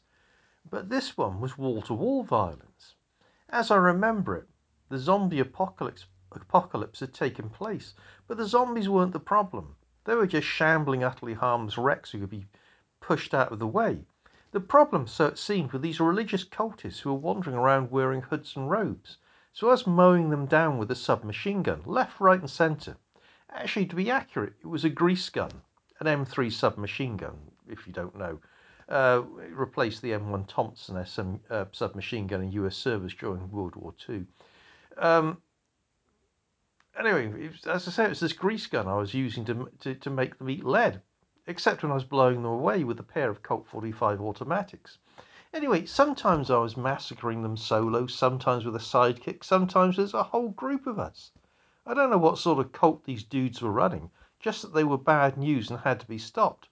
but 0.70 0.88
this 0.88 1.18
one 1.18 1.42
was 1.42 1.58
wall 1.58 1.82
to 1.82 1.94
wall 1.94 2.24
violence. 2.24 2.96
As 3.50 3.70
I 3.70 3.76
remember 3.76 4.38
it, 4.38 4.48
the 4.88 4.98
zombie 4.98 5.42
apocalypse, 5.42 6.06
apocalypse 6.32 7.02
had 7.02 7.14
taken 7.14 7.50
place, 7.50 7.94
but 8.28 8.38
the 8.38 8.48
zombies 8.48 8.88
weren't 8.88 9.12
the 9.12 9.20
problem. 9.20 9.76
They 10.06 10.16
were 10.16 10.26
just 10.26 10.48
shambling, 10.48 11.04
utterly 11.04 11.34
harmless 11.34 11.78
wrecks 11.78 12.12
who 12.12 12.22
could 12.22 12.30
be 12.30 12.48
pushed 13.02 13.34
out 13.34 13.52
of 13.52 13.60
the 13.60 13.68
way. 13.68 14.06
The 14.52 14.62
problem, 14.62 15.06
so 15.06 15.26
it 15.26 15.38
seemed, 15.38 15.74
were 15.74 15.80
these 15.80 16.00
religious 16.00 16.46
cultists 16.46 17.02
who 17.02 17.12
were 17.12 17.20
wandering 17.20 17.58
around 17.58 17.92
wearing 17.92 18.22
hoods 18.22 18.56
and 18.56 18.70
robes 18.70 19.18
so 19.54 19.68
I 19.68 19.72
was 19.72 19.88
mowing 19.88 20.30
them 20.30 20.46
down 20.46 20.78
with 20.78 20.92
a 20.92 20.96
submachine 20.96 21.64
gun, 21.64 21.82
left, 21.86 22.20
right, 22.20 22.40
and 22.40 22.50
centre. 22.50 22.98
Actually, 23.52 23.88
to 23.88 23.96
be 23.96 24.12
accurate, 24.12 24.54
it 24.62 24.68
was 24.68 24.86
a 24.86 24.90
grease 24.90 25.30
gun, 25.30 25.52
an 26.00 26.08
M3 26.08 26.52
submachine 26.52 27.18
gun, 27.18 27.38
if 27.68 27.88
you 27.88 27.94
don't 27.94 28.16
know. 28.16 28.40
Uh, 28.88 29.22
it 29.42 29.54
replaced 29.54 30.02
the 30.02 30.12
M1 30.12 30.48
Thompson 30.48 31.04
SM, 31.06 31.36
uh, 31.50 31.66
submachine 31.72 32.28
gun 32.28 32.42
in 32.42 32.52
US 32.54 32.76
service 32.76 33.14
during 33.14 33.52
World 33.52 33.76
War 33.76 33.94
II. 34.08 34.26
Um, 34.98 35.42
anyway, 36.98 37.50
as 37.68 37.88
I 37.88 37.92
say, 37.92 38.06
it 38.06 38.10
was 38.10 38.20
this 38.20 38.34
grease 38.34 38.68
gun 38.68 38.88
I 38.88 38.98
was 38.98 39.14
using 39.14 39.46
to, 39.46 39.70
to, 39.82 39.96
to 39.96 40.10
make 40.10 40.38
them 40.38 40.50
eat 40.50 40.66
lead, 40.66 41.02
except 41.48 41.84
when 41.84 41.92
I 41.92 41.96
was 41.96 42.04
blowing 42.04 42.42
them 42.42 42.52
away 42.52 42.84
with 42.84 43.00
a 43.00 43.04
pair 43.04 43.30
of 43.30 43.44
Colt 43.44 43.68
45 43.68 44.22
automatics. 44.22 44.98
Anyway, 45.52 45.84
sometimes 45.84 46.52
I 46.52 46.60
was 46.60 46.78
massacring 46.78 47.42
them 47.42 47.58
solo, 47.58 48.06
sometimes 48.06 48.66
with 48.66 48.76
a 48.76 48.80
sidekick, 48.80 49.44
sometimes 49.44 49.98
there's 49.98 50.14
a 50.14 50.22
whole 50.22 50.50
group 50.50 50.86
of 50.86 51.00
us. 51.00 51.32
I 51.88 51.96
don't 51.96 52.12
know 52.12 52.20
what 52.20 52.38
sort 52.38 52.60
of 52.60 52.72
cult 52.72 53.04
these 53.04 53.24
dudes 53.24 53.60
were 53.60 53.72
running, 53.72 54.12
just 54.40 54.62
that 54.62 54.76
they 54.76 54.84
were 54.84 54.96
bad 54.96 55.38
news 55.38 55.72
and 55.72 55.80
had 55.80 56.00
to 56.02 56.08
be 56.08 56.20
stopped. 56.20 56.70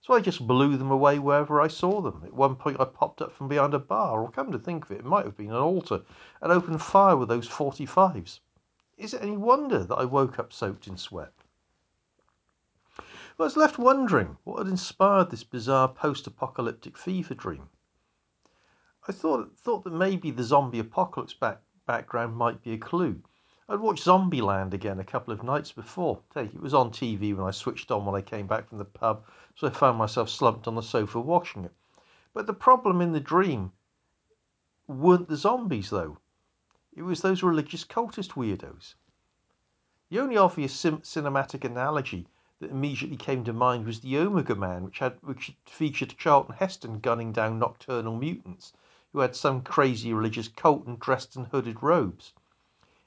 So 0.00 0.14
I 0.14 0.20
just 0.20 0.46
blew 0.46 0.76
them 0.76 0.92
away 0.92 1.18
wherever 1.18 1.60
I 1.60 1.66
saw 1.66 2.00
them. 2.00 2.22
At 2.24 2.32
one 2.32 2.54
point, 2.54 2.78
I 2.78 2.84
popped 2.84 3.20
up 3.20 3.32
from 3.32 3.48
behind 3.48 3.74
a 3.74 3.80
bar, 3.80 4.22
or 4.22 4.30
come 4.30 4.52
to 4.52 4.58
think 4.58 4.84
of 4.84 4.92
it, 4.92 5.00
it 5.00 5.04
might 5.04 5.24
have 5.24 5.36
been 5.36 5.50
an 5.50 5.56
altar, 5.56 6.04
and 6.40 6.52
opened 6.52 6.80
fire 6.80 7.16
with 7.16 7.28
those 7.28 7.48
45s. 7.48 8.38
Is 8.96 9.14
it 9.14 9.22
any 9.22 9.36
wonder 9.36 9.82
that 9.82 9.98
I 9.98 10.04
woke 10.04 10.38
up 10.38 10.52
soaked 10.52 10.86
in 10.86 10.96
sweat? 10.96 11.34
I 12.96 13.42
was 13.42 13.56
left 13.56 13.78
wondering 13.78 14.36
what 14.44 14.58
had 14.58 14.68
inspired 14.68 15.30
this 15.30 15.42
bizarre 15.42 15.88
post 15.88 16.28
apocalyptic 16.28 16.96
fever 16.96 17.34
dream. 17.34 17.68
I 19.08 19.10
thought, 19.10 19.58
thought 19.58 19.82
that 19.82 19.92
maybe 19.92 20.30
the 20.30 20.44
zombie 20.44 20.78
apocalypse 20.78 21.34
back, 21.34 21.60
background 21.86 22.36
might 22.36 22.62
be 22.62 22.72
a 22.72 22.78
clue. 22.78 23.20
I'd 23.68 23.80
watched 23.80 24.04
Zombieland 24.04 24.72
again 24.74 25.00
a 25.00 25.04
couple 25.04 25.34
of 25.34 25.42
nights 25.42 25.72
before. 25.72 26.20
It 26.36 26.60
was 26.60 26.72
on 26.72 26.92
TV 26.92 27.34
when 27.34 27.44
I 27.44 27.50
switched 27.50 27.90
on 27.90 28.06
when 28.06 28.14
I 28.14 28.20
came 28.20 28.46
back 28.46 28.68
from 28.68 28.78
the 28.78 28.84
pub, 28.84 29.24
so 29.56 29.66
I 29.66 29.70
found 29.70 29.98
myself 29.98 30.28
slumped 30.28 30.68
on 30.68 30.76
the 30.76 30.82
sofa 30.82 31.18
watching 31.18 31.64
it. 31.64 31.72
But 32.32 32.46
the 32.46 32.54
problem 32.54 33.00
in 33.00 33.10
the 33.10 33.18
dream 33.18 33.72
weren't 34.86 35.28
the 35.28 35.36
zombies, 35.36 35.90
though. 35.90 36.18
It 36.92 37.02
was 37.02 37.22
those 37.22 37.42
religious 37.42 37.84
cultist 37.84 38.36
weirdos. 38.36 38.94
The 40.10 40.20
only 40.20 40.36
obvious 40.36 40.74
sim- 40.74 41.00
cinematic 41.00 41.64
analogy 41.64 42.28
that 42.60 42.70
immediately 42.70 43.16
came 43.16 43.42
to 43.44 43.52
mind 43.52 43.84
was 43.84 43.98
the 43.98 44.16
Omega 44.18 44.54
Man, 44.54 44.84
which 44.84 45.00
had 45.00 45.18
which 45.22 45.56
featured 45.66 46.16
Charlton 46.16 46.54
Heston 46.54 47.00
gunning 47.00 47.32
down 47.32 47.58
nocturnal 47.58 48.16
mutants 48.16 48.72
who 49.12 49.20
had 49.20 49.36
some 49.36 49.62
crazy 49.62 50.12
religious 50.12 50.48
cult 50.48 50.86
and 50.86 50.98
dressed 50.98 51.36
in 51.36 51.44
hooded 51.44 51.82
robes 51.82 52.32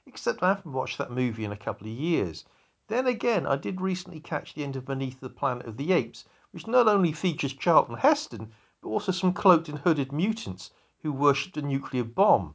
except 0.08 0.40
I 0.40 0.48
haven't 0.48 0.72
watched 0.72 0.98
that 0.98 1.10
movie 1.10 1.44
in 1.44 1.50
a 1.50 1.56
couple 1.56 1.88
of 1.88 1.92
years. 1.92 2.44
Then 2.86 3.08
again, 3.08 3.44
I 3.44 3.56
did 3.56 3.80
recently 3.80 4.20
catch 4.20 4.54
the 4.54 4.62
end 4.62 4.76
of 4.76 4.84
Beneath 4.84 5.18
the 5.18 5.28
Planet 5.28 5.66
of 5.66 5.76
the 5.76 5.90
Apes, 5.90 6.24
which 6.52 6.68
not 6.68 6.86
only 6.86 7.10
features 7.10 7.52
Charlton 7.52 7.96
Heston, 7.96 8.52
but 8.80 8.88
also 8.88 9.10
some 9.10 9.32
cloaked 9.32 9.68
and 9.68 9.80
hooded 9.80 10.12
mutants 10.12 10.70
who 11.02 11.12
worshipped 11.12 11.56
a 11.56 11.62
nuclear 11.62 12.04
bomb. 12.04 12.54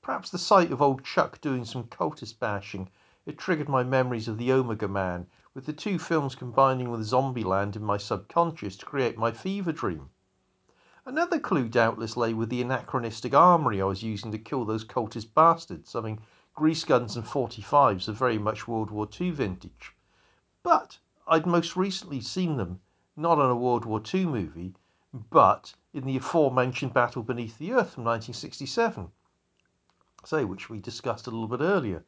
Perhaps 0.00 0.30
the 0.30 0.38
sight 0.38 0.72
of 0.72 0.80
old 0.80 1.04
Chuck 1.04 1.42
doing 1.42 1.66
some 1.66 1.84
cultist 1.84 2.38
bashing 2.38 2.88
had 3.26 3.38
triggered 3.38 3.68
my 3.68 3.84
memories 3.84 4.26
of 4.26 4.38
the 4.38 4.50
Omega 4.50 4.88
Man, 4.88 5.26
with 5.52 5.66
the 5.66 5.74
two 5.74 5.98
films 5.98 6.34
combining 6.34 6.90
with 6.90 7.04
Zombieland 7.04 7.76
in 7.76 7.84
my 7.84 7.98
subconscious 7.98 8.78
to 8.78 8.86
create 8.86 9.18
my 9.18 9.30
fever 9.30 9.72
dream. 9.72 10.08
Another 11.10 11.40
clue 11.40 11.68
doubtless 11.68 12.16
lay 12.16 12.32
with 12.32 12.50
the 12.50 12.62
anachronistic 12.62 13.34
armoury 13.34 13.82
I 13.82 13.84
was 13.84 14.04
using 14.04 14.30
to 14.30 14.38
kill 14.38 14.64
those 14.64 14.84
cultist 14.84 15.34
bastards. 15.34 15.96
I 15.96 16.02
mean, 16.02 16.20
grease 16.54 16.84
guns 16.84 17.16
and 17.16 17.26
45s 17.26 18.08
are 18.08 18.12
very 18.12 18.38
much 18.38 18.68
World 18.68 18.92
War 18.92 19.08
II 19.20 19.32
vintage. 19.32 19.96
But 20.62 21.00
I'd 21.26 21.48
most 21.48 21.74
recently 21.74 22.20
seen 22.20 22.58
them 22.58 22.80
not 23.16 23.40
in 23.40 23.50
a 23.50 23.56
World 23.56 23.84
War 23.84 24.00
II 24.14 24.26
movie, 24.26 24.76
but 25.12 25.74
in 25.92 26.04
the 26.04 26.16
aforementioned 26.16 26.94
Battle 26.94 27.24
Beneath 27.24 27.58
the 27.58 27.72
Earth 27.72 27.94
from 27.94 28.04
1967, 28.04 29.10
say, 30.22 30.44
which 30.44 30.70
we 30.70 30.78
discussed 30.78 31.26
a 31.26 31.32
little 31.32 31.48
bit 31.48 31.60
earlier, 31.60 32.04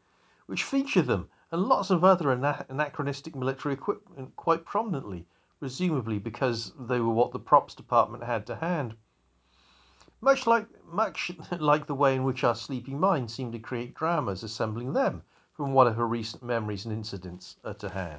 which 0.47 0.63
featured 0.63 1.09
them 1.09 1.29
and 1.51 1.65
lots 1.65 1.91
of 1.91 2.05
other 2.05 2.31
anachronistic 2.31 3.35
military 3.35 3.75
equipment 3.75 4.37
quite 4.37 4.65
prominently 4.65 5.27
presumably 5.63 6.19
because 6.19 6.73
they 6.77 6.99
were 6.99 7.13
what 7.13 7.31
the 7.31 7.39
props 7.39 7.73
department 7.73 8.25
had 8.25 8.45
to 8.45 8.57
hand. 8.57 8.93
Much 10.21 10.45
like, 10.45 10.67
much 10.93 11.31
like 11.61 11.87
the 11.87 11.95
way 11.95 12.17
in 12.17 12.25
which 12.25 12.43
our 12.43 12.57
sleeping 12.57 12.99
minds 12.99 13.33
seem 13.33 13.53
to 13.53 13.61
create 13.61 13.95
dramas, 13.95 14.43
assembling 14.43 14.93
them 14.93 15.23
from 15.53 15.73
whatever 15.73 16.05
recent 16.05 16.43
memories 16.43 16.85
and 16.85 16.93
incidents 16.93 17.55
are 17.63 17.75
to 17.75 17.89
hand. 17.89 18.19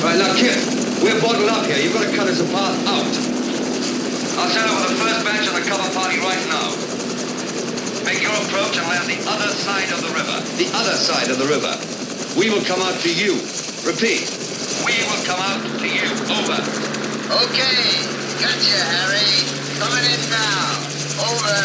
Right, 0.00 0.16
now, 0.16 0.34
kid, 0.34 0.64
we're 1.02 1.20
bottled 1.20 1.50
up 1.50 1.66
here. 1.66 1.76
You've 1.76 1.92
got 1.92 2.08
to 2.08 2.16
cut 2.16 2.28
us 2.28 2.40
a 2.40 2.44
path 2.44 2.86
out. 2.86 3.20
I'll 4.38 4.48
up 4.48 4.82
with 4.82 4.92
the 4.92 5.04
first 5.04 5.24
batch 5.26 5.46
of 5.46 5.52
the 5.52 5.60
cover 5.60 5.92
party 5.92 6.18
right 6.20 6.48
now. 6.48 7.01
Make 8.12 8.24
your 8.24 8.44
approach 8.44 8.76
and 8.76 8.86
land 8.88 9.08
the 9.08 9.16
other 9.26 9.54
side 9.54 9.90
of 9.90 10.02
the 10.02 10.10
river. 10.12 10.36
The 10.58 10.68
other 10.76 10.96
side 10.98 11.30
of 11.30 11.38
the 11.38 11.46
river. 11.46 11.80
We 12.36 12.50
will 12.50 12.62
come 12.62 12.82
out 12.82 13.00
to 13.00 13.08
you. 13.08 13.40
Repeat. 13.88 14.28
We 14.84 14.92
will 15.08 15.24
come 15.24 15.40
out 15.40 15.64
to 15.80 15.88
you. 15.88 16.12
Over. 16.28 16.60
Okay. 17.32 18.04
Gotcha, 18.36 18.76
Harry. 18.84 19.48
Coming 19.80 20.04
in 20.12 20.28
now. 20.28 20.92
Over. 21.24 21.56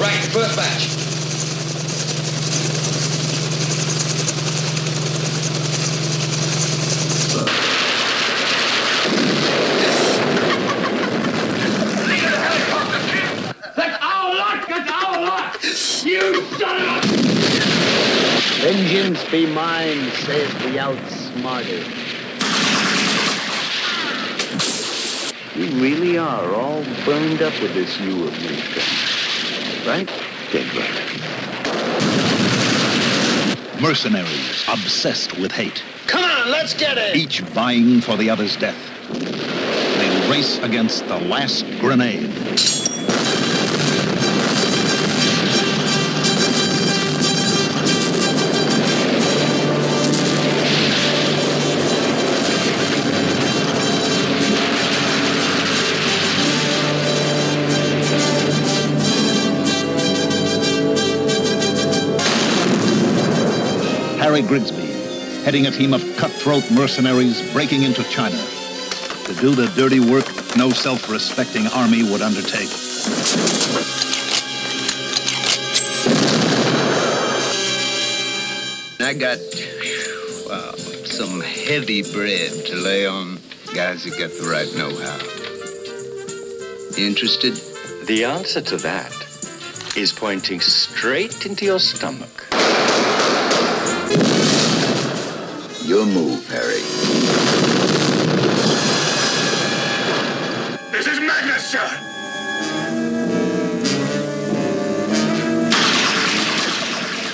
Right. 0.00 0.24
First 0.32 0.56
batch. 0.56 1.01
You 16.22 16.40
son 16.56 16.76
of 16.76 17.04
a... 17.04 17.22
Vengeance 18.62 19.24
be 19.32 19.44
mine, 19.44 20.08
saith 20.24 20.56
the 20.62 20.78
outsmarted. 20.78 21.84
You 25.56 25.82
really 25.82 26.16
are 26.18 26.54
all 26.54 26.84
burned 27.04 27.42
up 27.42 27.60
with 27.60 27.74
this 27.74 27.98
you 27.98 28.28
of 28.28 28.32
me 28.40 28.54
thing. 28.54 29.88
Right? 29.88 30.08
Dead 30.52 30.72
right. 30.76 31.12
Mercenaries 33.82 34.64
obsessed 34.68 35.36
with 35.38 35.50
hate. 35.50 35.82
Come 36.06 36.22
on, 36.22 36.52
let's 36.52 36.72
get 36.74 36.98
it! 36.98 37.16
Each 37.16 37.40
vying 37.40 38.00
for 38.00 38.16
the 38.16 38.30
other's 38.30 38.56
death. 38.56 38.78
They 39.10 40.30
race 40.30 40.60
against 40.62 41.08
the 41.08 41.18
last 41.18 41.66
grenade. 41.80 42.30
Harry 64.32 64.48
Grigsby, 64.48 64.86
heading 65.44 65.66
a 65.66 65.70
team 65.70 65.92
of 65.92 66.00
cutthroat 66.16 66.64
mercenaries 66.70 67.42
breaking 67.52 67.82
into 67.82 68.02
China 68.04 68.38
to 69.26 69.34
do 69.34 69.54
the 69.54 69.66
dirty 69.76 70.00
work 70.00 70.24
no 70.56 70.70
self-respecting 70.70 71.66
army 71.66 72.02
would 72.02 72.22
undertake. 72.22 72.70
I 79.00 79.12
got, 79.12 79.38
well, 80.48 80.72
some 81.04 81.42
heavy 81.42 82.00
bread 82.00 82.52
to 82.68 82.76
lay 82.76 83.04
on 83.06 83.38
guys 83.74 84.02
who 84.02 84.12
got 84.12 84.30
the 84.30 84.48
right 84.50 84.74
know-how. 84.74 85.18
Interested? 86.96 87.52
The 88.06 88.24
answer 88.24 88.62
to 88.62 88.78
that 88.78 89.12
is 89.94 90.10
pointing 90.10 90.60
straight 90.60 91.44
into 91.44 91.66
your 91.66 91.78
stomach. 91.78 92.51
Your 95.92 96.06
move, 96.06 96.48
Harry. 96.48 96.80
This 100.90 101.06
is 101.06 101.20
madness, 101.20 101.70
sir! 101.70 101.86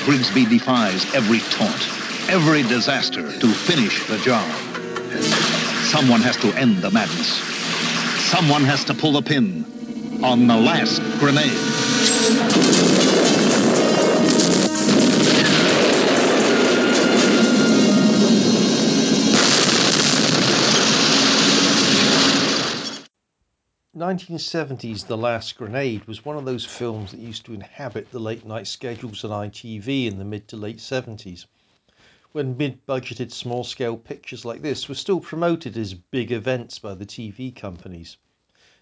Grigsby 0.05 0.47
defies 0.47 1.07
every 1.15 1.39
taunt, 1.39 1.89
every 2.29 2.65
disaster 2.65 3.23
to 3.23 3.47
finish 3.47 4.05
the 4.09 4.19
job. 4.19 4.51
Someone 5.93 6.21
has 6.23 6.37
to 6.39 6.49
end 6.59 6.79
the 6.79 6.91
madness. 6.91 7.29
Someone 8.29 8.65
has 8.65 8.83
to 8.87 8.95
pull 8.95 9.13
the 9.13 9.23
pin 9.23 10.21
on 10.25 10.49
the 10.49 10.57
last 10.57 11.01
grenade. 11.21 12.88
1970's 23.99 25.03
The 25.07 25.17
Last 25.17 25.59
Grenade 25.59 26.05
was 26.05 26.25
one 26.25 26.37
of 26.37 26.45
those 26.45 26.65
films 26.65 27.11
that 27.11 27.19
used 27.19 27.45
to 27.47 27.53
inhabit 27.53 28.13
the 28.13 28.21
late 28.21 28.47
night 28.47 28.69
schedules 28.69 29.25
on 29.25 29.51
ITV 29.51 30.07
in 30.07 30.19
the 30.19 30.25
mid 30.25 30.47
to 30.49 30.57
late 30.57 30.77
70s, 30.77 31.47
when 32.31 32.57
mid 32.57 32.87
budgeted 32.87 33.33
small 33.33 33.65
scale 33.65 33.97
pictures 33.97 34.45
like 34.45 34.63
this 34.63 34.89
were 34.89 34.95
still 34.95 35.19
promoted 35.19 35.77
as 35.77 35.95
big 35.95 36.31
events 36.31 36.79
by 36.79 36.95
the 36.95 37.05
TV 37.05 37.53
companies. 37.53 38.19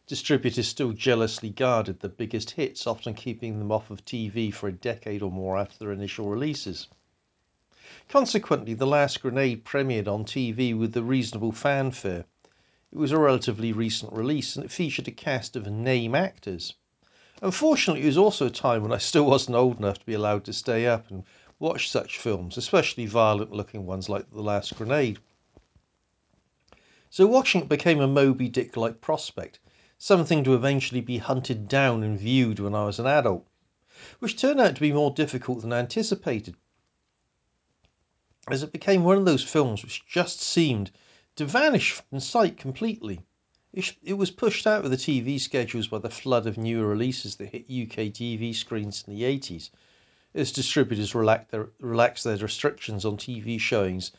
distributors 0.07 0.69
still 0.69 0.93
jealously 0.93 1.49
guarded 1.49 2.01
the 2.01 2.11
biggest 2.11 2.51
hits, 2.51 2.87
often 2.87 3.15
keeping 3.15 3.59
them 3.59 3.73
off 3.73 3.91
of 3.91 4.05
TV 4.05 4.53
for 4.53 4.69
a 4.69 4.73
decade 4.73 5.23
or 5.23 5.33
more 5.33 5.57
after 5.57 5.79
their 5.79 5.93
initial 5.93 6.29
releases. 6.29 6.89
Consequently, 8.11 8.75
The 8.75 8.87
Last 8.87 9.23
Grenade 9.23 9.65
premiered 9.65 10.09
on 10.09 10.27
TV 10.27 10.79
with 10.79 10.95
a 10.95 11.03
reasonable 11.03 11.53
fanfare. 11.53 12.27
It 12.93 12.99
was 12.99 13.11
a 13.11 13.19
relatively 13.19 13.73
recent 13.73 14.13
release 14.13 14.55
and 14.55 14.65
it 14.65 14.71
featured 14.71 15.09
a 15.09 15.11
cast 15.11 15.57
of 15.57 15.67
name 15.67 16.15
actors. 16.15 16.75
Unfortunately, 17.43 18.05
it 18.05 18.07
was 18.07 18.17
also 18.17 18.47
a 18.47 18.51
time 18.51 18.83
when 18.83 18.93
I 18.93 18.99
still 18.99 19.27
wasn't 19.27 19.57
old 19.57 19.79
enough 19.79 19.99
to 19.99 20.07
be 20.07 20.15
allowed 20.15 20.45
to 20.45 20.53
stay 20.53 20.87
up 20.87 21.11
and 21.11 21.25
watch 21.59 21.91
such 21.91 22.17
films, 22.17 22.57
especially 22.57 23.07
violent 23.07 23.51
looking 23.51 23.87
ones 23.87 24.09
like 24.09 24.31
The 24.31 24.41
Last 24.41 24.77
Grenade. 24.77 25.19
So 27.11 27.27
watching 27.27 27.63
it 27.63 27.69
became 27.69 28.01
a 28.01 28.07
Moby 28.07 28.49
Dick 28.49 28.77
like 28.77 29.01
prospect, 29.01 29.59
something 29.99 30.45
to 30.45 30.55
eventually 30.55 31.01
be 31.01 31.19
hunted 31.19 31.67
down 31.67 32.05
and 32.05 32.17
viewed 32.17 32.61
when 32.61 32.77
I 32.77 32.85
was 32.85 33.01
an 33.01 33.07
adult, 33.09 33.49
which 34.21 34.39
turned 34.39 34.61
out 34.61 34.77
to 34.77 34.81
be 34.81 34.93
more 34.93 35.11
difficult 35.11 35.63
than 35.63 35.73
anticipated, 35.73 36.55
as 38.49 38.63
it 38.63 38.71
became 38.71 39.03
one 39.03 39.19
of 39.19 39.25
those 39.25 39.43
films 39.43 39.83
which 39.83 40.07
just 40.07 40.41
seemed 40.41 40.93
to 41.37 41.45
vanish 41.45 41.93
from 41.93 42.19
sight 42.21 42.57
completely. 42.57 43.21
It 43.73 44.15
was 44.15 44.31
pushed 44.31 44.67
out 44.67 44.85
of 44.85 44.91
the 44.91 44.97
TV 44.97 45.39
schedules 45.39 45.87
by 45.87 45.99
the 45.99 46.09
flood 46.09 46.47
of 46.47 46.57
newer 46.57 46.87
releases 46.87 47.37
that 47.37 47.51
hit 47.51 47.65
UK 47.65 48.09
TV 48.13 48.55
screens 48.55 49.05
in 49.07 49.15
the 49.15 49.23
80s, 49.23 49.69
as 50.35 50.51
distributors 50.51 51.15
relaxed 51.15 51.51
their, 51.51 51.69
relaxed 51.79 52.25
their 52.25 52.39
restrictions 52.39 53.05
on 53.05 53.19
TV 53.19 53.61
showings, 53.61 54.13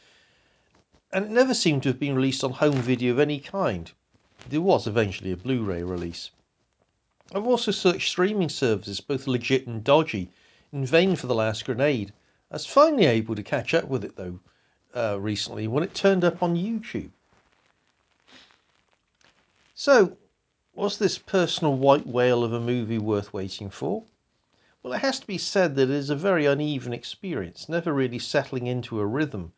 and 1.12 1.26
it 1.26 1.32
never 1.32 1.56
seemed 1.56 1.82
to 1.84 1.90
have 1.90 2.00
been 2.00 2.16
released 2.16 2.44
on 2.44 2.52
home 2.52 2.76
video 2.76 3.14
of 3.14 3.20
any 3.20 3.40
kind. 3.40 3.92
There 4.48 4.62
was 4.62 4.86
eventually 4.86 5.32
a 5.32 5.38
Blu 5.38 5.64
ray 5.64 5.82
release. 5.82 6.30
I've 7.34 7.48
also 7.48 7.72
searched 7.72 8.10
streaming 8.10 8.50
services, 8.50 9.02
both 9.02 9.26
legit 9.26 9.66
and 9.66 9.84
dodgy, 9.84 10.30
in 10.72 10.86
vain 10.86 11.16
for 11.16 11.26
The 11.26 11.36
Last 11.36 11.66
Grenade. 11.66 12.14
I 12.52 12.56
was 12.56 12.68
finally 12.68 13.06
able 13.06 13.34
to 13.36 13.44
catch 13.44 13.74
up 13.74 13.86
with 13.86 14.06
it, 14.06 14.16
though, 14.16 14.40
uh, 14.96 15.18
recently 15.20 15.68
when 15.68 15.84
it 15.84 15.94
turned 15.94 16.24
up 16.24 16.42
on 16.42 16.56
YouTube. 16.56 17.10
So, 19.76 20.18
was 20.74 20.98
this 20.98 21.18
personal 21.18 21.76
white 21.76 22.08
whale 22.08 22.44
of 22.44 22.54
a 22.54 22.60
movie 22.60 22.98
worth 22.98 23.34
waiting 23.34 23.70
for? 23.70 24.04
Well, 24.82 24.94
it 24.94 25.00
has 25.00 25.20
to 25.20 25.28
be 25.28 25.38
said 25.38 25.76
that 25.76 25.84
it 25.84 25.90
is 25.90 26.10
a 26.10 26.16
very 26.16 26.46
uneven 26.46 26.94
experience, 26.94 27.68
never 27.68 27.94
really 27.94 28.20
settling 28.20 28.68
into 28.68 29.00
a 29.00 29.06
rhythm 29.06 29.54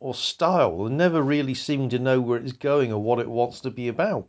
or 0.00 0.14
style, 0.14 0.86
and 0.86 0.96
never 0.96 1.22
really 1.22 1.54
seeming 1.54 1.88
to 1.90 1.98
know 1.98 2.20
where 2.20 2.38
it's 2.38 2.52
going 2.52 2.92
or 2.92 3.02
what 3.02 3.18
it 3.18 3.28
wants 3.28 3.60
to 3.60 3.70
be 3.70 3.86
about. 3.86 4.28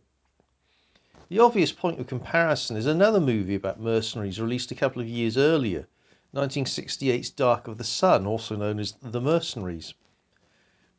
The 1.30 1.40
obvious 1.40 1.72
point 1.72 2.00
of 2.00 2.08
comparison 2.08 2.78
is 2.78 2.86
another 2.86 3.20
movie 3.20 3.56
about 3.56 3.80
mercenaries 3.80 4.40
released 4.40 4.70
a 4.72 4.76
couple 4.76 5.02
of 5.02 5.08
years 5.08 5.38
earlier, 5.38 5.88
1968's 6.36 7.30
Dark 7.32 7.68
of 7.68 7.78
the 7.78 7.84
Sun, 7.84 8.28
also 8.28 8.56
known 8.56 8.80
as 8.80 8.92
The 9.02 9.22
Mercenaries. 9.22 9.94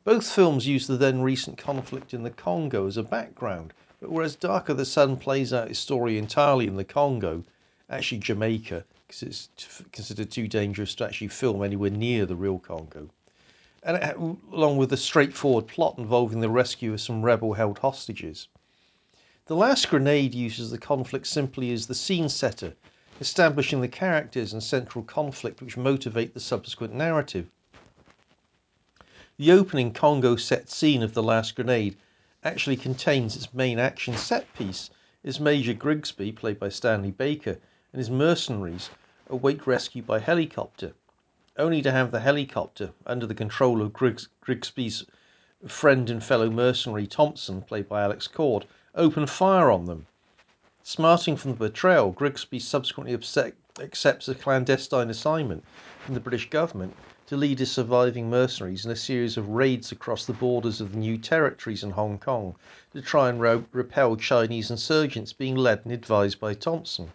Both 0.05 0.31
films 0.31 0.67
use 0.67 0.85
the 0.85 0.97
then 0.97 1.23
recent 1.23 1.57
conflict 1.57 2.13
in 2.13 2.21
the 2.21 2.29
Congo 2.29 2.85
as 2.85 2.95
a 2.95 3.01
background, 3.01 3.73
but 3.99 4.11
whereas 4.11 4.35
Dark 4.35 4.69
of 4.69 4.77
the 4.77 4.85
Sun 4.85 5.17
plays 5.17 5.51
out 5.51 5.71
its 5.71 5.79
story 5.79 6.19
entirely 6.19 6.67
in 6.67 6.75
the 6.75 6.83
Congo, 6.83 7.43
actually 7.89 8.19
Jamaica, 8.19 8.85
because 9.07 9.23
it's 9.23 9.49
considered 9.91 10.29
too 10.29 10.47
dangerous 10.47 10.93
to 10.93 11.05
actually 11.05 11.29
film 11.29 11.63
anywhere 11.63 11.89
near 11.89 12.27
the 12.27 12.35
real 12.35 12.59
Congo. 12.59 13.09
And 13.81 13.97
it, 13.97 14.15
along 14.15 14.77
with 14.77 14.93
a 14.93 14.97
straightforward 14.97 15.65
plot 15.65 15.97
involving 15.97 16.39
the 16.39 16.49
rescue 16.49 16.93
of 16.93 17.01
some 17.01 17.23
rebel 17.23 17.53
held 17.53 17.79
hostages. 17.79 18.47
The 19.47 19.55
Last 19.55 19.89
Grenade 19.89 20.35
uses 20.35 20.69
the 20.69 20.77
conflict 20.77 21.25
simply 21.25 21.71
as 21.71 21.87
the 21.87 21.95
scene 21.95 22.29
setter, 22.29 22.75
establishing 23.19 23.81
the 23.81 23.87
characters 23.87 24.53
and 24.53 24.61
central 24.61 25.03
conflict 25.03 25.63
which 25.63 25.77
motivate 25.77 26.35
the 26.35 26.39
subsequent 26.39 26.93
narrative. 26.93 27.49
The 29.37 29.51
opening 29.51 29.91
Congo 29.91 30.37
set 30.37 30.69
scene 30.69 31.03
of 31.03 31.13
The 31.13 31.21
Last 31.21 31.57
Grenade 31.57 31.97
actually 32.41 32.77
contains 32.77 33.35
its 33.35 33.53
main 33.53 33.79
action 33.79 34.15
set 34.15 34.47
piece 34.53 34.89
as 35.25 35.41
Major 35.41 35.73
Grigsby, 35.73 36.31
played 36.31 36.57
by 36.57 36.69
Stanley 36.69 37.11
Baker, 37.11 37.57
and 37.91 37.99
his 37.99 38.09
mercenaries 38.09 38.89
await 39.29 39.67
rescue 39.67 40.01
by 40.01 40.19
helicopter, 40.19 40.93
only 41.57 41.81
to 41.81 41.91
have 41.91 42.11
the 42.11 42.21
helicopter, 42.21 42.93
under 43.05 43.25
the 43.25 43.35
control 43.35 43.81
of 43.81 43.91
Grigs- 43.91 44.29
Grigsby's 44.39 45.03
friend 45.67 46.09
and 46.09 46.23
fellow 46.23 46.49
mercenary 46.49 47.05
Thompson, 47.05 47.61
played 47.61 47.89
by 47.89 48.03
Alex 48.03 48.29
Cord, 48.29 48.65
open 48.95 49.27
fire 49.27 49.69
on 49.69 49.83
them. 49.83 50.05
Smarting 50.81 51.35
from 51.35 51.51
the 51.51 51.57
betrayal, 51.57 52.11
Grigsby 52.11 52.59
subsequently 52.59 53.13
upset, 53.13 53.53
accepts 53.81 54.29
a 54.29 54.35
clandestine 54.35 55.09
assignment 55.09 55.65
from 56.05 56.13
the 56.13 56.21
British 56.21 56.49
government 56.49 56.95
to 57.27 57.35
lead 57.35 57.59
his 57.59 57.71
surviving 57.71 58.29
mercenaries 58.29 58.85
in 58.85 58.91
a 58.91 58.95
series 58.95 59.37
of 59.37 59.49
raids 59.49 59.91
across 59.91 60.25
the 60.25 60.33
borders 60.33 60.79
of 60.79 60.91
the 60.91 60.97
new 60.97 61.17
territories 61.17 61.83
in 61.83 61.91
Hong 61.91 62.19
Kong 62.19 62.55
to 62.93 63.01
try 63.01 63.29
and 63.29 63.41
re- 63.41 63.63
repel 63.71 64.15
Chinese 64.15 64.69
insurgents 64.69 65.33
being 65.33 65.55
led 65.55 65.81
and 65.83 65.91
advised 65.91 66.39
by 66.39 66.53
Thompson. 66.53 67.11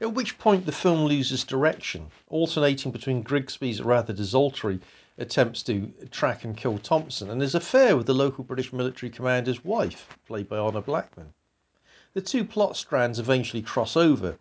At 0.00 0.14
which 0.14 0.38
point 0.38 0.66
the 0.66 0.72
film 0.72 1.04
loses 1.04 1.44
direction, 1.44 2.10
alternating 2.28 2.92
between 2.92 3.22
Grigsby's 3.22 3.80
rather 3.80 4.12
desultory 4.12 4.80
attempts 5.18 5.62
to 5.64 5.92
track 6.10 6.44
and 6.44 6.56
kill 6.56 6.78
Thompson 6.78 7.30
and 7.30 7.40
his 7.40 7.54
affair 7.54 7.96
with 7.96 8.06
the 8.06 8.14
local 8.14 8.42
British 8.42 8.72
military 8.72 9.10
commander's 9.10 9.64
wife, 9.64 10.18
played 10.26 10.48
by 10.48 10.58
Honor 10.58 10.80
Blackman. 10.80 11.34
The 12.14 12.20
two 12.20 12.44
plot 12.44 12.76
strands 12.76 13.18
eventually 13.18 13.62
cross 13.62 13.96
over, 13.96 14.38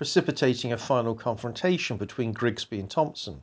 precipitating 0.00 0.72
a 0.72 0.78
final 0.78 1.14
confrontation 1.14 1.98
between 1.98 2.32
Grigsby 2.32 2.80
and 2.80 2.90
Thompson. 2.90 3.42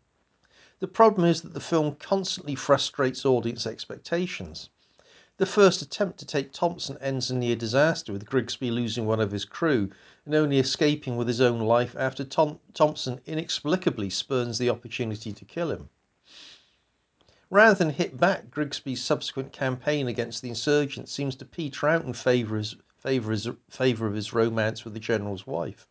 The 0.80 0.88
problem 0.88 1.28
is 1.28 1.44
that 1.44 1.54
the 1.54 1.60
film 1.60 1.94
constantly 1.98 2.56
frustrates 2.56 3.28
audience 3.28 3.68
expectations. 3.68 4.70
The 5.38 5.46
first 5.46 5.84
attempt 5.84 6.18
to 6.18 6.26
take 6.26 6.52
Thompson 6.52 6.98
ends 6.98 7.30
in 7.30 7.38
near 7.38 7.56
disaster, 7.56 8.12
with 8.12 8.26
Grigsby 8.26 8.72
losing 8.72 9.06
one 9.06 9.20
of 9.20 9.30
his 9.30 9.46
crew 9.46 9.92
and 10.26 10.34
only 10.34 10.58
escaping 10.58 11.16
with 11.16 11.28
his 11.28 11.42
own 11.42 11.60
life 11.60 11.96
after 11.96 12.24
Tom- 12.24 12.60
Thompson 12.74 13.22
inexplicably 13.28 14.10
spurns 14.10 14.58
the 14.58 14.72
opportunity 14.72 15.32
to 15.32 15.46
kill 15.46 15.70
him. 15.70 15.90
Rather 17.52 17.76
than 17.76 17.92
hit 17.92 18.18
back, 18.18 18.50
Grigsby's 18.50 19.04
subsequent 19.04 19.54
campaign 19.54 20.08
against 20.08 20.42
the 20.42 20.50
insurgents 20.50 21.12
seems 21.12 21.36
to 21.36 21.46
peter 21.46 21.88
out 21.88 22.04
in 22.04 22.14
favour, 22.14 22.60
favour, 22.98 23.32
his, 23.32 23.48
favour 23.70 24.08
of 24.08 24.16
his 24.16 24.34
romance 24.34 24.84
with 24.84 24.96
the 24.96 25.00
general's 25.00 25.46
wife. 25.46 25.88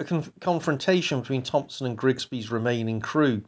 A 0.00 0.04
con- 0.04 0.32
confrontation 0.40 1.20
between 1.20 1.42
Thompson 1.42 1.86
and 1.86 1.94
Grigsby's 1.94 2.50
remaining 2.50 3.00
crew 3.00 3.44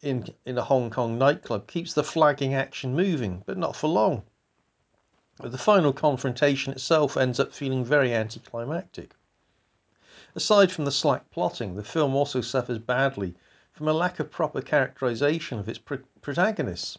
in, 0.00 0.28
in 0.46 0.56
a 0.56 0.62
Hong 0.62 0.88
Kong 0.88 1.18
nightclub 1.18 1.66
keeps 1.66 1.92
the 1.92 2.04
flagging 2.04 2.54
action 2.54 2.94
moving, 2.94 3.42
but 3.44 3.58
not 3.58 3.74
for 3.74 3.88
long. 3.88 4.22
The 5.40 5.58
final 5.58 5.92
confrontation 5.92 6.72
itself 6.72 7.16
ends 7.16 7.40
up 7.40 7.52
feeling 7.52 7.84
very 7.84 8.14
anticlimactic. 8.14 9.16
Aside 10.36 10.70
from 10.70 10.84
the 10.84 10.92
slack 10.92 11.28
plotting, 11.32 11.74
the 11.74 11.82
film 11.82 12.14
also 12.14 12.40
suffers 12.40 12.78
badly 12.78 13.34
from 13.72 13.88
a 13.88 13.92
lack 13.92 14.20
of 14.20 14.30
proper 14.30 14.62
characterization 14.62 15.58
of 15.58 15.68
its 15.68 15.80
pr- 15.80 15.96
protagonists. 16.22 16.98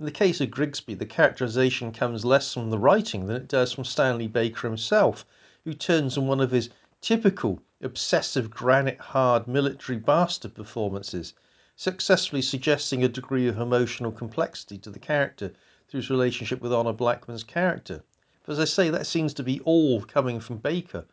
In 0.00 0.04
the 0.04 0.10
case 0.10 0.40
of 0.40 0.50
Grigsby, 0.50 0.94
the 0.94 1.06
characterization 1.06 1.92
comes 1.92 2.24
less 2.24 2.54
from 2.54 2.70
the 2.70 2.78
writing 2.78 3.26
than 3.26 3.36
it 3.36 3.46
does 3.46 3.70
from 3.72 3.84
Stanley 3.84 4.26
Baker 4.26 4.66
himself, 4.66 5.24
who 5.62 5.74
turns 5.74 6.18
on 6.18 6.26
one 6.26 6.40
of 6.40 6.50
his 6.50 6.70
typical 7.00 7.62
obsessive 7.82 8.50
granite 8.50 8.98
hard 8.98 9.48
military 9.48 9.98
bastard 9.98 10.54
performances 10.54 11.32
successfully 11.76 12.42
suggesting 12.42 13.02
a 13.02 13.08
degree 13.08 13.48
of 13.48 13.58
emotional 13.58 14.12
complexity 14.12 14.76
to 14.76 14.90
the 14.90 14.98
character 14.98 15.50
through 15.88 16.00
his 16.00 16.10
relationship 16.10 16.60
with 16.60 16.74
Honor 16.74 16.92
Blackman's 16.92 17.42
character. 17.42 18.02
But 18.44 18.52
as 18.52 18.60
I 18.60 18.64
say, 18.66 18.90
that 18.90 19.06
seems 19.06 19.32
to 19.34 19.42
be 19.42 19.60
all 19.60 20.02
coming 20.02 20.40
from 20.40 20.58
Baker 20.58 21.06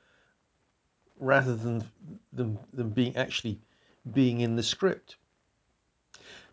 rather 1.19 1.56
than, 1.56 1.86
than, 2.34 2.60
than 2.73 2.89
being 2.89 3.15
actually 3.15 3.61
being 4.13 4.41
in 4.41 4.55
the 4.55 4.63
script. 4.63 5.15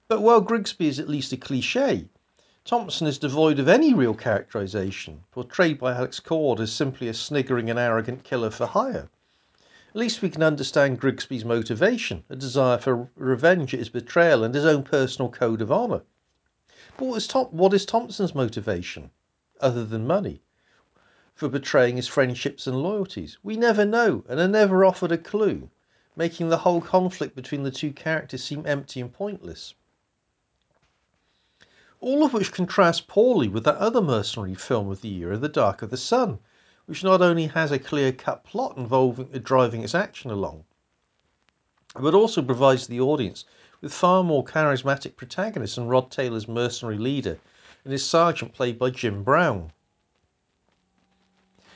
But 0.06 0.20
while 0.20 0.40
Grigsby 0.40 0.86
is 0.86 1.00
at 1.00 1.08
least 1.08 1.32
a 1.32 1.36
cliche, 1.36 2.08
Thompson 2.64 3.06
is 3.06 3.18
devoid 3.18 3.58
of 3.58 3.68
any 3.68 3.94
real 3.94 4.14
characterization, 4.14 5.24
portrayed 5.32 5.78
by 5.78 5.92
Alex 5.92 6.20
Cord 6.20 6.60
as 6.60 6.72
simply 6.72 7.08
a 7.08 7.14
sniggering 7.14 7.68
and 7.68 7.78
arrogant 7.78 8.22
killer 8.22 8.50
for 8.50 8.66
hire. 8.66 9.10
At 9.94 10.00
least 10.00 10.22
we 10.22 10.28
can 10.28 10.42
understand 10.42 10.98
Grigsby's 10.98 11.44
motivation, 11.44 12.24
a 12.28 12.34
desire 12.34 12.78
for 12.78 13.10
revenge 13.14 13.72
at 13.74 13.78
his 13.78 13.90
betrayal 13.90 14.42
and 14.42 14.52
his 14.52 14.64
own 14.64 14.82
personal 14.82 15.30
code 15.30 15.62
of 15.62 15.70
honour. 15.70 16.02
But 16.96 17.04
what 17.06 17.16
is, 17.18 17.28
Tom- 17.28 17.56
what 17.56 17.72
is 17.72 17.86
Thompson's 17.86 18.34
motivation, 18.34 19.12
other 19.60 19.84
than 19.84 20.04
money, 20.04 20.42
for 21.32 21.48
betraying 21.48 21.94
his 21.94 22.08
friendships 22.08 22.66
and 22.66 22.82
loyalties? 22.82 23.38
We 23.44 23.56
never 23.56 23.84
know, 23.84 24.24
and 24.28 24.40
are 24.40 24.48
never 24.48 24.84
offered 24.84 25.12
a 25.12 25.16
clue, 25.16 25.70
making 26.16 26.48
the 26.48 26.58
whole 26.66 26.80
conflict 26.80 27.36
between 27.36 27.62
the 27.62 27.70
two 27.70 27.92
characters 27.92 28.42
seem 28.42 28.66
empty 28.66 29.00
and 29.00 29.12
pointless. 29.12 29.74
all 32.00 32.24
of 32.24 32.32
which 32.34 32.50
contrasts 32.50 33.00
poorly 33.00 33.46
with 33.46 33.62
that 33.62 33.76
other 33.76 34.02
mercenary 34.02 34.56
film 34.56 34.90
of 34.90 35.02
the 35.02 35.08
year, 35.08 35.36
The 35.38 35.48
Dark 35.48 35.82
of 35.82 35.90
the 35.90 35.96
Sun, 35.96 36.40
which 36.86 37.02
not 37.02 37.22
only 37.22 37.46
has 37.46 37.72
a 37.72 37.78
clear 37.78 38.12
cut 38.12 38.44
plot 38.44 38.76
involving 38.76 39.26
driving 39.42 39.82
its 39.82 39.94
action 39.94 40.30
along, 40.30 40.64
but 41.94 42.14
also 42.14 42.42
provides 42.42 42.86
the 42.86 43.00
audience 43.00 43.44
with 43.80 43.92
far 43.92 44.24
more 44.24 44.44
charismatic 44.44 45.16
protagonists 45.16 45.76
than 45.76 45.86
Rod 45.86 46.10
Taylor's 46.10 46.48
mercenary 46.48 46.98
leader 46.98 47.38
and 47.84 47.92
his 47.92 48.04
sergeant 48.04 48.52
played 48.52 48.78
by 48.78 48.90
Jim 48.90 49.22
Brown. 49.22 49.72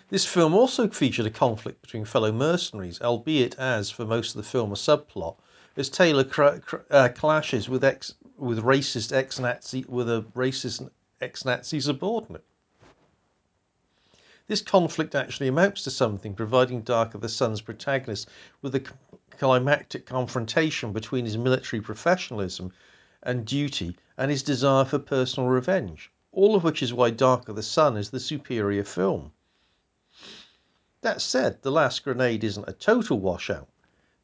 This 0.09 0.25
film 0.25 0.55
also 0.55 0.89
featured 0.89 1.27
a 1.27 1.31
conflict 1.31 1.83
between 1.83 2.07
fellow 2.07 2.33
mercenaries, 2.33 3.01
albeit 3.03 3.55
as, 3.59 3.91
for 3.91 4.07
most 4.07 4.31
of 4.31 4.37
the 4.39 4.49
film, 4.49 4.73
a 4.73 4.75
subplot, 4.75 5.37
as 5.77 5.91
Taylor 5.91 6.25
cr- 6.25 6.59
cr- 6.65 6.77
uh, 6.91 7.11
clashes 7.15 7.69
with 7.69 7.85
ex- 7.85 8.15
with 8.39 8.65
racist 8.65 9.13
ex-Nazi 9.13 9.85
with 9.87 10.09
a 10.09 10.25
racist 10.35 10.89
ex-Nazi 11.21 11.81
subordinate. 11.81 12.45
This 14.49 14.63
conflict 14.63 15.15
actually 15.15 15.49
amounts 15.49 15.85
to 15.85 15.91
something, 15.91 16.35
providing 16.35 16.81
Dark 16.81 17.15
of 17.15 17.21
the 17.21 17.29
Sun's 17.29 17.61
protagonist 17.61 18.31
with 18.63 18.75
a 18.75 18.83
climactic 19.29 20.07
confrontation 20.07 20.91
between 20.91 21.27
his 21.27 21.37
military 21.37 21.83
professionalism 21.83 22.73
and 23.23 23.45
duty 23.45 23.95
and 24.17 24.31
his 24.31 24.43
desire 24.43 24.87
for 24.87 24.99
personal 24.99 25.51
revenge, 25.51 26.11
all 26.33 26.57
of 26.57 26.65
which 26.65 26.83
is 26.83 26.95
why 26.95 27.11
Dark 27.11 27.51
of 27.51 27.57
the 27.57 27.63
Sun 27.63 27.99
is 27.99 28.09
the 28.09 28.19
superior 28.19 28.85
film. 28.85 29.33
That 31.03 31.21
said, 31.21 31.61
The 31.61 31.71
Last 31.71 32.03
Grenade 32.03 32.43
isn't 32.43 32.67
a 32.67 32.73
total 32.73 33.21
washout. 33.21 33.69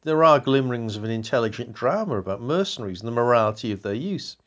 There 0.05 0.25
are 0.25 0.41
glimmerings 0.41 0.97
of 0.97 1.05
an 1.05 1.11
intelligent 1.11 1.75
drama 1.75 2.17
about 2.17 2.41
mercenaries 2.41 3.03
and 3.03 3.09
the 3.09 3.13
morality 3.13 3.73
of 3.73 3.83
their 3.83 3.93
use. 3.93 4.39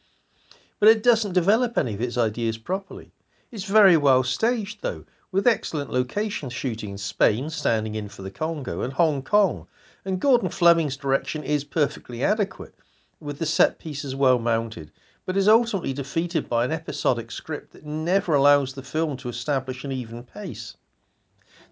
But 0.80 0.90
it 0.90 1.04
doesn't 1.04 1.34
develop 1.34 1.78
any 1.78 1.94
of 1.94 2.02
its 2.02 2.18
ideas 2.18 2.58
properly. 2.58 3.12
It's 3.52 3.66
very 3.66 3.96
well 3.96 4.24
staged, 4.24 4.82
though, 4.82 5.06
with 5.38 5.46
excellent 5.46 5.92
location 5.92 6.50
shooting 6.50 6.90
in 6.90 6.98
Spain, 6.98 7.48
standing 7.48 7.94
in 7.94 8.10
for 8.10 8.24
the 8.24 8.32
Congo, 8.32 8.82
and 8.82 8.94
Hong 8.94 9.22
Kong. 9.22 9.68
And 10.04 10.20
Gordon 10.20 10.50
Flemyng's 10.50 10.98
direction 10.98 11.44
is 11.44 11.64
perfectly 11.64 12.24
adequate, 12.24 12.74
with 13.20 13.38
the 13.38 13.46
set 13.46 13.78
pieces 13.78 14.16
well 14.16 14.40
mounted, 14.40 14.92
but 15.28 15.38
is 15.38 15.48
ultimately 15.48 15.94
defeated 15.94 16.50
by 16.50 16.66
an 16.66 16.72
episodic 16.72 17.30
script 17.30 17.74
that 17.74 17.86
never 17.86 18.34
allows 18.34 18.74
the 18.74 18.82
film 18.82 19.16
to 19.18 19.30
establish 19.30 19.84
an 19.84 19.92
even 19.92 20.24
pace. 20.24 20.76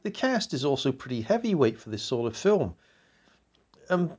The 0.03 0.11
cast 0.11 0.53
is 0.53 0.63
also 0.63 0.91
pretty 0.91 1.21
heavyweight 1.21 1.79
for 1.79 1.89
this 1.89 2.03
sort 2.03 2.27
of 2.27 2.37
film. 2.37 2.75
and 3.89 4.15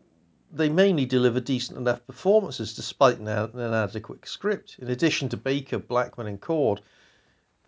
they 0.51 0.69
mainly 0.69 1.07
deliver 1.07 1.39
decent 1.39 1.79
enough 1.79 2.05
performances 2.05 2.75
despite 2.75 3.21
an, 3.21 3.29
inadequate 3.29 4.27
script. 4.27 4.75
In 4.81 4.91
addition 4.91 5.29
to 5.29 5.37
Baker, 5.37 5.79
Blackman, 5.79 6.27
and 6.27 6.41
Cord, 6.41 6.81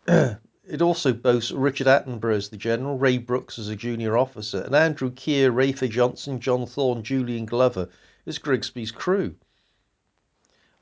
it 0.71 0.83
also 0.83 1.15
boasts 1.15 1.51
Richard 1.51 1.87
Attenborough 1.87 2.37
as 2.37 2.51
the 2.51 2.59
general, 2.59 2.99
Ray 2.99 3.17
Brooks 3.17 3.59
as 3.59 3.71
a 3.71 3.77
junior 3.77 4.19
officer, 4.19 4.61
and 4.61 4.75
Andrew 4.75 5.11
Keir, 5.11 5.51
Rafer 5.51 5.89
Johnson, 5.89 6.41
John 6.41 6.67
Thaw, 6.67 7.01
Julian 7.01 7.47
Glover 7.47 7.89
as 8.27 8.37
Grigsby's 8.37 8.91
crew. 8.91 9.35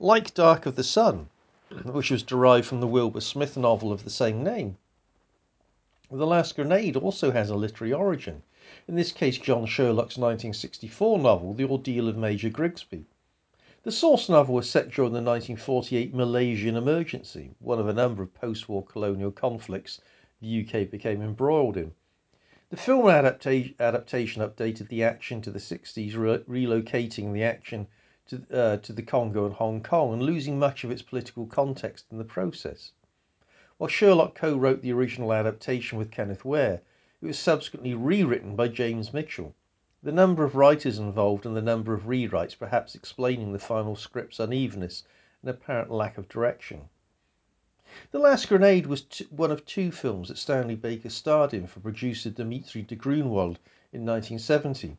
Like 0.01 0.34
Dark 0.34 0.66
of 0.66 0.74
the 0.74 0.82
Sun, 0.82 1.28
which 1.84 2.11
was 2.11 2.24
derived 2.24 2.66
from 2.66 2.80
the 2.80 2.89
Wilbur 2.89 3.20
Smith 3.20 3.57
novel 3.57 3.93
of 3.93 4.03
the 4.03 4.11
same 4.11 4.43
name, 4.43 4.76
the 6.11 6.26
Last 6.26 6.57
Grenade 6.57 6.97
also 6.97 7.30
has 7.30 7.49
a 7.49 7.55
literary 7.55 7.93
origin, 7.93 8.43
in 8.89 8.97
this 8.97 9.12
case 9.12 9.39
John 9.39 9.66
Sherlock's 9.66 10.18
1964 10.18 11.18
novel, 11.20 11.55
The 11.55 11.64
Ordeal 11.64 12.09
of 12.09 12.16
Major 12.16 12.49
Grigsby. 12.49 13.07
The 13.87 13.93
source 13.93 14.28
novel 14.28 14.57
was 14.57 14.68
set 14.68 14.91
during 14.91 15.12
the 15.12 15.22
1948 15.22 16.12
Malaysian 16.12 16.74
emergency, 16.74 17.55
one 17.61 17.78
of 17.78 17.87
a 17.87 17.93
number 17.93 18.20
of 18.20 18.34
post 18.34 18.68
war 18.68 18.84
colonial 18.84 19.30
conflicts 19.30 20.01
the 20.41 20.66
UK 20.66 20.91
became 20.91 21.22
embroiled 21.22 21.76
in. 21.76 21.95
The 22.70 22.76
film 22.76 23.09
adaptation 23.09 24.43
updated 24.43 24.89
the 24.89 25.05
action 25.05 25.41
to 25.41 25.53
the 25.53 25.61
60s, 25.61 26.16
re- 26.16 26.66
relocating 26.66 27.32
the 27.32 27.45
action 27.45 27.87
to, 28.26 28.43
uh, 28.53 28.76
to 28.78 28.93
the 28.93 29.05
Congo 29.05 29.47
and 29.47 29.55
Hong 29.55 29.84
Kong 29.84 30.14
and 30.14 30.22
losing 30.24 30.59
much 30.59 30.82
of 30.82 30.91
its 30.91 31.03
political 31.03 31.47
context 31.47 32.07
in 32.11 32.18
the 32.18 32.24
process. 32.24 32.91
While 33.78 33.87
Sherlock 33.87 34.34
co 34.34 34.57
wrote 34.57 34.82
the 34.82 34.93
original 34.93 35.32
adaptation 35.32 35.97
with 35.97 36.11
Kenneth 36.11 36.45
Ware, 36.45 36.82
it 37.22 37.26
was 37.26 37.39
subsequently 37.39 37.95
rewritten 37.95 38.57
by 38.57 38.66
James 38.66 39.14
Mitchell. 39.14 39.55
The 40.07 40.13
number 40.13 40.45
of 40.45 40.55
writers 40.55 41.01
involved 41.01 41.47
and 41.47 41.57
the 41.57 41.61
number 41.61 41.93
of 41.93 42.05
rewrites 42.05 42.57
perhaps 42.57 42.95
explaining 42.95 43.53
the 43.53 43.59
final 43.59 43.97
script's 43.97 44.39
unevenness 44.39 45.03
and 45.43 45.51
apparent 45.51 45.91
lack 45.91 46.17
of 46.17 46.29
direction. 46.29 46.89
The 48.13 48.21
Last 48.21 48.49
Grenade 48.49 48.87
was 48.87 49.01
t- 49.03 49.27
one 49.31 49.51
of 49.51 49.67
two 49.67 49.91
films 49.91 50.29
that 50.29 50.39
Stanley 50.39 50.77
Baker 50.77 51.11
starred 51.11 51.53
in 51.53 51.67
for 51.67 51.81
producer 51.81 52.31
Dimitri 52.31 52.83
de 52.83 52.95
Grunwald 52.95 53.59
in 53.93 54.07
1970. 54.07 54.97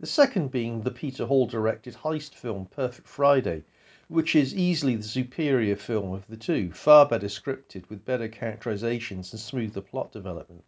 The 0.00 0.06
second 0.06 0.50
being 0.50 0.80
the 0.80 0.90
Peter 0.90 1.26
Hall 1.26 1.46
directed 1.46 1.92
heist 1.96 2.32
film 2.34 2.64
Perfect 2.64 3.08
Friday, 3.08 3.62
which 4.08 4.34
is 4.34 4.54
easily 4.54 4.96
the 4.96 5.02
superior 5.02 5.76
film 5.76 6.14
of 6.14 6.26
the 6.28 6.36
two, 6.38 6.72
far 6.72 7.04
better 7.04 7.26
scripted 7.28 7.90
with 7.90 8.06
better 8.06 8.26
characterizations 8.26 9.34
and 9.34 9.38
smoother 9.38 9.82
plot 9.82 10.12
development. 10.12 10.64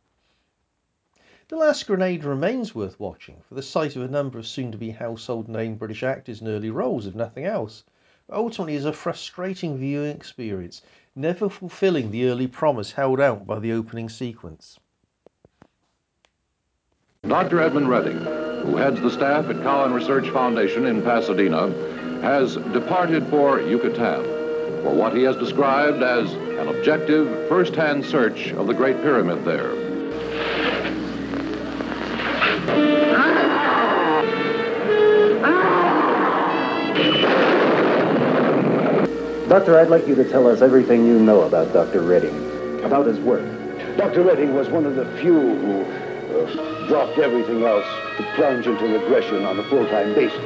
The 1.48 1.56
Last 1.56 1.86
Grenade 1.86 2.24
remains 2.24 2.74
worth 2.74 3.00
watching 3.00 3.40
for 3.48 3.54
the 3.54 3.62
sight 3.62 3.96
of 3.96 4.02
a 4.02 4.08
number 4.08 4.38
of 4.38 4.46
soon 4.46 4.70
to 4.70 4.76
be 4.76 4.90
household 4.90 5.48
name 5.48 5.76
British 5.76 6.02
actors 6.02 6.42
in 6.42 6.48
early 6.48 6.68
roles, 6.68 7.06
if 7.06 7.14
nothing 7.14 7.46
else, 7.46 7.84
but 8.28 8.36
ultimately 8.36 8.74
is 8.74 8.84
a 8.84 8.92
frustrating 8.92 9.78
viewing 9.78 10.14
experience, 10.14 10.82
never 11.16 11.48
fulfilling 11.48 12.10
the 12.10 12.28
early 12.28 12.48
promise 12.48 12.92
held 12.92 13.18
out 13.18 13.46
by 13.46 13.58
the 13.58 13.72
opening 13.72 14.10
sequence. 14.10 14.78
Dr. 17.26 17.62
Edmund 17.62 17.88
Redding, 17.88 18.18
who 18.18 18.76
heads 18.76 19.00
the 19.00 19.10
staff 19.10 19.46
at 19.48 19.62
Cowan 19.62 19.94
Research 19.94 20.28
Foundation 20.28 20.84
in 20.84 21.00
Pasadena, 21.00 21.70
has 22.20 22.56
departed 22.74 23.26
for 23.28 23.58
Yucatan 23.62 24.22
for 24.82 24.94
what 24.94 25.16
he 25.16 25.22
has 25.22 25.36
described 25.36 26.02
as 26.02 26.30
an 26.34 26.68
objective, 26.68 27.48
first-hand 27.48 28.04
search 28.04 28.52
of 28.52 28.66
the 28.66 28.74
Great 28.74 29.00
Pyramid 29.00 29.46
there. 29.46 29.87
Doctor, 39.48 39.78
I'd 39.78 39.88
like 39.88 40.06
you 40.06 40.14
to 40.14 40.28
tell 40.28 40.46
us 40.46 40.60
everything 40.60 41.06
you 41.06 41.18
know 41.18 41.40
about 41.40 41.72
Dr. 41.72 42.02
Redding, 42.02 42.84
about 42.84 43.06
his 43.06 43.18
work. 43.18 43.46
Dr. 43.96 44.20
Redding 44.22 44.52
was 44.52 44.68
one 44.68 44.84
of 44.84 44.94
the 44.94 45.06
few 45.22 45.40
who 45.40 45.80
uh, 45.84 46.86
dropped 46.86 47.16
everything 47.16 47.64
else 47.64 47.86
to 48.18 48.30
plunge 48.34 48.66
into 48.66 48.84
regression 48.84 49.46
on 49.46 49.58
a 49.58 49.64
full-time 49.70 50.14
basis. 50.14 50.38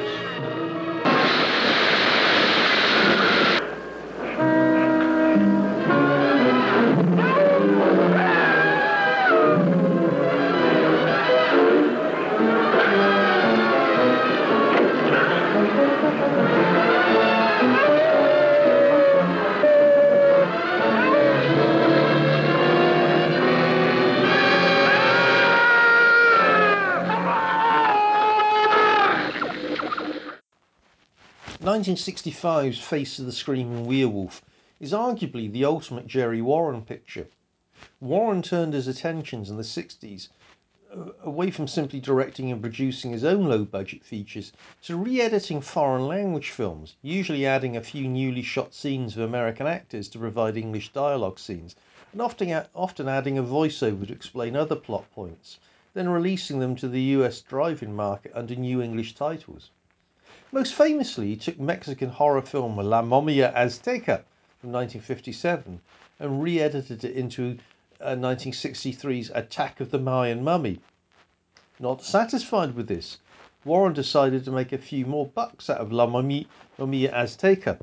1965's 31.83 32.79
Face 32.79 33.19
of 33.19 33.25
the 33.25 33.33
Screaming 33.33 33.85
Werewolf 33.85 34.41
is 34.79 34.93
arguably 34.93 35.51
the 35.51 35.65
ultimate 35.65 36.07
Jerry 36.07 36.41
Warren 36.41 36.81
picture. 36.81 37.27
Warren 37.99 38.41
turned 38.41 38.73
his 38.73 38.87
attentions 38.87 39.49
in 39.49 39.57
the 39.57 39.63
60s 39.63 40.29
uh, 40.95 41.11
away 41.23 41.51
from 41.51 41.67
simply 41.67 41.99
directing 41.99 42.49
and 42.53 42.61
producing 42.61 43.11
his 43.11 43.25
own 43.25 43.49
low 43.49 43.65
budget 43.65 44.01
features 44.01 44.53
to 44.83 44.95
re 44.95 45.19
editing 45.19 45.59
foreign 45.59 46.07
language 46.07 46.51
films, 46.51 46.95
usually 47.01 47.45
adding 47.45 47.75
a 47.75 47.81
few 47.81 48.07
newly 48.07 48.43
shot 48.43 48.73
scenes 48.73 49.17
of 49.17 49.23
American 49.23 49.67
actors 49.67 50.07
to 50.07 50.19
provide 50.19 50.55
English 50.55 50.93
dialogue 50.93 51.37
scenes, 51.37 51.75
and 52.13 52.21
often, 52.21 52.65
often 52.73 53.09
adding 53.09 53.37
a 53.37 53.43
voiceover 53.43 54.07
to 54.07 54.13
explain 54.13 54.55
other 54.55 54.77
plot 54.77 55.11
points, 55.11 55.59
then 55.93 56.07
releasing 56.07 56.59
them 56.59 56.77
to 56.77 56.87
the 56.87 57.01
US 57.17 57.41
drive 57.41 57.83
in 57.83 57.93
market 57.93 58.31
under 58.33 58.55
new 58.55 58.81
English 58.81 59.15
titles. 59.15 59.69
Most 60.53 60.75
famously, 60.75 61.29
he 61.29 61.35
took 61.35 61.59
Mexican 61.59 62.09
horror 62.09 62.43
film 62.43 62.77
La 62.77 63.01
Momia 63.01 63.51
Azteca 63.55 64.21
from 64.59 64.71
1957 64.71 65.81
and 66.19 66.43
re 66.43 66.59
edited 66.59 67.03
it 67.03 67.15
into 67.15 67.57
uh, 67.99 68.11
1963's 68.11 69.31
Attack 69.33 69.79
of 69.79 69.89
the 69.89 69.97
Mayan 69.97 70.43
Mummy. 70.43 70.79
Not 71.79 72.03
satisfied 72.03 72.75
with 72.75 72.87
this, 72.87 73.17
Warren 73.65 73.93
decided 73.93 74.45
to 74.45 74.51
make 74.51 74.71
a 74.71 74.77
few 74.77 75.07
more 75.07 75.25
bucks 75.25 75.71
out 75.71 75.79
of 75.79 75.91
La 75.91 76.05
Momia 76.05 76.45
Azteca 76.77 77.79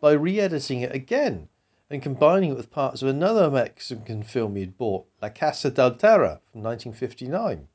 by 0.00 0.12
re 0.12 0.40
editing 0.40 0.80
it 0.80 0.94
again 0.94 1.50
and 1.90 2.02
combining 2.02 2.52
it 2.52 2.56
with 2.56 2.70
parts 2.70 3.02
of 3.02 3.08
another 3.08 3.50
Mexican 3.50 4.22
film 4.22 4.56
he 4.56 4.62
had 4.62 4.78
bought, 4.78 5.04
La 5.20 5.28
Casa 5.28 5.70
del 5.70 5.94
Terror 5.96 6.40
from 6.50 6.62
1959. 6.62 7.68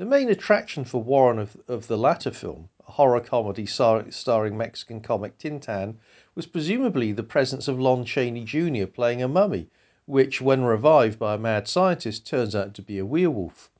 The 0.00 0.06
main 0.06 0.30
attraction 0.30 0.86
for 0.86 1.02
Warren 1.02 1.38
of, 1.38 1.58
of 1.68 1.86
the 1.86 1.98
latter 1.98 2.30
film, 2.30 2.70
a 2.88 2.92
horror 2.92 3.20
comedy 3.20 3.66
star- 3.66 4.10
starring 4.10 4.56
Mexican 4.56 5.02
comic 5.02 5.36
Tin 5.36 5.60
Tan, 5.60 5.98
was 6.34 6.46
presumably 6.46 7.12
the 7.12 7.22
presence 7.22 7.68
of 7.68 7.78
Lon 7.78 8.06
Chaney 8.06 8.44
Jr. 8.44 8.86
playing 8.86 9.20
a 9.22 9.28
mummy, 9.28 9.68
which, 10.06 10.40
when 10.40 10.64
revived 10.64 11.18
by 11.18 11.34
a 11.34 11.38
mad 11.38 11.68
scientist, 11.68 12.26
turns 12.26 12.56
out 12.56 12.72
to 12.72 12.80
be 12.80 12.96
a 12.96 13.04
werewolf. 13.04 13.70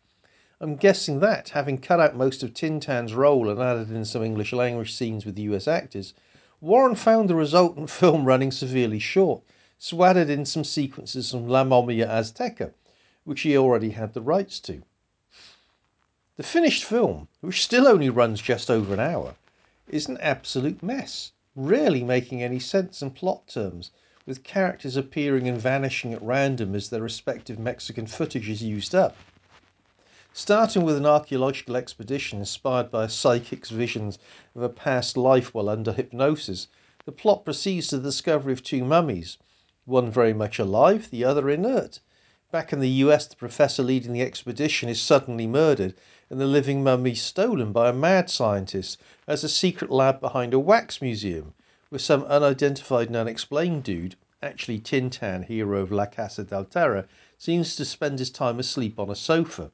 I'm 0.61 0.77
guessing 0.77 1.21
that, 1.21 1.49
having 1.49 1.79
cut 1.79 2.01
out 2.01 2.15
most 2.15 2.43
of 2.43 2.53
Tin 2.53 2.81
Tan's 2.81 3.15
role 3.15 3.49
and 3.49 3.59
added 3.59 3.91
in 3.91 4.05
some 4.05 4.23
English 4.23 4.53
language 4.53 4.93
scenes 4.93 5.25
with 5.25 5.39
US 5.39 5.67
actors, 5.67 6.13
Warren 6.61 6.97
found 6.97 7.31
the 7.31 7.35
resultant 7.35 7.89
film 7.99 8.27
running 8.27 8.51
severely 8.51 8.99
short, 8.99 9.43
so 9.79 10.05
added 10.05 10.29
in 10.29 10.45
some 10.45 10.65
sequences 10.65 11.31
from 11.31 11.49
La 11.49 11.65
Momia 11.65 12.07
Azteca, 12.07 12.75
which 13.25 13.41
he 13.41 13.57
already 13.57 13.93
had 13.93 14.13
the 14.13 14.21
rights 14.21 14.61
to. 14.61 14.83
The 16.41 16.47
finished 16.47 16.85
film, 16.85 17.29
which 17.43 17.63
still 17.63 17.87
only 17.87 18.09
runs 18.09 18.41
just 18.41 18.71
over 18.71 18.95
an 18.95 18.99
hour, 18.99 19.35
is 19.87 20.09
an 20.09 20.17
absolute 20.23 20.83
mess, 20.83 21.33
rarely 21.55 22.03
making 22.03 22.43
any 22.43 22.59
sense 22.59 23.03
in 23.03 23.11
plot 23.11 23.47
terms, 23.47 23.91
with 24.25 24.43
characters 24.43 24.97
appearing 24.97 25.47
and 25.47 25.61
vanishing 25.61 26.15
at 26.15 26.23
random 26.23 26.75
as 26.75 26.89
their 26.89 27.03
respective 27.03 27.59
Mexican 27.59 28.07
footage 28.07 28.49
is 28.49 28.63
used 28.63 28.95
up. 28.95 29.17
Starting 30.33 30.83
with 30.83 30.97
an 30.97 31.05
archaeological 31.05 31.77
expedition 31.77 32.39
inspired 32.39 32.91
by 32.91 33.05
a 33.05 33.11
psychic's 33.11 33.69
visions 33.69 34.19
of 34.57 34.63
a 34.63 34.71
past 34.71 35.19
life 35.19 35.53
while 35.53 35.69
under 35.69 35.93
hypnosis, 35.93 36.69
the 37.05 37.13
plot 37.13 37.45
proceeds 37.45 37.89
to 37.89 37.99
the 37.99 38.09
discovery 38.09 38.55
of 38.55 38.63
two 38.63 38.83
mummies, 38.83 39.37
one 39.85 40.11
very 40.11 40.33
much 40.33 40.59
alive, 40.59 41.11
the 41.11 41.23
other 41.23 41.51
inert. 41.51 42.01
Back 42.51 42.73
in 42.73 42.81
the 42.81 42.89
US, 43.05 43.27
the 43.27 43.37
professor 43.37 43.83
leading 43.83 44.15
the 44.15 44.23
expedition 44.23 44.89
is 44.89 45.03
suddenly 45.03 45.47
murdered, 45.47 45.95
and 46.31 46.41
the 46.41 46.47
living 46.47 46.85
mummy 46.85 47.15
stolen 47.15 47.73
by 47.73 47.89
a 47.89 47.93
mad 47.93 48.31
scientist 48.31 49.01
as 49.27 49.43
a 49.43 49.49
secret 49.49 49.91
lab 49.91 50.21
behind 50.21 50.55
a 50.55 50.59
wax 50.59 51.03
museum, 51.03 51.53
where 51.89 51.99
some 51.99 52.23
unidentified 52.25 53.09
and 53.09 53.17
unexplained 53.17 53.83
dude, 53.83 54.15
actually 54.41 54.79
Tin 54.79 55.11
Tan, 55.11 55.43
hero 55.43 55.81
of 55.81 55.91
La 55.91 56.07
Casa 56.07 56.45
del 56.45 56.65
Terror, 56.65 57.09
seems 57.37 57.75
to 57.75 57.85
spend 57.85 58.21
his 58.21 58.31
time 58.31 58.61
asleep 58.61 58.99
on 58.99 59.11
a 59.11 59.17
sofa. 59.17 59.73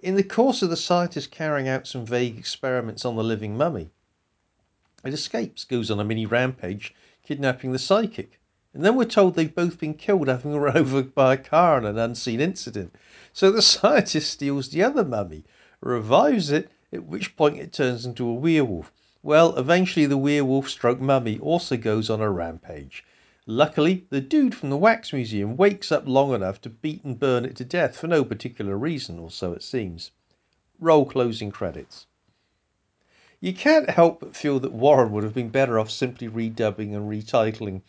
In 0.00 0.14
the 0.14 0.22
course 0.22 0.62
of 0.62 0.70
the 0.70 0.76
scientist 0.76 1.32
carrying 1.32 1.66
out 1.66 1.88
some 1.88 2.06
vague 2.06 2.38
experiments 2.38 3.04
on 3.04 3.16
the 3.16 3.24
living 3.24 3.56
mummy, 3.56 3.90
it 5.04 5.12
escapes, 5.12 5.64
goes 5.64 5.90
on 5.90 5.98
a 5.98 6.04
mini 6.04 6.24
rampage, 6.24 6.94
kidnapping 7.24 7.72
the 7.72 7.78
psychic. 7.78 8.40
And 8.76 8.84
then 8.84 8.94
we're 8.94 9.06
told 9.06 9.36
they've 9.36 9.54
both 9.54 9.80
been 9.80 9.94
killed 9.94 10.28
having 10.28 10.54
run 10.54 10.76
over 10.76 11.02
by 11.02 11.32
a 11.32 11.38
car 11.38 11.78
in 11.78 11.86
an 11.86 11.96
unseen 11.96 12.42
incident. 12.42 12.94
So 13.32 13.50
the 13.50 13.62
scientist 13.72 14.30
steals 14.30 14.68
the 14.68 14.82
other 14.82 15.02
mummy, 15.02 15.44
revives 15.80 16.50
it, 16.50 16.70
at 16.92 17.06
which 17.06 17.36
point 17.36 17.56
it 17.56 17.72
turns 17.72 18.04
into 18.04 18.28
a 18.28 18.34
werewolf. 18.34 18.92
Well, 19.22 19.56
eventually 19.56 20.04
the 20.04 20.18
werewolf 20.18 20.68
stroke 20.68 21.00
mummy 21.00 21.38
also 21.38 21.78
goes 21.78 22.10
on 22.10 22.20
a 22.20 22.30
rampage. 22.30 23.02
Luckily, 23.46 24.04
the 24.10 24.20
dude 24.20 24.54
from 24.54 24.68
the 24.68 24.76
wax 24.76 25.10
museum 25.10 25.56
wakes 25.56 25.90
up 25.90 26.06
long 26.06 26.34
enough 26.34 26.60
to 26.60 26.68
beat 26.68 27.02
and 27.02 27.18
burn 27.18 27.46
it 27.46 27.56
to 27.56 27.64
death 27.64 27.96
for 27.96 28.08
no 28.08 28.26
particular 28.26 28.76
reason, 28.76 29.18
or 29.18 29.30
so 29.30 29.54
it 29.54 29.62
seems. 29.62 30.10
Roll 30.78 31.06
closing 31.06 31.50
credits. 31.50 32.06
You 33.40 33.54
can't 33.54 33.88
help 33.88 34.20
but 34.20 34.36
feel 34.36 34.60
that 34.60 34.72
Warren 34.72 35.12
would 35.12 35.24
have 35.24 35.32
been 35.32 35.48
better 35.48 35.78
off 35.78 35.90
simply 35.90 36.28
redubbing 36.28 36.94
and 36.94 37.08
retitling 37.08 37.80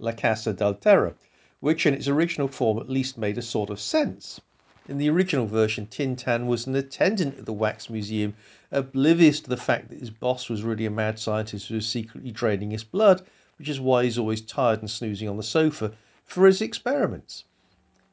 La 0.00 0.12
Casa 0.12 0.52
del 0.52 0.74
Terror, 0.74 1.14
which 1.60 1.86
in 1.86 1.94
its 1.94 2.08
original 2.08 2.48
form 2.48 2.78
at 2.78 2.90
least 2.90 3.16
made 3.16 3.38
a 3.38 3.42
sort 3.42 3.70
of 3.70 3.78
sense. 3.80 4.40
In 4.88 4.98
the 4.98 5.08
original 5.08 5.46
version, 5.46 5.86
Tin 5.86 6.16
Tan 6.16 6.46
was 6.46 6.66
an 6.66 6.74
attendant 6.74 7.38
at 7.38 7.46
the 7.46 7.52
Wax 7.52 7.88
Museum, 7.88 8.34
oblivious 8.72 9.40
to 9.40 9.48
the 9.48 9.56
fact 9.56 9.88
that 9.88 10.00
his 10.00 10.10
boss 10.10 10.50
was 10.50 10.64
really 10.64 10.84
a 10.84 10.90
mad 10.90 11.18
scientist 11.18 11.68
who 11.68 11.76
was 11.76 11.86
secretly 11.86 12.32
draining 12.32 12.72
his 12.72 12.82
blood, 12.82 13.22
which 13.56 13.68
is 13.68 13.78
why 13.78 14.02
he's 14.02 14.18
always 14.18 14.40
tired 14.40 14.80
and 14.80 14.90
snoozing 14.90 15.28
on 15.28 15.36
the 15.36 15.44
sofa, 15.44 15.92
for 16.24 16.44
his 16.46 16.60
experiments. 16.60 17.44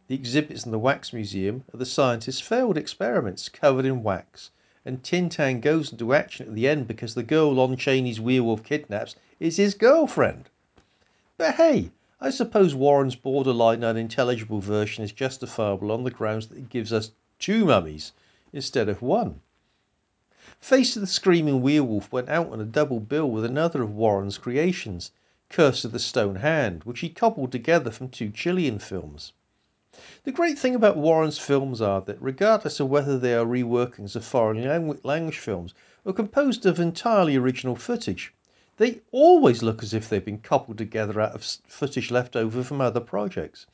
The 0.08 0.14
exhibits 0.14 0.66
in 0.66 0.72
the 0.72 0.78
Wax 0.78 1.12
Museum 1.14 1.64
are 1.74 1.78
the 1.78 1.86
scientist's 1.86 2.42
failed 2.42 2.78
experiments 2.78 3.50
covered 3.50 3.86
in 3.86 4.04
wax, 4.04 4.52
and 4.86 5.04
Tin 5.04 5.30
Tan 5.30 5.60
goes 5.62 5.92
into 5.92 6.14
action 6.14 6.48
at 6.48 6.54
the 6.54 6.68
end 6.68 6.88
because 6.88 7.16
the 7.16 7.24
girl 7.24 7.52
Lon 7.52 7.76
Chaney's 7.76 8.20
werewolf 8.20 8.64
kidnaps 8.64 9.16
is 9.40 9.58
his 9.58 9.74
girlfriend. 9.74 10.51
But 11.42 11.56
hey, 11.56 11.89
I 12.20 12.30
suppose 12.30 12.76
Warren's 12.76 13.16
borderline 13.16 13.84
unintelligible 13.84 14.60
version 14.60 15.04
is 15.04 15.12
justifiable 15.12 15.92
on 15.92 16.04
the 16.04 16.12
grounds 16.12 16.46
that 16.46 16.58
it 16.60 16.70
gives 16.70 16.94
us 16.94 17.14
two 17.39 17.66
mummies 17.66 18.12
instead 18.54 18.88
of 18.88 19.02
one. 19.02 19.42
Face 20.60 20.96
of 20.96 21.02
the 21.02 21.08
Screaming 21.08 21.64
Werewolf 21.64 22.12
went 22.12 22.30
out 22.30 22.52
on 22.52 22.62
a 22.62 22.64
double 22.64 23.00
bill 23.00 23.28
with 23.28 23.44
another 23.44 23.82
of 23.82 23.92
Warren's 23.92 24.38
creations, 24.38 25.10
Curse 25.50 25.84
of 25.84 25.94
the 25.94 25.98
Stone 25.98 26.36
Hand, 26.36 26.84
which 26.84 27.00
he 27.00 27.10
cobbled 27.10 27.52
together 27.52 27.89
from 27.89 28.10
two 28.10 28.30
Chilean 28.30 28.78
films. 28.78 29.34
The 30.26 30.32
great 30.32 30.60
thing 30.60 30.76
about 30.76 30.96
Warren's 30.96 31.39
films 31.39 31.82
are 31.82 32.02
that, 32.02 32.22
regardless 32.22 32.80
of 32.80 32.92
whether 32.92 33.18
they 33.18 33.34
are 33.34 33.48
reworkings 33.48 34.16
of 34.16 34.24
foreign 34.24 34.62
language 35.04 35.39
films 35.39 35.74
or 36.06 36.14
composed 36.14 36.68
of 36.68 36.80
entirely 36.80 37.36
original 37.36 37.76
footage, 37.76 38.32
they 38.82 39.00
always 39.12 39.62
look 39.62 39.84
as 39.84 39.94
if 39.94 40.10
they've 40.10 40.26
been 40.26 40.40
coupled 40.40 40.80
together 40.80 41.22
out 41.22 41.36
of 41.36 41.44
footage 41.68 42.10
left 42.10 42.36
over 42.36 42.64
from 42.64 42.82
other 42.82 43.00
projects. 43.00 43.68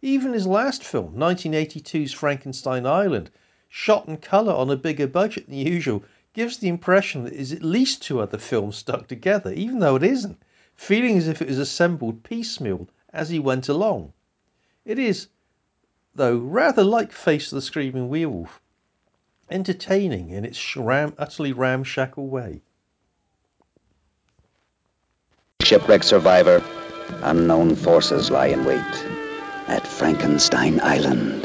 Even 0.00 0.32
his 0.32 0.46
last 0.46 0.82
film, 0.82 1.14
1982's 1.14 2.14
Frankenstein 2.14 2.86
Island, 2.86 3.30
shot 3.68 4.08
in 4.08 4.16
colour 4.16 4.54
on 4.54 4.70
a 4.70 4.76
bigger 4.76 5.06
budget 5.06 5.46
than 5.46 5.58
usual, 5.58 6.02
gives 6.32 6.56
the 6.56 6.68
impression 6.68 7.24
that 7.24 7.34
is 7.34 7.52
at 7.52 7.62
least 7.62 8.00
two 8.00 8.18
other 8.18 8.38
films 8.38 8.76
stuck 8.76 9.06
together, 9.06 9.52
even 9.52 9.80
though 9.80 9.96
it 9.96 10.02
isn't, 10.02 10.42
feeling 10.74 11.18
as 11.18 11.28
if 11.28 11.42
it 11.42 11.48
was 11.48 11.58
assembled 11.58 12.22
piecemeal 12.22 12.88
as 13.12 13.28
he 13.28 13.38
went 13.38 13.68
along. 13.68 14.14
It 14.86 14.98
is, 14.98 15.28
though, 16.14 16.38
rather 16.38 16.82
like 16.82 17.12
Face 17.12 17.52
of 17.52 17.56
the 17.56 17.60
Screaming 17.60 18.08
Werewolf, 18.08 18.62
entertaining 19.50 20.30
in 20.30 20.46
its 20.46 20.76
ram- 20.76 21.14
utterly 21.18 21.52
ramshackle 21.52 22.26
way. 22.26 22.62
Shipwreck 25.66 26.04
survivor, 26.04 26.62
unknown 27.22 27.74
forces 27.74 28.30
lie 28.30 28.46
in 28.46 28.64
wait 28.64 28.78
at 29.66 29.84
Frankenstein 29.84 30.78
Island. 30.80 31.44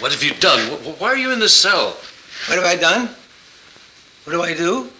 What 0.00 0.10
have 0.10 0.24
you 0.24 0.34
done? 0.34 0.58
Why 0.98 1.10
are 1.10 1.16
you 1.16 1.30
in 1.30 1.38
the 1.38 1.48
cell? 1.48 1.96
What 2.48 2.56
have 2.58 2.64
I 2.64 2.74
done? 2.74 3.08
What 4.24 4.32
do 4.32 4.42
I 4.42 4.54
do? 4.54 4.90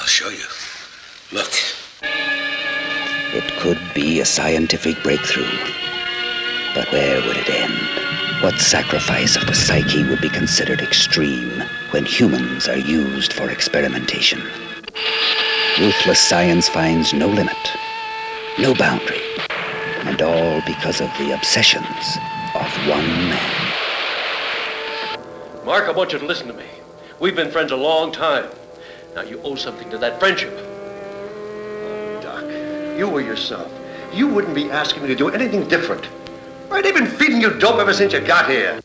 I'll 0.00 0.06
show 0.06 0.30
you. 0.30 0.46
Look. 1.30 1.52
It 2.00 3.52
could 3.58 3.82
be 3.94 4.20
a 4.20 4.24
scientific 4.24 5.02
breakthrough. 5.02 5.58
But 6.74 6.90
where 6.90 7.20
would 7.20 7.36
it 7.36 7.50
end? 7.50 8.23
What 8.40 8.58
sacrifice 8.58 9.36
of 9.36 9.46
the 9.46 9.54
psyche 9.54 10.04
would 10.04 10.20
be 10.20 10.28
considered 10.28 10.82
extreme 10.82 11.62
when 11.90 12.04
humans 12.04 12.68
are 12.68 12.76
used 12.76 13.32
for 13.32 13.50
experimentation? 13.50 14.42
Ruthless 15.80 16.20
science 16.20 16.68
finds 16.68 17.14
no 17.14 17.26
limit, 17.26 17.56
no 18.58 18.74
boundary, 18.74 19.22
and 20.02 20.20
all 20.20 20.60
because 20.66 21.00
of 21.00 21.10
the 21.18 21.32
obsessions 21.32 22.18
of 22.54 22.88
one 22.88 23.06
man. 23.30 23.72
Mark, 25.64 25.88
I 25.88 25.92
want 25.92 26.12
you 26.12 26.18
to 26.18 26.26
listen 26.26 26.46
to 26.48 26.54
me. 26.54 26.66
We've 27.20 27.36
been 27.36 27.50
friends 27.50 27.72
a 27.72 27.76
long 27.76 28.12
time. 28.12 28.50
Now, 29.14 29.22
you 29.22 29.40
owe 29.42 29.54
something 29.54 29.88
to 29.90 29.98
that 29.98 30.20
friendship. 30.20 30.52
Oh, 30.56 32.20
Doc, 32.22 32.44
you 32.98 33.08
were 33.08 33.22
yourself. 33.22 33.72
You 34.12 34.28
wouldn't 34.28 34.54
be 34.54 34.70
asking 34.70 35.02
me 35.02 35.08
to 35.08 35.14
do 35.14 35.30
anything 35.30 35.66
different. 35.66 36.06
Right, 36.68 36.82
they've 36.82 36.94
been 36.94 37.06
feeding 37.06 37.40
you 37.40 37.50
dope 37.58 37.78
ever 37.78 37.92
since 37.92 38.12
you 38.12 38.20
got 38.20 38.48
here. 38.48 38.80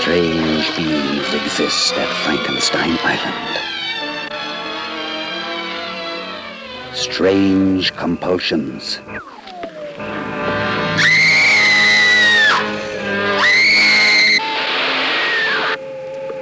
Strange 0.00 0.76
beings 0.76 1.34
exist 1.34 1.94
at 1.94 2.08
Frankenstein 2.24 2.98
Island. 3.02 3.58
Strange 6.94 7.94
compulsions. 7.96 9.00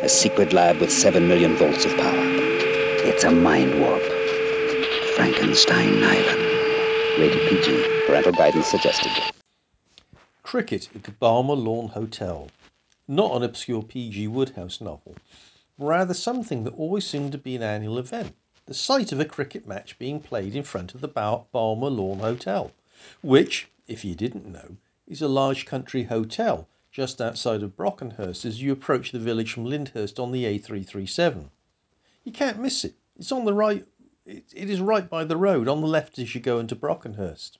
A 0.03 0.09
secret 0.09 0.53
lab 0.53 0.79
with 0.79 0.93
seven 0.93 1.27
million 1.27 1.57
volts 1.57 1.85
of 1.85 1.97
power. 1.97 2.27
It's 3.05 3.25
a 3.25 3.31
mind 3.33 3.81
warp. 3.81 4.03
Frankenstein 5.17 6.03
Island. 6.05 6.46
Rated 7.19 7.41
PG. 7.49 8.07
Parental 8.07 8.33
guidance 8.33 8.67
suggested. 8.67 9.11
Cricket 10.43 10.89
at 10.95 11.05
the 11.05 11.13
Balmer 11.13 11.55
Lawn 11.55 11.89
Hotel. 11.89 12.51
not 13.09 13.37
an 13.37 13.43
obscure 13.43 13.83
P.G. 13.83 14.29
Wodehouse 14.29 14.81
novel, 14.81 15.17
rather 15.79 16.15
something 16.15 16.65
that 16.65 16.75
always 16.75 17.07
seemed 17.07 17.33
to 17.33 17.39
be 17.39 17.57
an 17.57 17.63
annual 17.63 17.99
event 17.99 18.35
the 18.67 18.75
sight 18.75 19.13
of 19.13 19.21
a 19.21 19.25
cricket 19.25 19.67
match 19.67 19.99
being 19.99 20.21
played 20.21 20.57
in 20.57 20.65
front 20.65 20.93
of 20.93 21.01
the 21.01 21.09
Balmer 21.09 21.89
Lawn 21.89 22.19
Hotel, 22.19 22.73
which, 23.23 23.69
if 23.87 24.05
you 24.05 24.15
didn't 24.15 24.51
know, 24.51 24.77
is 25.07 25.23
a 25.23 25.29
large 25.29 25.67
country 25.67 26.03
hotel 26.03 26.69
just 26.91 27.21
outside 27.21 27.63
of 27.63 27.77
Brockenhurst 27.77 28.45
as 28.45 28.61
you 28.61 28.73
approach 28.73 29.13
the 29.13 29.19
village 29.21 29.53
from 29.53 29.67
Lyndhurst 29.67 30.19
on 30.19 30.33
the 30.33 30.45
A337. 30.45 31.51
You 32.25 32.33
can't 32.33 32.59
miss 32.59 32.85
it. 32.85 32.95
It's 33.17 33.31
on 33.31 33.45
the 33.45 33.55
right. 33.55 33.87
It, 34.27 34.53
it 34.53 34.69
is 34.69 34.81
right 34.81 35.09
by 35.09 35.25
the 35.25 35.37
road, 35.37 35.69
on 35.69 35.81
the 35.81 35.87
left 35.87 36.19
as 36.19 36.35
you 36.35 36.41
go 36.41 36.59
into 36.59 36.75
Brockenhurst. 36.75 37.59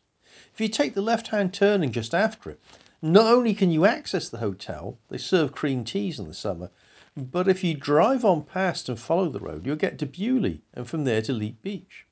If 0.53 0.61
you 0.61 0.69
take 0.69 0.95
the 0.95 1.01
left-hand 1.01 1.55
turning 1.55 1.93
just 1.93 2.13
after 2.13 2.51
it, 2.51 2.61
not 3.01 3.33
only 3.33 3.55
can 3.55 3.71
you 3.71 3.85
access 3.85 4.29
the 4.29 4.39
hotel, 4.39 4.99
they 5.09 5.19
serve 5.19 5.53
cream 5.53 5.85
teas 5.85 6.19
in 6.19 6.27
the 6.27 6.35
summer, 6.35 6.71
but 7.17 7.47
if 7.47 7.63
you 7.63 7.75
drive 7.75 8.25
on 8.25 8.43
past 8.43 8.89
and 8.89 8.99
follow 8.99 9.29
the 9.29 9.39
road, 9.39 9.65
you'll 9.65 9.77
get 9.77 9.97
to 10.01 10.07
Beaulieu 10.07 10.59
and 10.75 10.89
from 10.89 11.05
there 11.05 11.23
to 11.23 11.33
Lepe 11.33 11.63
Beach. 11.63 12.05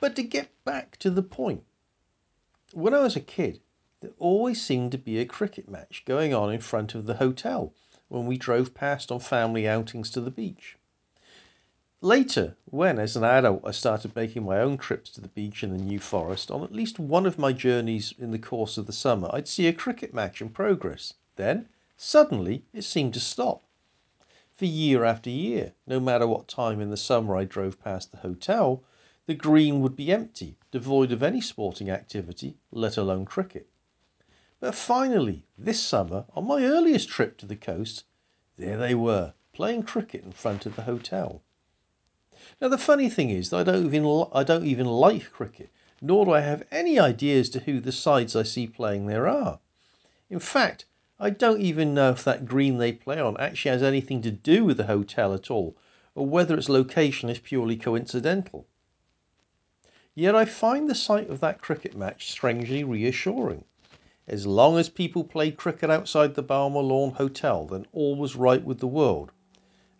But 0.00 0.16
to 0.16 0.24
get 0.24 0.48
back 0.64 0.96
to 0.98 1.10
the 1.10 1.22
point, 1.22 1.62
when 2.72 2.92
I 2.92 3.02
was 3.02 3.14
a 3.14 3.20
kid, 3.20 3.60
there 4.00 4.10
always 4.18 4.60
seemed 4.60 4.92
to 4.92 4.98
be 4.98 5.18
a 5.18 5.26
cricket 5.26 5.68
match 5.68 6.02
going 6.04 6.34
on 6.34 6.52
in 6.52 6.60
front 6.60 6.96
of 6.96 7.06
the 7.06 7.14
hotel 7.14 7.72
when 8.08 8.26
we 8.26 8.36
drove 8.36 8.74
past 8.74 9.12
on 9.12 9.20
family 9.20 9.68
outings 9.68 10.10
to 10.10 10.20
the 10.20 10.30
beach. 10.30 10.75
Later, 12.02 12.58
when 12.66 12.98
as 12.98 13.16
an 13.16 13.24
adult 13.24 13.62
I 13.64 13.70
started 13.70 14.14
making 14.14 14.44
my 14.44 14.60
own 14.60 14.76
trips 14.76 15.08
to 15.12 15.20
the 15.22 15.28
beach 15.28 15.64
in 15.64 15.70
the 15.70 15.82
New 15.82 15.98
Forest, 15.98 16.50
on 16.50 16.62
at 16.62 16.70
least 16.70 16.98
one 16.98 17.24
of 17.24 17.38
my 17.38 17.54
journeys 17.54 18.12
in 18.18 18.32
the 18.32 18.38
course 18.38 18.76
of 18.76 18.86
the 18.86 18.92
summer, 18.92 19.30
I'd 19.32 19.48
see 19.48 19.66
a 19.66 19.72
cricket 19.72 20.12
match 20.12 20.42
in 20.42 20.50
progress. 20.50 21.14
Then, 21.36 21.70
suddenly, 21.96 22.66
it 22.74 22.82
seemed 22.82 23.14
to 23.14 23.20
stop. 23.20 23.62
For 24.54 24.66
year 24.66 25.04
after 25.04 25.30
year, 25.30 25.72
no 25.86 25.98
matter 25.98 26.26
what 26.26 26.48
time 26.48 26.82
in 26.82 26.90
the 26.90 26.98
summer 26.98 27.34
I 27.34 27.44
drove 27.44 27.82
past 27.82 28.10
the 28.10 28.18
hotel, 28.18 28.82
the 29.24 29.34
green 29.34 29.80
would 29.80 29.96
be 29.96 30.12
empty, 30.12 30.58
devoid 30.70 31.12
of 31.12 31.22
any 31.22 31.40
sporting 31.40 31.88
activity, 31.88 32.58
let 32.70 32.98
alone 32.98 33.24
cricket. 33.24 33.70
But 34.60 34.74
finally, 34.74 35.46
this 35.56 35.82
summer, 35.82 36.26
on 36.34 36.46
my 36.46 36.62
earliest 36.62 37.08
trip 37.08 37.38
to 37.38 37.46
the 37.46 37.56
coast, 37.56 38.04
there 38.56 38.76
they 38.76 38.94
were, 38.94 39.32
playing 39.54 39.84
cricket 39.84 40.24
in 40.24 40.32
front 40.32 40.66
of 40.66 40.76
the 40.76 40.82
hotel. 40.82 41.40
Now 42.60 42.68
the 42.68 42.78
funny 42.78 43.10
thing 43.10 43.30
is 43.30 43.50
that 43.50 43.56
I 43.56 43.62
don't 43.64 43.86
even 43.86 44.26
I 44.32 44.44
don't 44.44 44.64
even 44.64 44.86
like 44.86 45.32
cricket, 45.32 45.68
nor 46.00 46.24
do 46.26 46.30
I 46.30 46.40
have 46.42 46.62
any 46.70 46.96
idea 46.96 47.40
as 47.40 47.48
to 47.50 47.60
who 47.60 47.80
the 47.80 47.90
sides 47.90 48.36
I 48.36 48.44
see 48.44 48.68
playing 48.68 49.06
there 49.06 49.26
are. 49.26 49.58
In 50.30 50.38
fact, 50.38 50.84
I 51.18 51.30
don't 51.30 51.60
even 51.60 51.92
know 51.92 52.10
if 52.10 52.22
that 52.22 52.46
green 52.46 52.78
they 52.78 52.92
play 52.92 53.18
on 53.18 53.36
actually 53.38 53.72
has 53.72 53.82
anything 53.82 54.22
to 54.22 54.30
do 54.30 54.64
with 54.64 54.76
the 54.76 54.84
hotel 54.84 55.34
at 55.34 55.50
all, 55.50 55.76
or 56.14 56.24
whether 56.26 56.56
its 56.56 56.68
location 56.68 57.28
is 57.28 57.38
purely 57.38 57.76
coincidental. 57.76 58.66
Yet 60.14 60.34
I 60.34 60.44
find 60.44 60.88
the 60.88 60.94
sight 60.94 61.28
of 61.28 61.40
that 61.40 61.60
cricket 61.60 61.96
match 61.96 62.30
strangely 62.30 62.84
reassuring. 62.84 63.64
As 64.28 64.46
long 64.46 64.78
as 64.78 64.88
people 64.88 65.24
played 65.24 65.56
cricket 65.56 65.90
outside 65.90 66.34
the 66.34 66.42
Balmer 66.42 66.80
Lawn 66.80 67.12
Hotel, 67.12 67.66
then 67.66 67.86
all 67.92 68.14
was 68.14 68.36
right 68.36 68.62
with 68.62 68.78
the 68.78 68.86
world. 68.86 69.32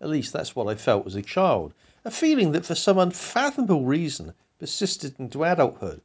At 0.00 0.10
least 0.10 0.32
that's 0.32 0.54
what 0.54 0.68
I 0.68 0.74
felt 0.74 1.06
as 1.06 1.14
a 1.14 1.22
child, 1.22 1.72
a 2.06 2.10
feeling 2.10 2.52
that 2.52 2.64
for 2.64 2.76
some 2.76 2.98
unfathomable 2.98 3.84
reason 3.84 4.32
persisted 4.60 5.18
into 5.18 5.44
adulthood. 5.44 6.00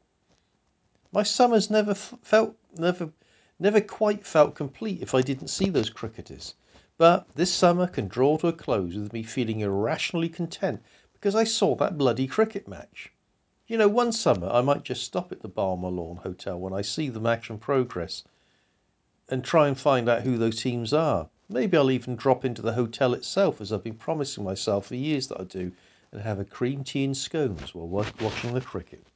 My 1.11 1.21
summers 1.21 1.69
never 1.69 1.93
felt 1.93 2.55
never 2.75 3.11
never 3.59 3.79
quite 3.79 4.25
felt 4.25 4.55
complete 4.55 5.03
if 5.03 5.13
I 5.13 5.21
didn't 5.21 5.49
see 5.49 5.69
those 5.69 5.91
cricketers. 5.91 6.55
But 6.97 7.27
this 7.35 7.53
summer 7.53 7.85
can 7.85 8.07
draw 8.07 8.37
to 8.37 8.47
a 8.47 8.53
close 8.53 8.95
with 8.95 9.13
me 9.13 9.21
feeling 9.21 9.59
irrationally 9.59 10.27
content 10.27 10.81
because 11.13 11.35
I 11.35 11.43
saw 11.43 11.75
that 11.75 11.99
bloody 11.99 12.25
cricket 12.25 12.67
match. 12.67 13.11
You 13.67 13.77
know, 13.77 13.87
one 13.87 14.11
summer 14.11 14.49
I 14.49 14.61
might 14.61 14.83
just 14.83 15.03
stop 15.03 15.31
at 15.31 15.43
the 15.43 15.47
Balmer 15.47 15.89
Lawn 15.89 16.17
Hotel 16.17 16.59
when 16.59 16.73
I 16.73 16.81
see 16.81 17.09
the 17.09 17.19
match 17.19 17.51
in 17.51 17.59
progress 17.59 18.23
and 19.29 19.43
try 19.43 19.67
and 19.67 19.77
find 19.77 20.09
out 20.09 20.23
who 20.23 20.39
those 20.39 20.63
teams 20.63 20.93
are. 20.93 21.29
Maybe 21.47 21.77
I'll 21.77 21.91
even 21.91 22.15
drop 22.15 22.43
into 22.43 22.63
the 22.63 22.73
hotel 22.73 23.13
itself 23.13 23.61
as 23.61 23.71
I've 23.71 23.83
been 23.83 23.93
promising 23.93 24.43
myself 24.43 24.87
for 24.87 24.95
years 24.95 25.27
that 25.27 25.39
I 25.39 25.43
do 25.43 25.73
and 26.11 26.21
have 26.21 26.39
a 26.39 26.45
cream 26.45 26.83
tea 26.83 27.05
and 27.05 27.17
scones 27.17 27.75
while 27.75 28.07
watching 28.19 28.53
the 28.53 28.61
cricket. 28.61 29.10